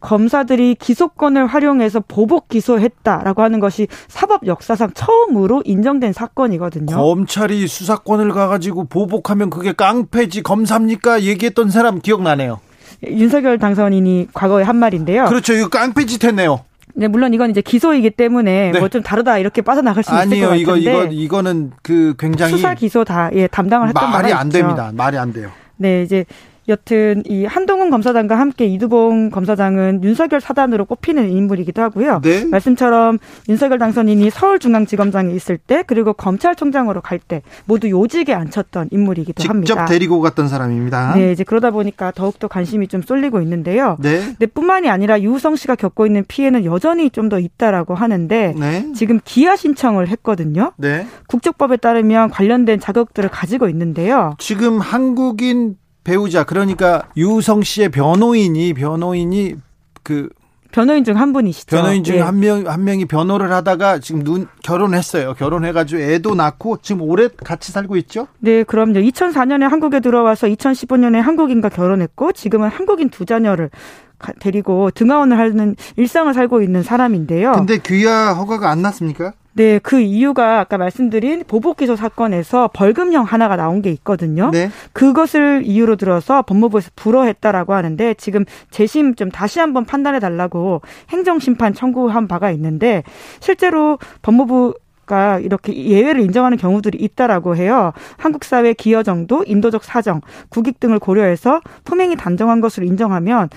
[0.00, 6.96] 검사들이 기소권을 활용해서 보복 기소했다라고 하는 것이 사법 역사상 처음으로 인정된 사건이거든요.
[6.96, 11.22] 검찰이 수사권을 가가지고 보복하면 그게 깡패지 검사입니까?
[11.22, 12.60] 얘기했던 사람 기억나네요.
[13.06, 15.26] 윤석열 당선인이 과거에 한 말인데요.
[15.26, 15.54] 그렇죠.
[15.54, 16.60] 이거 깡패짓 했네요.
[16.94, 18.78] 네, 물론 이건 이제 기소이기 때문에 네.
[18.78, 20.70] 뭐좀 다르다 이렇게 빠져나갈 수 있을 아니요, 것 같은데.
[20.72, 24.90] 아니요, 이거 이거 이거는 그 굉장히 수사 기소 다 예, 담당을 했던 말이 안 됩니다.
[24.94, 25.50] 말이 안 돼요.
[25.76, 26.24] 네, 이제
[26.68, 32.20] 여튼 이 한동훈 검사장과 함께 이두봉 검사장은 윤석열 사단으로 꼽히는 인물이기도 하고요.
[32.22, 32.44] 네.
[32.44, 33.18] 말씀처럼
[33.48, 39.66] 윤석열 당선인이 서울중앙지검장에 있을 때 그리고 검찰총장으로 갈 때 모두 요직에 앉혔던 인물이기도 직접 합니다.
[39.66, 41.14] 직접 데리고 갔던 사람입니다.
[41.14, 43.96] 네, 이제 그러다 보니까 더욱더 관심이 좀 쏠리고 있는데요.
[44.00, 44.20] 네.
[44.24, 48.92] 근데 뿐만이 아니라 유우성 씨가 겪고 있는 피해는 여전히 좀 더 있다라고 하는데 네.
[48.94, 50.72] 지금 기아 신청을 했거든요.
[50.76, 51.06] 네.
[51.28, 54.34] 국적법에 따르면 관련된 자격들을 가지고 있는데요.
[54.38, 59.54] 지금 한국인 배우자 그러니까 유성 씨의 변호인이 변호인이
[60.02, 60.28] 그
[60.72, 61.76] 변호인 중 한 분이시죠.
[61.76, 65.34] 변호인 중 한 명, 한 명이 변호를 하다가 지금 눈, 결혼했어요.
[65.34, 68.26] 결혼해가지고 애도 낳고 지금 오래 같이 살고 있죠?
[68.38, 68.94] 네, 그럼요.
[68.94, 73.68] 2004년에 한국에 들어와서 2015년에 한국인과 결혼했고 지금은 한국인 두 자녀를
[74.38, 77.52] 데리고 등하원을 하는 일상을 살고 있는 사람인데요.
[77.52, 79.32] 근데 귀화 허가가 안 났습니까?
[79.54, 84.50] 네, 그 이유가 아까 말씀드린 보복기소 사건에서 벌금형 하나가 나온 게 있거든요.
[84.50, 84.70] 네.
[84.92, 90.80] 그것을 이유로 들어서 법무부에서 불허했다라고 하는데 지금 재심 좀 다시 한번 판단해 달라고
[91.10, 93.02] 행정심판 청구한 바가 있는데
[93.40, 94.74] 실제로 법무부
[95.04, 97.92] 가 이렇게 예외를 인정하는 경우들이 있다라고 해요.
[98.18, 103.48] 한국 사회 기여 정도, 인도적 사정, 국익 등을 고려해서 품행이 단정한 것으로 인정하면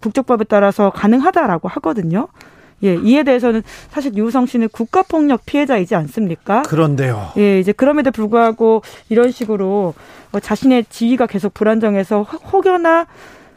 [0.00, 2.28] 국적법에 따라서 가능하다라고 하거든요.
[2.82, 6.62] 예, 이에 대해서는 사실 유우성 씨는 국가폭력 피해자이지 않습니까?
[6.62, 7.32] 그런데요.
[7.38, 9.94] 예, 이제 그럼에도 불구하고 이런 식으로
[10.30, 13.06] 뭐 자신의 지위가 계속 불안정해서 혹여나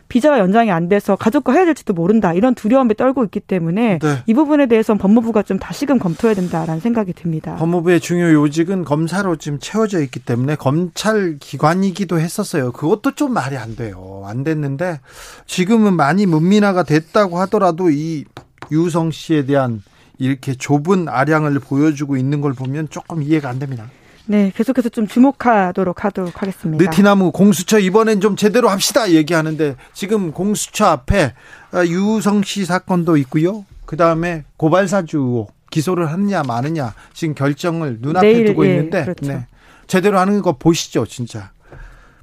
[0.07, 4.23] 비자가 연장이 안 돼서 가족과 해야 될지도 모른다 이런 두려움에 떨고 있기 때문에 네.
[4.25, 7.55] 이 부분에 대해서는 법무부가 좀 다시금 검토해야 된다라는 생각이 듭니다.
[7.55, 12.71] 법무부의 중요 요직은 검사로 지금 채워져 있기 때문에 검찰 기관이기도 했었어요.
[12.71, 14.23] 그것도 좀 말이 안 돼요.
[14.25, 14.99] 안 됐는데
[15.45, 18.25] 지금은 많이 문민화가 됐다고 하더라도 이
[18.71, 19.81] 유성 씨에 대한
[20.19, 23.89] 이렇게 좁은 아량을 보여주고 있는 걸 보면 조금 이해가 안 됩니다.
[24.27, 26.83] 네, 계속해서 좀 주목하도록 하도록 하겠습니다.
[26.83, 31.33] 느티나무 공수처 이번엔 좀 제대로 합시다 얘기하는데 지금 공수처 앞에
[31.71, 33.65] 아, 유성 씨 사건도 있고요.
[33.85, 39.27] 그 다음에 고발사주 기소를 하느냐 마느냐 지금 결정을 눈앞에 내일, 두고 예, 있는데 그렇죠.
[39.27, 39.45] 네.
[39.87, 41.51] 제대로 하는 거 보시죠, 진짜.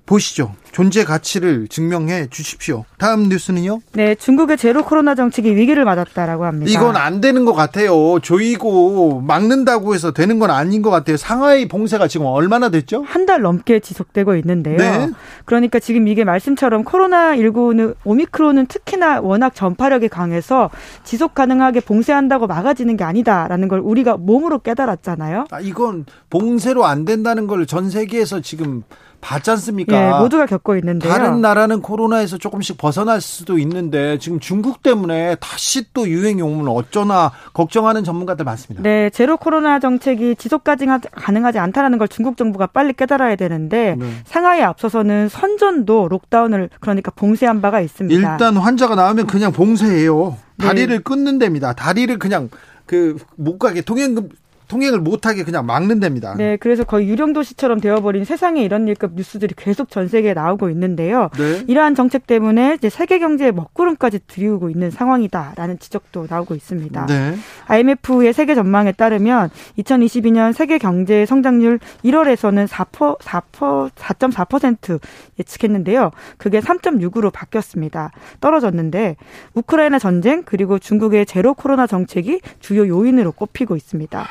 [0.06, 0.54] 보시죠.
[0.72, 2.84] 존재 가치를 증명해 주십시오.
[2.98, 3.78] 다음 뉴스는요?
[3.92, 6.70] 네, 중국의 제로 코로나 정책이 위기를 맞았다라고 합니다.
[6.70, 8.18] 이건 안 되는 것 같아요.
[8.20, 11.16] 조이고 막는다고 해서 되는 건 아닌 것 같아요.
[11.16, 13.02] 상하이 봉쇄가 지금 얼마나 됐죠?
[13.06, 14.76] 한 달 넘게 지속되고 있는데요.
[14.76, 15.10] 네.
[15.46, 20.68] 그러니까 지금 이게 말씀처럼 코로나19는 오미크론은 특히나 워낙 전파력이 강해서
[21.04, 25.46] 지속 가능하게 봉쇄한다고 막아지는 게 아니다라는 걸 우리가 몸으로 깨달았잖아요.
[25.50, 28.82] 아, 이건 봉쇄로 안 된다는 걸 전 세계에서 지금
[29.24, 29.96] 봤지 않습니까?
[29.96, 31.10] 예, 모두가 겪고 있는데요.
[31.10, 37.32] 다른 나라는 코로나에서 조금씩 벗어날 수도 있는데 지금 중국 때문에 다시 또 유행이 오면 어쩌나
[37.54, 38.82] 걱정하는 전문가들 많습니다.
[38.82, 44.06] 네, 제로 코로나 정책이 지속까지 가능하지 않다라는 걸 중국 정부가 빨리 깨달아야 되는데 네.
[44.26, 48.32] 상하이에 앞서서는 선전도 록다운을 그러니까 봉쇄한 바가 있습니다.
[48.32, 50.36] 일단 환자가 나오면 그냥 봉쇄해요.
[50.58, 51.02] 다리를 네.
[51.02, 51.72] 끊는 데입니다.
[51.72, 52.50] 다리를 그냥
[52.86, 54.28] 그못 가게 통행
[54.68, 56.34] 통행을 못하게 그냥 막는답니다.
[56.36, 61.30] 네, 그래서 거의 유령 도시처럼 되어버린 세상에 이런 일급 뉴스들이 계속 전 세계에 나오고 있는데요.
[61.36, 61.64] 네.
[61.66, 67.06] 이러한 정책 때문에 이제 세계 경제의 먹구름까지 들이우고 있는 상황이다라는 지적도 나오고 있습니다.
[67.06, 67.34] 네.
[67.66, 75.00] IMF의 세계 전망에 따르면 2022년 세계 경제 성장률 1월에서는 4% 4% 4.4%
[75.38, 76.10] 예측했는데요.
[76.36, 78.10] 그게 3.6으로 바뀌었습니다.
[78.40, 79.16] 떨어졌는데
[79.54, 84.26] 우크라이나 전쟁 그리고 중국의 제로 코로나 정책이 주요 요인으로 꼽히고 있습니다.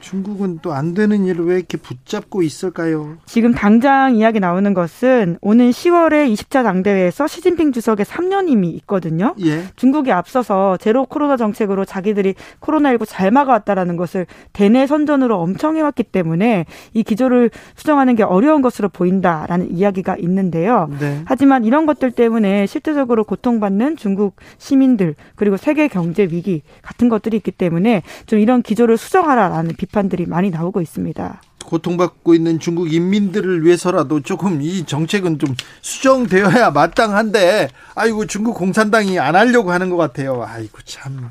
[0.00, 3.18] 중국은 또 안 되는 일을 왜 이렇게 붙잡고 있을까요?
[3.26, 9.34] 지금 당장 이야기 나오는 것은 오는 10월에 20차 당대회에서 시진핑 주석의 3년임이 있거든요.
[9.44, 9.64] 예.
[9.76, 16.64] 중국이 앞서서 제로 코로나 정책으로 자기들이 코로나19 잘 막아왔다라는 것을 대내 선전으로 엄청 해왔기 때문에
[16.94, 20.88] 이 기조를 수정하는 게 어려운 것으로 보인다라는 이야기가 있는데요.
[20.98, 21.20] 네.
[21.26, 27.50] 하지만 이런 것들 때문에 실제적으로 고통받는 중국 시민들 그리고 세계 경제 위기 같은 것들이 있기
[27.50, 31.42] 때문에 좀 이런 기조를 수정하라라는 비판 비판들이 많이 나오고 있습니다.
[31.64, 39.36] 고통받고 있는 중국 인민들을 위해서라도 조금 이 정책은 좀 수정되어야 마땅한데 아이고 중국 공산당이 안
[39.36, 40.42] 하려고 하는 것 같아요.
[40.42, 41.30] 아이고 참.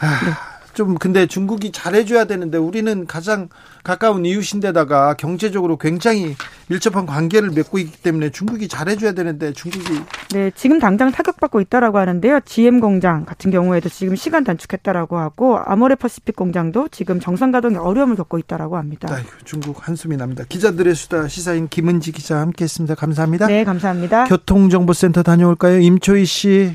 [0.00, 3.48] 아, 좀 근데 중국이 잘해줘야 되는데 우리는 가장
[3.84, 6.34] 가까운 이웃인데다가 경제적으로 굉장히
[6.68, 10.00] 밀접한 관계를 맺고 있기 때문에 중국이 잘해줘야 되는데 중국이
[10.32, 12.40] 네 지금 당장 타격받고 있다라고 하는데요.
[12.44, 18.38] GM 공장 같은 경우에도 지금 시간 단축했다라고 하고 아모레퍼시픽 공장도 지금 정상 가동에 어려움을 겪고
[18.38, 19.08] 있다라고 합니다.
[19.12, 20.44] 아이고, 중국 한숨이 납니다.
[20.48, 22.94] 기자들의 수다 시사인 김은지 기자 함께했습니다.
[22.94, 23.46] 감사합니다.
[23.46, 24.24] 네 감사합니다.
[24.24, 26.74] 교통정보센터 다녀올까요, 임초희 씨.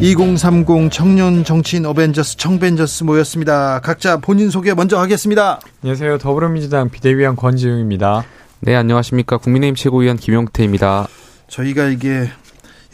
[0.00, 3.80] 2030 청년 정치인 어벤져스 청벤져스 모였습니다.
[3.80, 5.60] 각자 본인 소개 먼저 하겠습니다.
[5.82, 6.16] 안녕하세요.
[6.18, 8.24] 더불어민주당 비대위원 권지웅입니다.
[8.60, 9.36] 네, 안녕하십니까.
[9.36, 11.06] 국민의힘 최고위원 김용태입니다.
[11.48, 12.30] 저희가 이게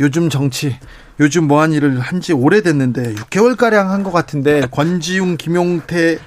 [0.01, 0.77] 요즘 정치,
[1.20, 6.19] 요즘 뭐한 일을 한 지 오래됐는데 6개월가량 한 것 같은데 권지웅, 김용태 의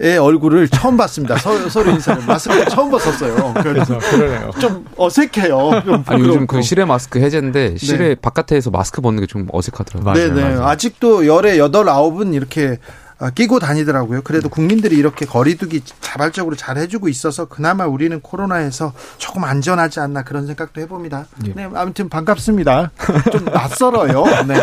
[0.00, 1.36] 얼굴을 처음 봤습니다.
[1.36, 3.54] 서, 서로 인사를 마스크 처음 벗었어요.
[3.62, 4.50] 그래서 그러네요.
[4.60, 5.82] 좀 어색해요.
[5.84, 8.14] 좀 아니, 요즘 그 실외 마스크 해제인데 실외 네.
[8.14, 10.14] 바깥에서 마스크 벗는 게 좀 어색하더라고요.
[10.14, 10.54] 네네.
[10.54, 10.60] 네.
[10.62, 12.78] 아직도 열에 여덟 아홉은 이렇게
[13.18, 14.22] 아, 끼고 다니더라고요.
[14.22, 20.46] 그래도 국민들이 이렇게 거리두기 자발적으로 잘 해주고 있어서 그나마 우리는 코로나에서 조금 안전하지 않나 그런
[20.46, 21.26] 생각도 해봅니다.
[21.46, 21.52] 예.
[21.54, 22.90] 네, 아무튼 반갑습니다.
[23.32, 24.24] 좀 낯설어요.
[24.46, 24.54] 네.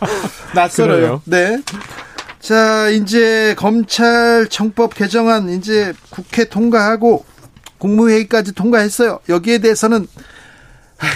[0.54, 0.96] 낯설어요.
[0.96, 1.22] 그래요?
[1.24, 1.62] 네.
[2.40, 7.24] 자, 이제 검찰청법 개정안 이제 국회 통과하고
[7.78, 9.20] 국무회의까지 통과했어요.
[9.28, 10.06] 여기에 대해서는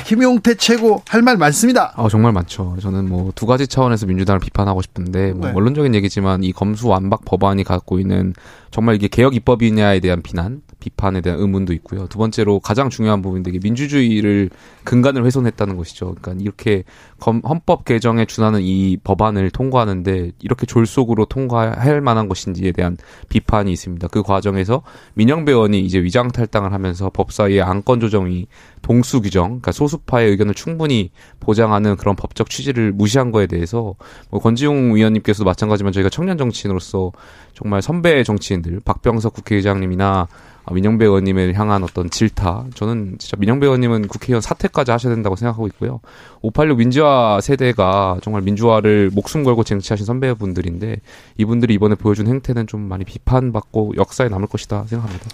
[0.07, 1.93] 김용태 최고 할 말 많습니다.
[1.97, 2.77] 어, 정말 많죠.
[2.81, 5.55] 저는 뭐 두 가지 차원에서 민주당을 비판하고 싶은데 뭐 네.
[5.55, 8.35] 원론적인 얘기지만 이 검수 완박 법안이 갖고 있는
[8.71, 12.07] 정말 이게 개혁 입법이냐에 대한 비난, 비판에 대한 의문도 있고요.
[12.09, 14.51] 두 번째로 가장 중요한 부분인데 이게 민주주의를
[14.85, 16.15] 근간을 훼손했다는 것이죠.
[16.21, 16.85] 그러니까 이렇게
[17.25, 22.97] 헌법 개정에 준하는 이 법안을 통과하는데 이렇게 졸속으로 통과할 만한 것인지에 대한
[23.29, 24.09] 비판이 있습니다.
[24.09, 24.83] 그 과정에서
[25.15, 28.47] 민영배 의원이 이제 위장 탈당을 하면서 법사위의 안건 조정이
[28.83, 31.11] 동수 규정, 그러니까 소수파의 의견을 충분히
[31.41, 33.95] 보장하는 그런 법적 취지를 무시한 거에 대해서
[34.31, 37.13] 뭐 권지용 위원님께서도 마찬가지지만 저희가 청년 정치인으로서
[37.55, 40.29] 정말 선배 정치인들 박병석 국회의장님이나
[40.71, 42.67] 민영배 의원님을 향한 어떤 질타.
[42.75, 46.01] 저는 진짜 민영배 의원님은 국회의원 사퇴까지 하셔야 된다고 생각하고 있고요.
[46.43, 51.01] 586 민주화 세대가 정말 민주화를 목숨 걸고 쟁취하신 선배분들인데
[51.39, 55.29] 이분들이 이번에 보여준 행태는 좀 많이 비판받고 역사에 남을 것이다 생각합니다.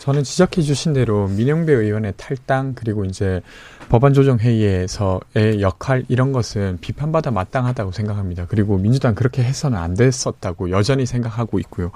[0.00, 3.42] 저는 지적해 주신 대로 민영배 의원의 탈당 그리고 이제
[3.90, 8.46] 법안 조정 회의에서의 역할 이런 것은 비판받아 마땅하다고 생각합니다.
[8.48, 11.90] 그리고 민주당 그렇게 해서는 안 됐었다고 여전히 생각하고 있고요.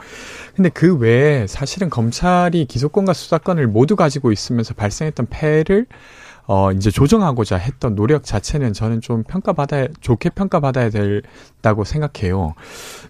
[0.54, 5.86] 근데 그 외에 사실은 검찰이 기소권과 수사권을 모두 가지고 있으면서 발생했던 폐를
[6.46, 12.54] 어, 이제 조정하고자 했던 노력 자체는 저는 좀 평가받아야, 좋게 평가받아야 된다고 생각해요.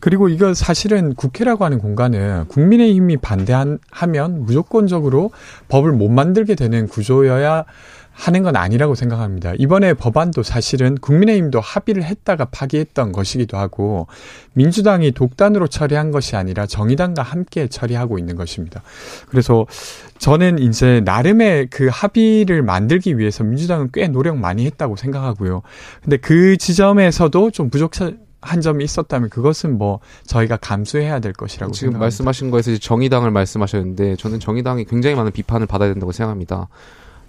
[0.01, 5.31] 그리고 이거 사실은 국회라고 하는 공간은 국민의힘이 반대하면 무조건적으로
[5.69, 7.65] 법을 못 만들게 되는 구조여야
[8.15, 9.53] 하는 건 아니라고 생각합니다.
[9.59, 14.07] 이번에 법안도 사실은 국민의힘도 합의를 했다가 파기했던 것이기도 하고
[14.53, 18.83] 민주당이 독단으로 처리한 것이 아니라 정의당과 함께 처리하고 있는 것입니다.
[19.29, 19.67] 그래서
[20.19, 25.63] 저는 이제 나름의 그 합의를 만들기 위해서 민주당은 꽤 노력 많이 했다고 생각하고요.
[26.03, 31.93] 근데 그 지점에서도 좀 부족한 한 점이 있었다면 그것은 뭐 저희가 감수해야 될 것이라고 지금
[31.93, 32.05] 생각합니다.
[32.05, 36.69] 말씀하신 거에서 정의당을 말씀하셨는데 저는 정의당이 굉장히 많은 비판을 받아야 된다고 생각합니다.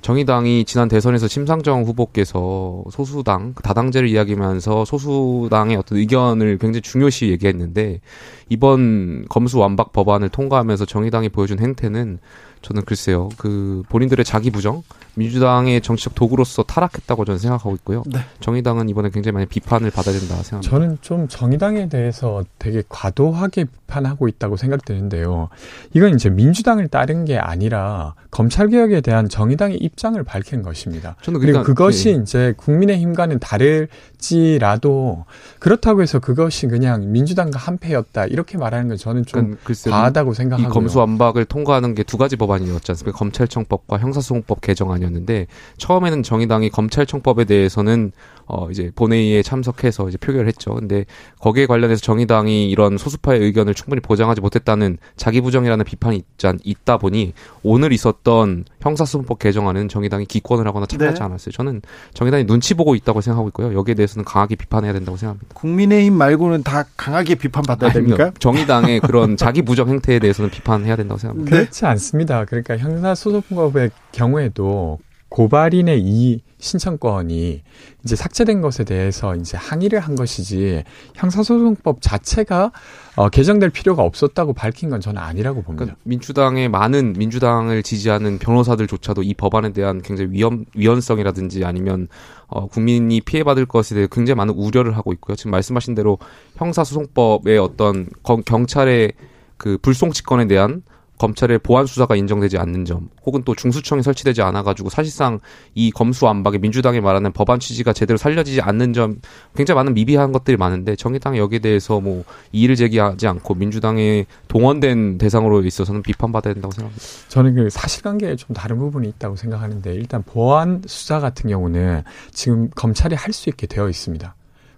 [0.06, 8.02] 정의당이 지난 대선에서 심상정 후보께서 소수당 그 다당제를 이야기하면서 소수당의 어떤 의견을 굉장히 중요시 얘기했는데
[8.48, 12.20] 이번 검수 완박 법안을 통과하면서 정의당이 보여준 행태는
[12.66, 14.82] 저는 글쎄요 그 본인들의 자기 부정
[15.14, 18.04] 민주당의 정치적 도구로서 타락했다고 저는 생각하고 있고요.
[18.08, 18.20] 네.
[18.42, 20.70] 정의당은 이번에 굉장히 많이 비판을 받아야 된다 생각합니다.
[20.70, 25.50] 저는 좀 정의당에 대해서 되게 과도하게 비판하고 있다고 생각되는데요.
[25.94, 31.16] 이건 이제 민주당을 따른 게 아니라 검찰 개혁에 대한 정의당의 입장을 밝힌 것입니다.
[31.22, 32.22] 저는 그리고 그러니까, 그것이 네.
[32.22, 35.24] 이제 국민의힘과는 다를지라도
[35.60, 40.68] 그렇다고 해서 그것이 그냥 민주당과 한패였다 이렇게 말하는 건 저는 좀 그러니까 과하다고 생각하고요.
[40.68, 43.18] 이 검수완박을 통과하는 게 두 가지 법안 이었지 않습니까?
[43.18, 48.12] 검찰청법과 형사소송법 개정안이 아니었는데 처음에는 정의당이 검찰청법에 대해서는
[48.48, 50.76] 어 이제 본회의에 참석해서 이제 표결을 했죠.
[50.76, 51.06] 근데
[51.40, 57.34] 거기에 관련해서 정의당이 이런 소수파의 의견을 충분히 보장하지 못했다는 자기 부정이라는 비판이 있자, 있다 보니
[57.64, 61.26] 오늘 있었던 형사소송법 개정안은 정의당이 기권을 하거나 참여하지 네.
[61.26, 61.52] 않았어요.
[61.52, 61.82] 저는
[62.14, 63.74] 정의당이 눈치 보고 있다고 생각하고 있고요.
[63.74, 65.56] 여기에 대해서는 강하게 비판해야 된다고 생각합니다.
[65.56, 68.32] 국민의힘 말고는 다 강하게 비판받아야 됩니까?
[68.38, 71.50] 정의당의 그런 자기 부정 행태에 대해서는 비판해야 된다고 생각합니다.
[71.50, 71.62] 네?
[71.64, 72.46] 그렇지 않습니다.
[72.46, 75.00] 그러니까 형사소송법의 경우에도
[75.30, 77.62] 고발인의 이 신청권이
[78.04, 80.84] 이제 삭제된 것에 대해서 이제 항의를 한 것이지
[81.16, 82.72] 형사소송법 자체가
[83.16, 85.86] 어, 개정될 필요가 없었다고 밝힌 건 저는 아니라고 봅니다.
[85.86, 92.08] 그러니까 민주당의 많은 민주당을 지지하는 변호사들조차도 이 법안에 대한 굉장히 위험 위헌성이라든지 아니면
[92.48, 95.36] 어, 국민이 피해받을 것에 대해 굉장히 많은 우려를 하고 있고요.
[95.36, 96.18] 지금 말씀하신 대로
[96.56, 98.08] 형사소송법의 어떤
[98.46, 99.14] 경찰의
[99.58, 100.84] 그 불송치권에 대한
[101.18, 105.40] 검찰의 보안 수사가 인정되지 않는 점, 혹은 또 중수청이 설치되지 않아가지고 사실상
[105.76, 109.22] 이 검수 안박의 민주당이 말하는 법안 취지가 제대로 살려지지 않는 점,
[109.56, 115.64] 굉장히 많은 미비한 것들이 많은데 정의당이 여기에 대해서 뭐 이의를 제기하지 않고 민주당의 동원된 대상으로
[115.64, 117.06] 있어서는 비판받아야 된다고 생각합니다.
[117.30, 123.14] 저는 그 사실관계에 좀 다른 부분이 있다고 생각하는데 일단 보안 수사 같은 경우는 지금 검찰이
[123.16, 124.34] 할 수 있게 되어 있습니다.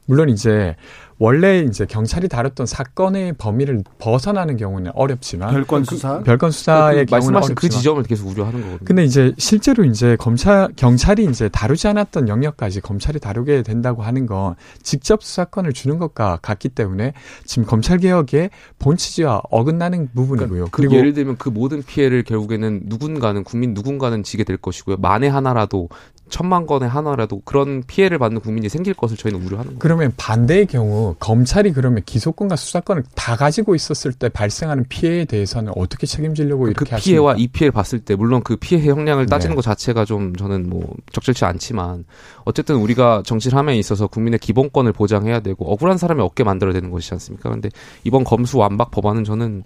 [0.08, 0.76] 물론 이제
[1.20, 7.12] 원래 이제 경찰이 다뤘던 사건의 범위를 벗어나는 경우는 어렵지만 별건 수사 그, 별건 수사의 그,
[7.12, 8.86] 경우는 어렵지만 그 지점을 계속 우려하는 거거든요.
[8.86, 14.56] 근데 이제 실제로 이제 검찰 경찰이 이제 다루지 않았던 영역까지 검찰이 다루게 된다고 하는 건
[14.84, 17.14] 직접 수사권을 주는 것과 같기 때문에
[17.46, 20.48] 지금 검찰 개혁의 본 취지와 어긋나는 부분이고요.
[20.50, 24.98] 그러니까 그 그리고 예를 들면 그 모든 피해를 결국에는 누군가는 국민 누군가는 지게 될 것이고요.
[24.98, 25.90] 만에 하나라도
[26.30, 29.80] 천만 건의 하나라도 그런 피해를 받는 국민이 생길 것을 저희는 우려하는 거예요.
[29.80, 36.06] 그러면 반대의 경우 검찰이 그러면 기소권과 수사권을 다 가지고 있었을 때 발생하는 피해에 대해서는 어떻게
[36.08, 37.44] 책임지려고 그 이렇게 그 피해와 하십니까?
[37.44, 39.56] 이 피해를 봤을 때 물론 그 피해 형량을 따지는 네.
[39.56, 42.06] 것 자체가 좀 저는 뭐 적절치 않지만
[42.44, 47.14] 어쨌든 우리가 정치를 함에 있어서 국민의 기본권을 보장해야 되고 억울한 사람이 없게 만들어야 되는 것이지
[47.16, 47.50] 않습니까?
[47.50, 47.70] 그런데
[48.04, 49.64] 이번 검수 완박 법안은 저는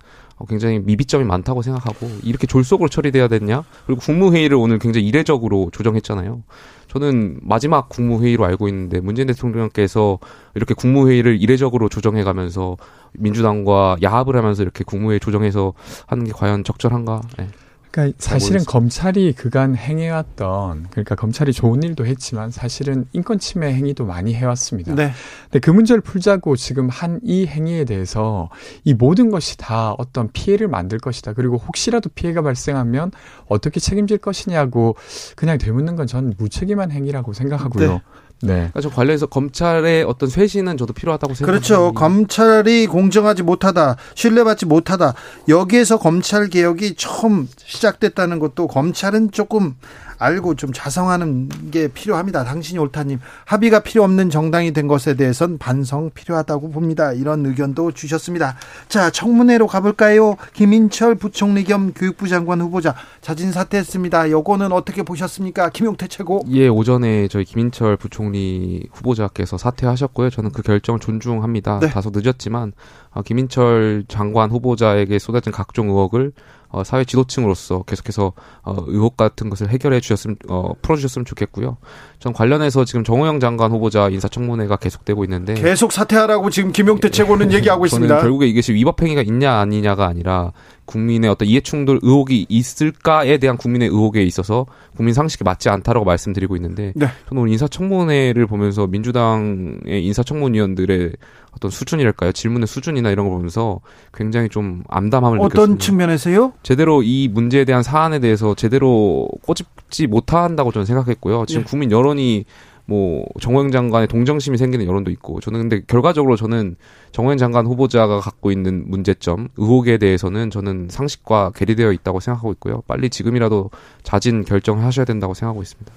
[0.49, 3.63] 굉장히 미비점이 많다고 생각하고 이렇게 졸속으로 처리돼야 됐냐?
[3.85, 6.43] 그리고 국무회의를 오늘 굉장히 이례적으로 조정했잖아요.
[6.87, 10.19] 저는 마지막 국무회의로 알고 있는데 문재인 대통령께서
[10.55, 12.75] 이렇게 국무회의를 이례적으로 조정해가면서
[13.13, 15.73] 민주당과 야합을 하면서 이렇게 국무회의 조정해서
[16.07, 17.21] 하는 게 과연 적절한가?
[17.37, 17.47] 네.
[17.91, 24.33] 그러니까 사실은 검찰이 그간 행해왔던 그러니까 검찰이 좋은 일도 했지만 사실은 인권 침해 행위도 많이
[24.33, 24.95] 해왔습니다.
[24.95, 25.11] 네.
[25.43, 28.49] 근데 그 문제를 풀자고 지금 한 이 행위에 대해서
[28.83, 31.33] 이 모든 것이 다 어떤 피해를 만들 것이다.
[31.33, 33.11] 그리고 혹시라도 피해가 발생하면
[33.47, 34.95] 어떻게 책임질 것이냐고
[35.35, 37.93] 그냥 되묻는 건 저는 무책임한 행위라고요 생각하고요.
[37.93, 38.01] 네.
[38.43, 38.53] 네.
[38.53, 41.67] 그러니까 저 관련해서 검찰의 어떤 쇄신은 저도 필요하다고 생각합니다.
[41.67, 41.93] 그렇죠.
[41.93, 45.13] 검찰이 공정하지 못하다, 신뢰받지 못하다.
[45.47, 49.75] 여기에서 검찰 개혁이 처음 시작됐다는 것도 검찰은 조금
[50.21, 52.43] 알고 좀 자성하는 게 필요합니다.
[52.43, 57.11] 당신이 옳다님 합의가 필요 없는 정당이 된 것에 대해선 반성 필요하다고 봅니다.
[57.11, 58.55] 이런 의견도 주셨습니다.
[58.87, 60.35] 자 청문회로 가볼까요?
[60.53, 64.29] 김인철 부총리 겸 교육부 장관 후보자 자진 사퇴했습니다.
[64.29, 65.69] 요거는 어떻게 보셨습니까?
[65.69, 66.43] 김용태 최고.
[66.49, 70.29] 예 오전에 저희 김인철 부총리 후보자께서 사퇴하셨고요.
[70.29, 71.79] 저는 그 결정을 존중합니다.
[71.79, 71.89] 네.
[71.89, 72.73] 다소 늦었지만
[73.09, 76.31] 어, 김인철 장관 후보자에게 쏟아진 각종 의혹을
[76.71, 78.33] 어, 사회 지도층으로서 계속해서
[78.63, 81.77] 어, 의혹 같은 것을 해결해 주셨으면 어, 풀어주셨으면 좋겠고요.
[82.19, 87.85] 전 관련해서 지금 정호영 장관 후보자 인사청문회가 계속되고 있는데 계속 사퇴하라고 지금 김용태 최고는 얘기하고
[87.87, 88.21] 있습니다.
[88.21, 90.53] 결국에 이것이 위법행위가 있냐 아니냐가 아니라
[90.85, 94.65] 국민의 어떤 이해충돌 의혹이 있을까에 대한 국민의 의혹에 있어서
[94.95, 97.07] 국민 상식에 맞지 않다라고 말씀드리고 있는데 네.
[97.29, 101.13] 저는 오늘 인사청문회를 보면서 민주당의 인사청문위원들의
[101.51, 102.31] 어떤 수준이랄까요?
[102.31, 103.81] 질문의 수준이나 이런 걸 보면서
[104.13, 105.61] 굉장히 좀 암담함을 어떤 느꼈습니다.
[105.61, 106.53] 어떤 측면에서요?
[106.63, 111.45] 제대로 이 문제에 대한 사안에 대해서 제대로 꼬집지 못한다고 저는 생각했고요.
[111.45, 111.69] 지금 네.
[111.69, 112.45] 국민 여론이
[112.85, 116.75] 뭐 정호영 장관의 동정심이 생기는 여론도 있고 저는 근데 결과적으로 저는
[117.11, 122.81] 정호영 장관 후보자가 갖고 있는 문제점 의혹에 대해서는 저는 상식과 괴리되어 있다고 생각하고 있고요.
[122.87, 123.69] 빨리 지금이라도
[124.03, 125.91] 자진 결정하셔야 된다고 생각하고 있습니다.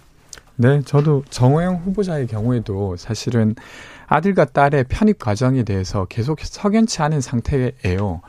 [0.57, 3.57] 네, 저도 정호영 후보자의 경우에도 사실은
[4.07, 8.21] 아들과 딸의 편입 과정에 대해서 계속 석연치 않은 상태예요.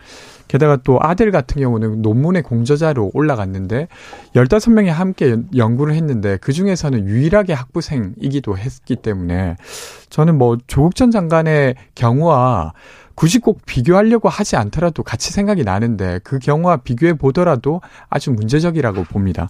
[0.48, 3.88] 게다가 또 아들 같은 경우는 논문의 공저자로 올라갔는데
[4.36, 9.58] 15명이 함께 연구를 했는데 그 중에서는 유일하게 학부생이기도 했기 때문에
[10.10, 12.74] 저는 뭐 조국 전 장관의 경우와
[13.16, 19.50] 굳이 꼭 비교하려고 하지 않더라도 같이 생각이 나는데 그 경우와 비교해 보더라도 아주 문제적이라고 봅니다.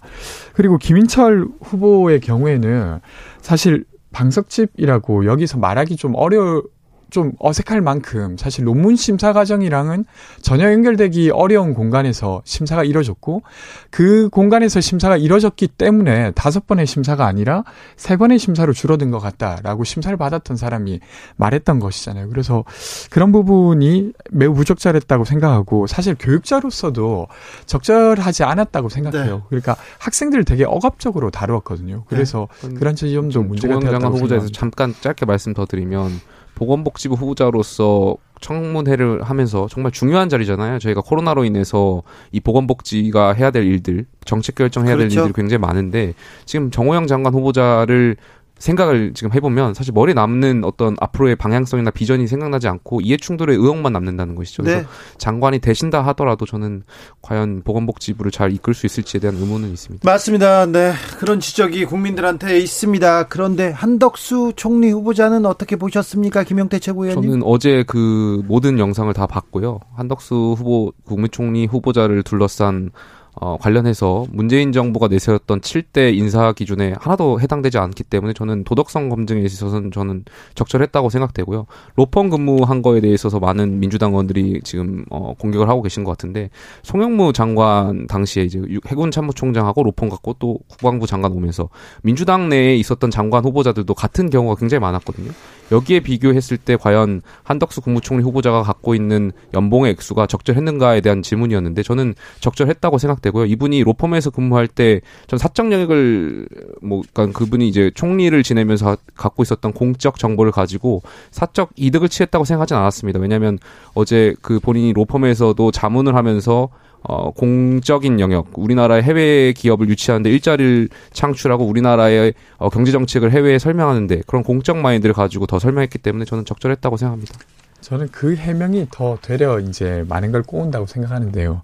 [0.54, 3.00] 그리고 김인철 후보의 경우에는
[3.42, 3.84] 사실
[4.16, 6.62] 방석집이라고 여기서 말하기 좀 어려울
[7.10, 10.04] 좀 어색할 만큼 사실 논문 심사 과정이랑은
[10.42, 13.42] 전혀 연결되기 어려운 공간에서 심사가 이뤄졌고
[13.90, 17.64] 그 공간에서 심사가 이뤄졌기 때문에 다섯 번의 심사가 아니라
[17.96, 21.00] 세 번의 심사로 줄어든 것 같다라고 심사를 받았던 사람이
[21.36, 22.28] 말했던 것이잖아요.
[22.28, 22.64] 그래서
[23.10, 27.28] 그런 부분이 매우 부적절했다고 생각하고 사실 교육자로서도
[27.66, 29.36] 적절하지 않았다고 생각해요.
[29.36, 29.42] 네.
[29.48, 32.04] 그러니까 학생들을 되게 억압적으로 다루었거든요.
[32.08, 32.74] 그래서 네.
[32.74, 36.20] 그런 지점도 문제가 되었다고 후보자에서 잠깐 짧게 말씀 더 드리면
[36.56, 40.78] 보건복지부 후보자로서 청문회를 하면서 정말 중요한 자리잖아요.
[40.80, 42.02] 저희가 코로나로 인해서
[42.32, 45.08] 이 보건복지가 해야 될 일들, 정책 결정해야 그렇죠.
[45.08, 46.14] 될 일들이 굉장히 많은데
[46.44, 48.16] 지금 정호영 장관 후보자를
[48.58, 53.92] 생각을 지금 해보면 사실 머리에 남는 어떤 앞으로의 방향성이나 비전이 생각나지 않고 이해 충돌의 의혹만
[53.92, 54.62] 남는다는 것이죠.
[54.62, 54.86] 그래서 네.
[55.18, 56.82] 장관이 되신다 하더라도 저는
[57.20, 60.10] 과연 보건복지부를 잘 이끌 수 있을지에 대한 의문은 있습니다.
[60.10, 60.66] 맞습니다.
[60.66, 60.92] 네.
[61.18, 63.24] 그런 지적이 국민들한테 있습니다.
[63.28, 66.44] 그런데 한덕수 총리 후보자는 어떻게 보셨습니까?
[66.44, 67.30] 김영태 최고위원님.
[67.30, 69.80] 저는 어제 그 모든 영상을 다 봤고요.
[69.96, 72.90] 한덕수 후보 국무총리 후보자를 둘러싼
[73.38, 79.42] 어, 관련해서 문재인 정부가 내세웠던 7대 인사 기준에 하나도 해당되지 않기 때문에 저는 도덕성 검증에
[79.42, 81.66] 있어서는 저는 적절했다고 생각되고요.
[81.96, 86.48] 로펌 근무한 거에 대해서 많은 민주당 의원들이 지금 어, 공격을 하고 계신 것 같은데
[86.82, 91.68] 송영무 장관 당시에 이제 해군 참모총장하고 로펌 갖고 또 국방부 장관 오면서
[92.02, 95.30] 민주당 내에 있었던 장관 후보자들도 같은 경우가 굉장히 많았거든요.
[95.72, 102.14] 여기에 비교했을 때 과연 한덕수 국무총리 후보자가 갖고 있는 연봉의 액수가 적절했는가에 대한 질문이었는데 저는
[102.40, 103.46] 적절했다고 생각되고요.
[103.46, 106.48] 이분이 로펌에서 근무할 때 전 사적 영역을
[106.82, 112.76] 뭐 그러니까 그분이 이제 총리를 지내면서 갖고 있었던 공적 정보를 가지고 사적 이득을 취했다고 생각하진
[112.76, 113.18] 않았습니다.
[113.18, 113.58] 왜냐하면
[113.94, 116.68] 어제 그 본인이 로펌에서도 자문을 하면서
[117.08, 124.22] 어, 공적인 영역, 우리나라의 해외 기업을 유치하는데 일자리를 창출하고 우리나라의 어, 경제 정책을 해외에 설명하는데
[124.26, 127.38] 그런 공적 마인드를 가지고 더 설명했기 때문에 저는 적절했다고 생각합니다.
[127.80, 131.62] 저는 그 해명이 더 되려 이제 많은 걸 꼬은다고 생각하는데요.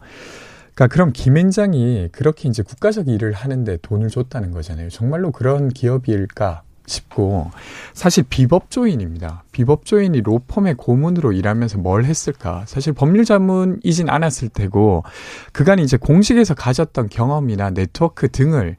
[0.75, 4.91] 그러니까 그럼 김앤장이 그렇게 이제 국가적 일을 하는데 돈을 줬다는 거잖아요.
[4.91, 6.63] 정말로 그런 기업일까?
[6.87, 7.51] 싶고
[7.93, 9.45] 사실 비법조인입니다.
[9.53, 12.65] 비법조인이 로펌의 고문으로 일하면서 뭘 했을까?
[12.67, 15.05] 사실 법률 자문이진 않았을 테고
[15.53, 18.77] 그간 이제 공식에서 가졌던 경험이나 네트워크 등을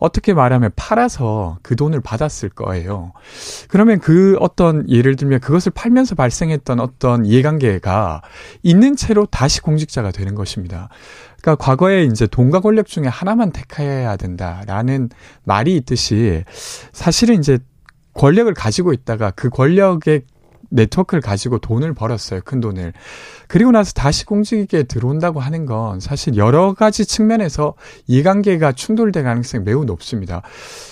[0.00, 3.12] 어떻게 말하면 팔아서 그 돈을 받았을 거예요.
[3.68, 8.22] 그러면 그 어떤 예를 들면 그것을 팔면서 발생했던 어떤 이해관계가
[8.62, 10.88] 있는 채로 다시 공직자가 되는 것입니다.
[11.40, 15.10] 그러니까 과거에 이제 돈과 권력 중에 하나만 택해야 된다라는
[15.44, 16.44] 말이 있듯이
[16.92, 17.58] 사실은 이제
[18.14, 20.22] 권력을 가지고 있다가 그 권력의
[20.70, 22.40] 네트워크를 가지고 돈을 벌었어요.
[22.44, 22.92] 큰 돈을.
[23.48, 27.74] 그리고 나서 다시 공직에 들어온다고 하는 건 사실 여러 가지 측면에서
[28.06, 30.42] 이해관계가 충돌될 가능성이 매우 높습니다.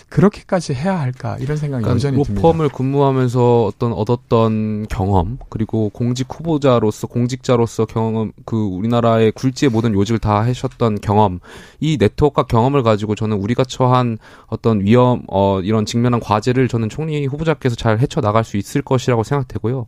[0.09, 2.47] 그렇게까지 해야 할까 이런 생각이 그러니까 여전히 듭니다.
[2.47, 10.19] 로펌을 근무하면서 어떤 얻었던 경험 그리고 공직 후보자로서 공직자로서 경험 그 우리나라의 굴지의 모든 요직을
[10.19, 11.41] 다 하셨던 경험
[11.81, 17.27] 이 네트워크와 경험을 가지고 저는 우리가 처한 어떤 위험 어 이런 직면한 과제를 저는 총리
[17.27, 19.87] 후보자께서 잘 헤쳐 나갈 수 있을 것이라고 생각되고요.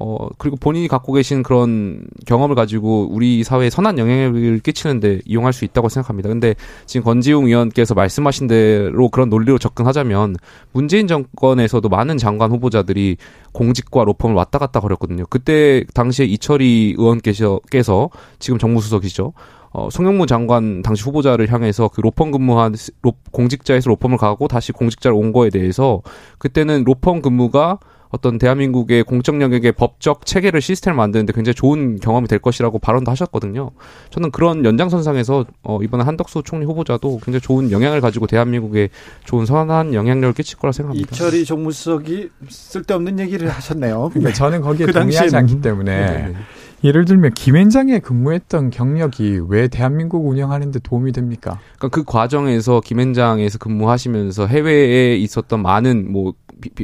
[0.00, 5.64] 어, 그리고 본인이 갖고 계신 그런 경험을 가지고 우리 사회에 선한 영향을 끼치는데 이용할 수
[5.64, 6.28] 있다고 생각합니다.
[6.28, 6.54] 근데
[6.86, 10.36] 지금 권지웅 의원께서 말씀하신 대로 그런 논리로 접근하자면
[10.72, 13.16] 문재인 정권에서도 많은 장관 후보자들이
[13.52, 15.24] 공직과 로펌을 왔다 갔다 거렸거든요.
[15.28, 19.32] 그때 당시에 이철희 의원께서 지금 정무수석이죠.
[19.70, 25.16] 어, 송영무 장관 당시 후보자를 향해서 그 로펌 근무한 로, 공직자에서 로펌을 가고 다시 공직자를
[25.16, 26.02] 온 거에 대해서
[26.38, 27.78] 그때는 로펌 근무가
[28.10, 33.70] 어떤 대한민국의 공적 영역의 법적 체계를 시스템을 만드는데 굉장히 좋은 경험이 될 것이라고 발언도 하셨거든요.
[34.10, 38.88] 저는 그런 연장선상에서 어, 이번에 한덕수 총리 후보자도 굉장히 좋은 영향을 가지고 대한민국에
[39.24, 41.14] 좋은 선한 영향력을 끼칠 거라 생각합니다.
[41.14, 44.10] 이철희 정무수석이 쓸데없는 얘기를 하셨네요.
[44.12, 46.34] 그러니까 저는 거기에 그 동의하지 않기 때문에 네네.
[46.84, 51.58] 예를 들면 김앤장에 근무했던 경력이 왜 대한민국 운영하는데 도움이 됩니까?
[51.76, 56.34] 그러니까 그 과정에서 김앤장에서 근무하시면서 해외에 있었던 많은 뭐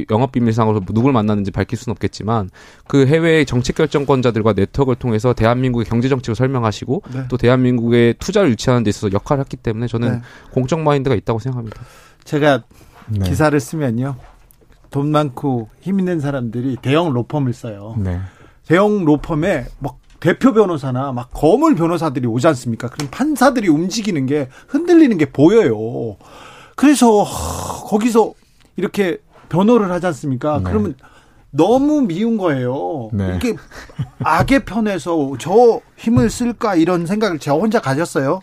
[0.09, 2.49] 영업 비밀상으로 누굴 만났는지 밝힐 수는 없겠지만
[2.87, 7.23] 그 해외 정책 결정권자들과 네트워크를 통해서 대한민국의 경제 정책을 설명하시고 네.
[7.29, 10.21] 또 대한민국의 투자를 유치하는 데 있어서 역할을 했기 때문에 저는 네.
[10.51, 11.81] 공적 마인드가 있다고 생각합니다.
[12.23, 12.63] 제가
[13.09, 13.29] 네.
[13.29, 14.15] 기사를 쓰면요.
[14.91, 17.95] 돈 많고 힘 있는 사람들이 대형 로펌을 써요.
[18.67, 18.75] 네.
[18.75, 22.89] 대형 로펌에 막 대표 변호사나 막 거물 변호사들이 오지 않습니까?
[22.89, 26.17] 그럼 판사들이 움직이는 게 흔들리는 게 보여요.
[26.75, 28.33] 그래서 거기서
[28.75, 29.19] 이렇게
[29.49, 30.57] 변호를 하지 않습니까?
[30.57, 30.63] 네.
[30.65, 30.95] 그러면
[31.51, 33.09] 너무 미운 거예요.
[33.13, 33.27] 네.
[33.27, 33.55] 이렇게
[34.23, 38.41] 악의 편에서 저 힘을 쓸까 이런 생각을 제가 혼자 가졌어요.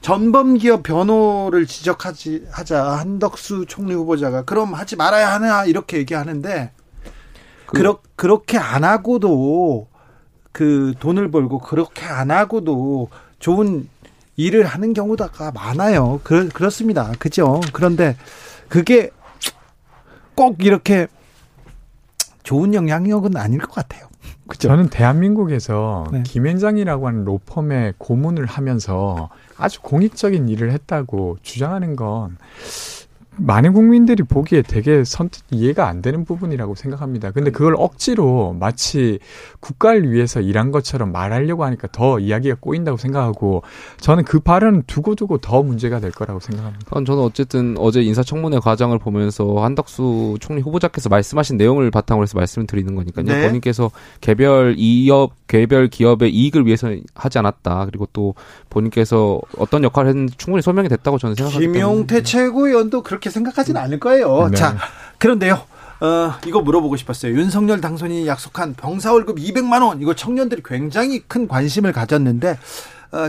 [0.00, 6.70] 전범기업 변호를 지적하지 하자 한덕수 총리 후보자가 그럼 하지 말아야 하나 이렇게 얘기하는데
[7.66, 9.88] 그, 그러, 그렇게 안 하고도
[10.52, 13.88] 그 돈을 벌고 그렇게 안 하고도 좋은
[14.36, 16.20] 일을 하는 경우가 많아요.
[16.22, 17.12] 그, 그렇습니다.
[17.18, 17.60] 그죠?
[17.72, 18.16] 그런데
[18.68, 19.10] 그게
[20.34, 21.08] 꼭 이렇게
[22.42, 24.06] 좋은 영향력은 아닐 것 같아요.
[24.46, 24.68] 그죠?
[24.68, 26.22] 저는 대한민국에서 네.
[26.22, 32.36] 김현장이라고 하는 로펌의 고문을 하면서 아주 공익적인 일을 했다고 주장하는 건
[33.38, 37.30] 많은 국민들이 보기에 되게 선뜻 이해가 안 되는 부분이라고 생각합니다.
[37.30, 39.18] 근데 그걸 억지로 마치
[39.60, 43.62] 국가를 위해서 일한 것처럼 말하려고 하니까 더 이야기가 꼬인다고 생각하고
[43.98, 46.84] 저는 그 발언 두고두고 더 문제가 될 거라고 생각합니다.
[47.04, 52.94] 저는 어쨌든 어제 인사청문회 과정을 보면서 한덕수 총리 후보자께서 말씀하신 내용을 바탕으로 해서 말씀을 드리는
[52.94, 53.24] 거니까요.
[53.26, 53.46] 네.
[53.46, 53.90] 본인께서
[54.20, 57.86] 개별 이업, 개별 기업의 이익을 위해서 하지 않았다.
[57.86, 58.34] 그리고 또
[58.76, 61.72] 본인께서 어떤 역할을 했는지 충분히 설명이 됐다고 저는 생각합니다.
[61.72, 64.48] 김용태 최고위원도 그렇게 생각하지는 않을 거예요.
[64.50, 64.56] 네.
[64.56, 64.76] 자,
[65.18, 65.62] 그런데요.
[66.00, 67.32] 어, 이거 물어보고 싶었어요.
[67.32, 70.02] 윤석열 당선인이 약속한 병사 월급 200만 원.
[70.02, 72.56] 이거 청년들이 굉장히 큰 관심을 가졌는데 어,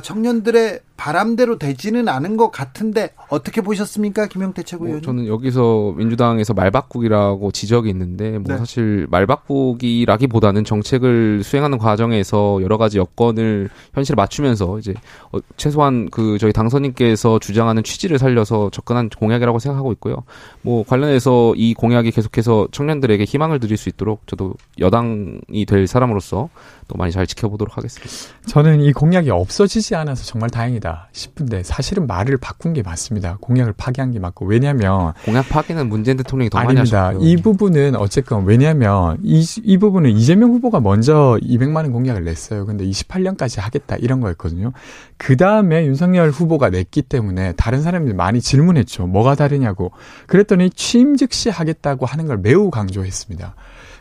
[0.03, 4.97] 청년들의 바람대로 되지는 않은 것 같은데 어떻게 보셨습니까, 김영태 최고위원?
[4.97, 8.57] 뭐 저는 여기서 민주당에서 말바꾸기라고 지적이 있는데 뭐 네.
[8.57, 14.95] 사실 말바꾸기라기보다는 정책을 수행하는 과정에서 여러 가지 여건을 현실에 맞추면서 이제
[15.31, 20.23] 어, 최소한 그 저희 당선인께서 주장하는 취지를 살려서 접근한 공약이라고 생각하고 있고요.
[20.63, 26.49] 뭐 관련해서 이 공약이 계속해서 청년들에게 희망을 드릴 수 있도록 저도 여당이 될 사람으로서
[26.87, 28.11] 또 많이 잘 지켜보도록 하겠습니다.
[28.47, 31.09] 저는 이 공약이 없어 지지 않아서 정말 다행이다.
[31.11, 33.37] 싶은데 사실은 말을 바꾼 게 맞습니다.
[33.41, 36.79] 공약을 파기한 게 맞고 왜냐하면 공약 파기는 문재인 대통령이 더 아닙니다.
[36.79, 37.27] 많이 하셨고요.
[37.29, 42.65] 이 부분은 어쨌건 왜냐하면 이, 이 부분은 이재명 후보가 먼저 200만 원 공약을 냈어요.
[42.65, 44.71] 근데 28년까지 하겠다 이런 거였거든요.
[45.17, 49.07] 그 다음에 윤석열 후보가 냈기 때문에 다른 사람들이 많이 질문했죠.
[49.07, 49.91] 뭐가 다르냐고.
[50.27, 53.55] 그랬더니 취임 즉시 하겠다고 하는 걸 매우 강조했습니다.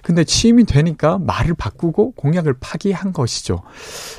[0.06, 3.62] 근데 취임이 되니까 말을 바꾸고 공약을 파기한 것이죠.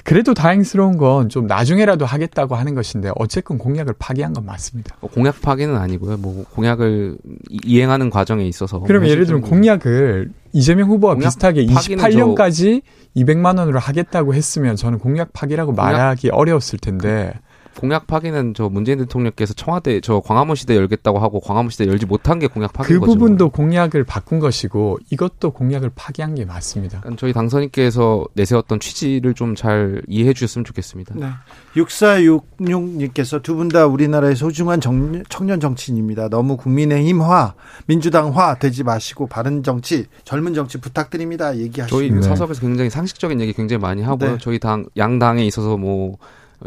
[0.04, 4.98] 그래도 다행스러운 건 좀 나중에라도 하겠다고 하는 것인데 어쨌건 공약을 파기한 건 맞습니다.
[5.00, 6.18] 어, 공약 파기는 아니고요.
[6.18, 7.18] 뭐 공약을
[7.64, 12.82] 이행하는 과정에 있어서 그러면 예를 들면 공약을 이재명 후보와 비슷하게 28년까지
[13.16, 15.92] 200만 원으로 하겠다고 했으면 저는 공약 파기라고 공약?
[15.94, 17.34] 말하기 어려웠을 텐데
[17.78, 22.40] 공약 파기는 저 문재인 대통령께서 청와대 저 광화문 시대 열겠다고 하고 광화문 시대 열지 못한
[22.40, 23.14] 게 공약 파기인 그 거죠.
[23.14, 27.00] 그 부분도 공약을 바꾼 것이고 이것도 공약을 파기한 게 맞습니다.
[27.02, 31.16] 그러니까 저희 당선인께서 내세웠던 취지를 좀 잘 이해해 주셨으면 좋겠습니다.
[31.18, 31.28] 네.
[31.76, 36.30] 6466님께서 두 분 다 우리나라의 소중한 정, 청년 정치인입니다.
[36.30, 37.54] 너무 국민의힘화,
[37.88, 41.58] 민주당화 되지 마시고 바른 정치, 젊은 정치 부탁드립니다.
[41.58, 41.96] 얘기하시죠.
[41.96, 42.22] 저희 네.
[42.22, 44.32] 사석에서 굉장히 상식적인 얘기 굉장히 많이 하고요.
[44.34, 44.38] 네.
[44.40, 46.18] 저희 당 양당에 있어서 뭐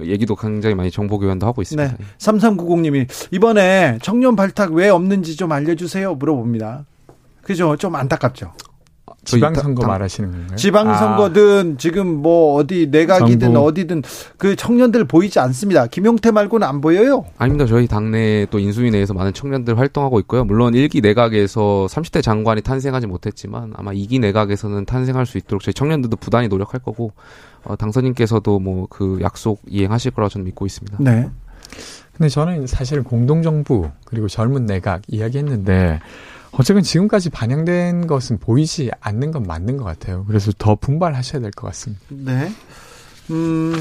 [0.03, 1.97] 얘기도 굉장히 많이 정보 교환도 하고 있습니다.
[1.97, 2.05] 네.
[2.19, 6.87] 3390님이 이번에 청년 발탁 왜 없는지 좀 알려주세요 물어봅니다.
[7.43, 7.77] 그죠?
[7.77, 8.53] 좀 안타깝죠.
[9.25, 10.57] 지방선거 말하시는 건가요?
[10.57, 11.79] 지방선거든 아.
[11.79, 13.61] 지금 뭐 어디 내각이든 정부.
[13.67, 14.03] 어디든
[14.37, 15.87] 그 청년들 보이지 않습니다.
[15.87, 17.25] 김용태 말고는 안 보여요?
[17.39, 17.67] 아닙니다.
[17.67, 20.45] 저희 당내 또 인수위 내에서 많은 청년들 활동하고 있고요.
[20.45, 26.17] 물론 1기 내각에서 30대 장관이 탄생하지 못했지만 아마 2기 내각에서는 탄생할 수 있도록 저희 청년들도
[26.17, 27.13] 부단히 노력할 거고
[27.65, 30.99] 어, 당선인께서도 뭐 그 약속 이행하실 거라 저는 믿고 있습니다.
[31.01, 31.29] 네.
[32.17, 36.01] 근데 저는 사실 공동정부 그리고 젊은 내각 이야기했는데
[36.53, 40.25] 어쨌든 지금까지 반영된 것은 보이지 않는 건 맞는 것 같아요.
[40.27, 42.03] 그래서 더 분발하셔야 될 것 같습니다.
[42.09, 42.51] 네.
[43.31, 43.75] 음,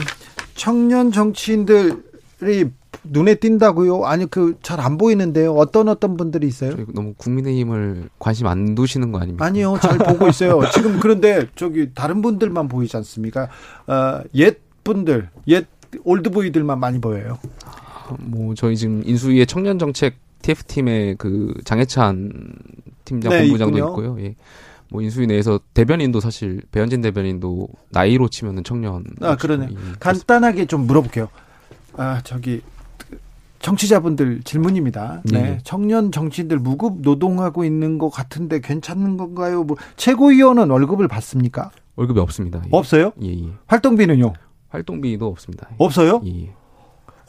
[0.55, 2.69] 청년 정치인들이
[3.03, 4.05] 눈에 띈다고요?
[4.05, 5.53] 아니 그 잘 안 보이는데요.
[5.55, 6.75] 어떤 어떤 분들이 있어요?
[6.93, 9.45] 너무 국민의힘을 관심 안 두시는 거 아닙니까?
[9.45, 10.61] 아니요, 잘 보고 있어요.
[10.73, 13.49] 지금 그런데 저기 다른 분들만 보이지 않습니까?
[13.87, 15.65] 어, 옛 분들, 옛
[16.03, 17.39] 올드보이들만 많이 보여요.
[18.19, 22.31] 뭐 저희 지금 인수위의 청년 정책 TF 팀의 그 장해찬
[23.05, 23.91] 팀장 네, 본부장도 있군요.
[23.91, 24.25] 있고요.
[24.25, 24.35] 예.
[24.91, 29.03] 뭐 인수위 내에서 대변인도 사실 배현진 대변인도 나이로 치면은 청년.
[29.21, 29.67] 아 그러네.
[29.71, 31.29] 예, 간단하게 좀 물어볼게요.
[31.95, 32.61] 아 저기
[33.59, 35.21] 정치자분들 질문입니다.
[35.25, 35.41] 네.
[35.41, 35.57] 네.
[35.63, 39.63] 청년 정치인들 무급 노동하고 있는 것 같은데 괜찮은 건가요?
[39.63, 41.71] 뭐 최고위원은 월급을 받습니까?
[41.95, 42.61] 월급이 없습니다.
[42.65, 42.69] 예.
[42.71, 43.11] 없어요?
[43.21, 43.49] 예, 예.
[43.67, 44.33] 활동비는요?
[44.69, 45.69] 활동비도 없습니다.
[45.77, 46.21] 없어요?
[46.25, 46.53] 예.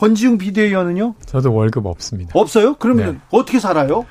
[0.00, 0.06] 예.
[0.06, 1.14] 권지웅 비대위원은요?
[1.26, 2.32] 저도 월급 없습니다.
[2.34, 2.74] 없어요?
[2.78, 3.18] 그러면 네.
[3.30, 4.06] 어떻게 살아요?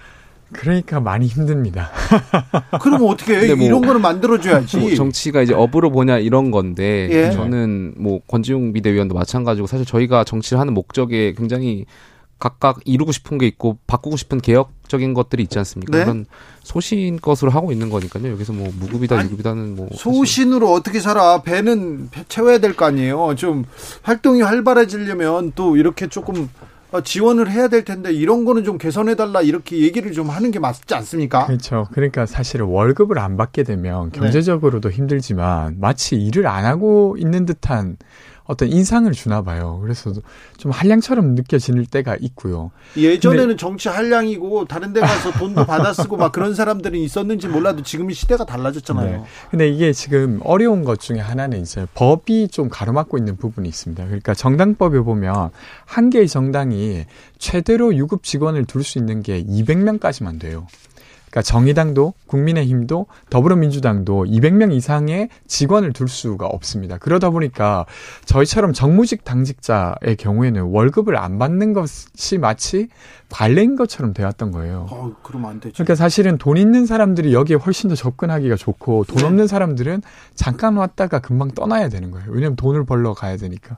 [0.52, 1.92] 그러니까 많이 힘듭니다.
[2.82, 3.54] 그럼 어떻게 해?
[3.54, 4.78] 뭐 이런 거는 만들어줘야지.
[4.78, 7.32] 뭐 정치가 이제 업으로 보냐 이런 건데 예.
[7.32, 11.86] 저는 뭐 권지웅 비대위원도 마찬가지고 사실 저희가 정치를 하는 목적에 굉장히
[12.40, 15.98] 각각 이루고 싶은 게 있고 바꾸고 싶은 개혁적인 것들이 있지 않습니까?
[15.98, 16.04] 네?
[16.06, 16.26] 그런
[16.64, 18.32] 소신 것으로 하고 있는 거니까요.
[18.32, 20.80] 여기서 뭐 무급이다, 유급이다는 뭐 소신으로 사실.
[20.80, 21.42] 어떻게 살아?
[21.42, 23.36] 배는 채워야 될 거 아니에요.
[23.36, 23.66] 좀
[24.04, 26.50] 활동이 활발해지려면 또 이렇게 조금
[26.92, 30.58] 어, 지원을 해야 될 텐데 이런 거는 좀 개선해 달라 이렇게 얘기를 좀 하는 게
[30.58, 31.46] 맞지 않습니까?
[31.46, 31.88] 그렇죠.
[31.92, 34.20] 그러니까 사실은 월급을 안 받게 되면 네.
[34.20, 34.96] 경제적으로도 네.
[34.96, 37.98] 힘들지만 마치 일을 안 하고 있는 듯한
[38.50, 39.78] 어떤 인상을 주나 봐요.
[39.84, 40.12] 그래서
[40.58, 42.72] 좀 한량처럼 느껴질 때가 있고요.
[42.98, 48.10] 예전에는 정치 한량이고 다른 데 가서 돈도 받아 쓰고 막 그런 사람들은 있었는지 몰라도 지금
[48.10, 49.18] 이 시대가 달라졌잖아요.
[49.18, 49.24] 네.
[49.52, 54.04] 근데 이게 지금 어려운 것 중에 하나는 이제 법이 좀 가로막고 있는 부분이 있습니다.
[54.04, 55.52] 그러니까 정당법에 보면
[55.86, 57.06] 한 개의 정당이
[57.38, 60.66] 최대로 유급 직원을 둘 수 있는 게 200명까지만 돼요.
[61.30, 66.98] 그러니까 정의당도 국민의힘도 더불어민주당도 200명 이상의 직원을 둘 수가 없습니다.
[66.98, 67.86] 그러다 보니까
[68.26, 72.88] 저희처럼 정무직 당직자의 경우에는 월급을 안 받는 것이 마치
[73.30, 74.88] 관례인 것처럼 되었던 거예요.
[74.90, 75.74] 어, 그러면 안 되죠.
[75.76, 79.26] 그러니까 사실은 돈 있는 사람들이 여기에 훨씬 더 접근하기가 좋고 돈 네.
[79.26, 80.02] 없는 사람들은
[80.34, 82.28] 잠깐 왔다가 금방 떠나야 되는 거예요.
[82.30, 83.78] 왜냐하면 돈을 벌러 가야 되니까.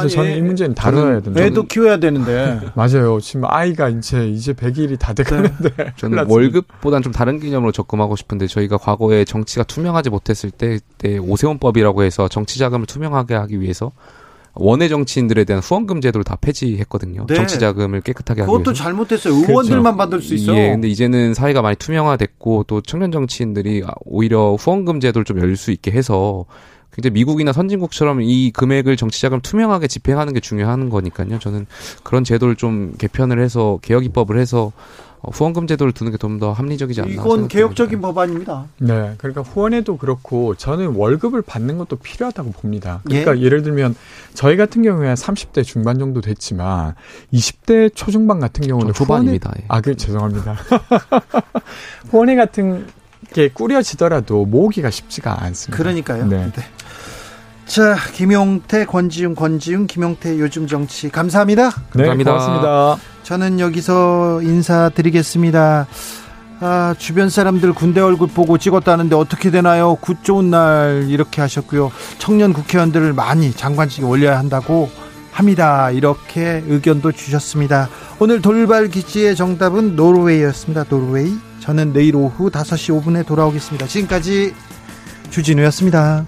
[0.00, 1.40] 아니, 저는 이 문제는 다뤄야 된다.
[1.42, 2.60] 애도 키워야 되는데.
[2.74, 3.18] 맞아요.
[3.20, 5.70] 지금 아이가 이제 이제 100일이 다 돼가는데.
[5.76, 5.92] 네.
[5.96, 12.02] 저는 월급보다는 좀 다른 개념으로 접근하고 싶은데 저희가 과거에 정치가 투명하지 못했을 때, 때 오세훈법이라고
[12.02, 13.92] 해서 정치 자금을 투명하게 하기 위해서
[14.60, 17.26] 원외 정치인들에 대한 후원금 제도를 다 폐지했거든요.
[17.28, 17.34] 네.
[17.34, 18.58] 정치 자금을 깨끗하게 하기 위해서.
[18.58, 19.32] 그것도 잘못했어요.
[19.34, 19.96] 의원들만 그렇죠.
[19.96, 20.56] 받을 수 있어요.
[20.56, 25.70] 예, 근데 이제는 사회가 많이 투명화됐고 또 청년 정치인들이 오히려 후원금 제도를 좀 열 수
[25.70, 26.44] 있게 해서
[26.98, 31.38] 굉장히 미국이나 선진국처럼 이 금액을 정치자금 투명하게 집행하는 게 중요한 거니까요.
[31.38, 31.66] 저는
[32.02, 34.72] 그런 제도를 좀 개편을 해서 개혁 입법을 해서
[35.20, 37.12] 어, 후원금 제도를 두는 게 좀 더 합리적이지 않나.
[37.12, 38.66] 이건 개혁적인 법안입니다.
[38.78, 43.00] 네, 그러니까 후원에도 그렇고 저는 월급을 받는 것도 필요하다고 봅니다.
[43.04, 43.48] 그러니까 예?
[43.48, 43.94] 를 들면
[44.34, 46.94] 저희 같은 경우에 30대 중반 정도 됐지만
[47.32, 49.50] 20대 초중반 같은 경우는 초반입니다.
[49.50, 49.66] 후원회, 예.
[49.68, 50.56] 아, 그 죄송합니다.
[52.10, 52.86] 후원회 같은
[53.32, 55.76] 게 꾸려지더라도 모으기가 쉽지가 않습니다.
[55.76, 56.26] 그러니까요.
[56.26, 56.50] 네.
[56.54, 56.62] 네.
[57.68, 61.68] 자, 김용태, 권지윤, 권지윤, 김용태 요즘 정치 감사합니다.
[61.94, 62.30] 네, 감사합니다.
[62.32, 62.96] 고맙습니다.
[63.24, 65.86] 저는 여기서 인사드리겠습니다.
[66.60, 69.96] 아, 주변 사람들 군대 얼굴 보고 찍었다는데 어떻게 되나요?
[69.96, 71.92] 굿 좋은 날 이렇게 하셨고요.
[72.16, 74.90] 청년 국회의원들을 많이 장관직에 올려야 한다고
[75.30, 75.90] 합니다.
[75.90, 77.90] 이렇게 의견도 주셨습니다.
[78.18, 80.84] 오늘 돌발 기지의 정답은 노르웨이였습니다.
[80.84, 81.34] 노르웨이.
[81.60, 83.86] 저는 내일 오후 5시 5분에 돌아오겠습니다.
[83.86, 84.54] 지금까지
[85.28, 86.24] 주진우였습니다.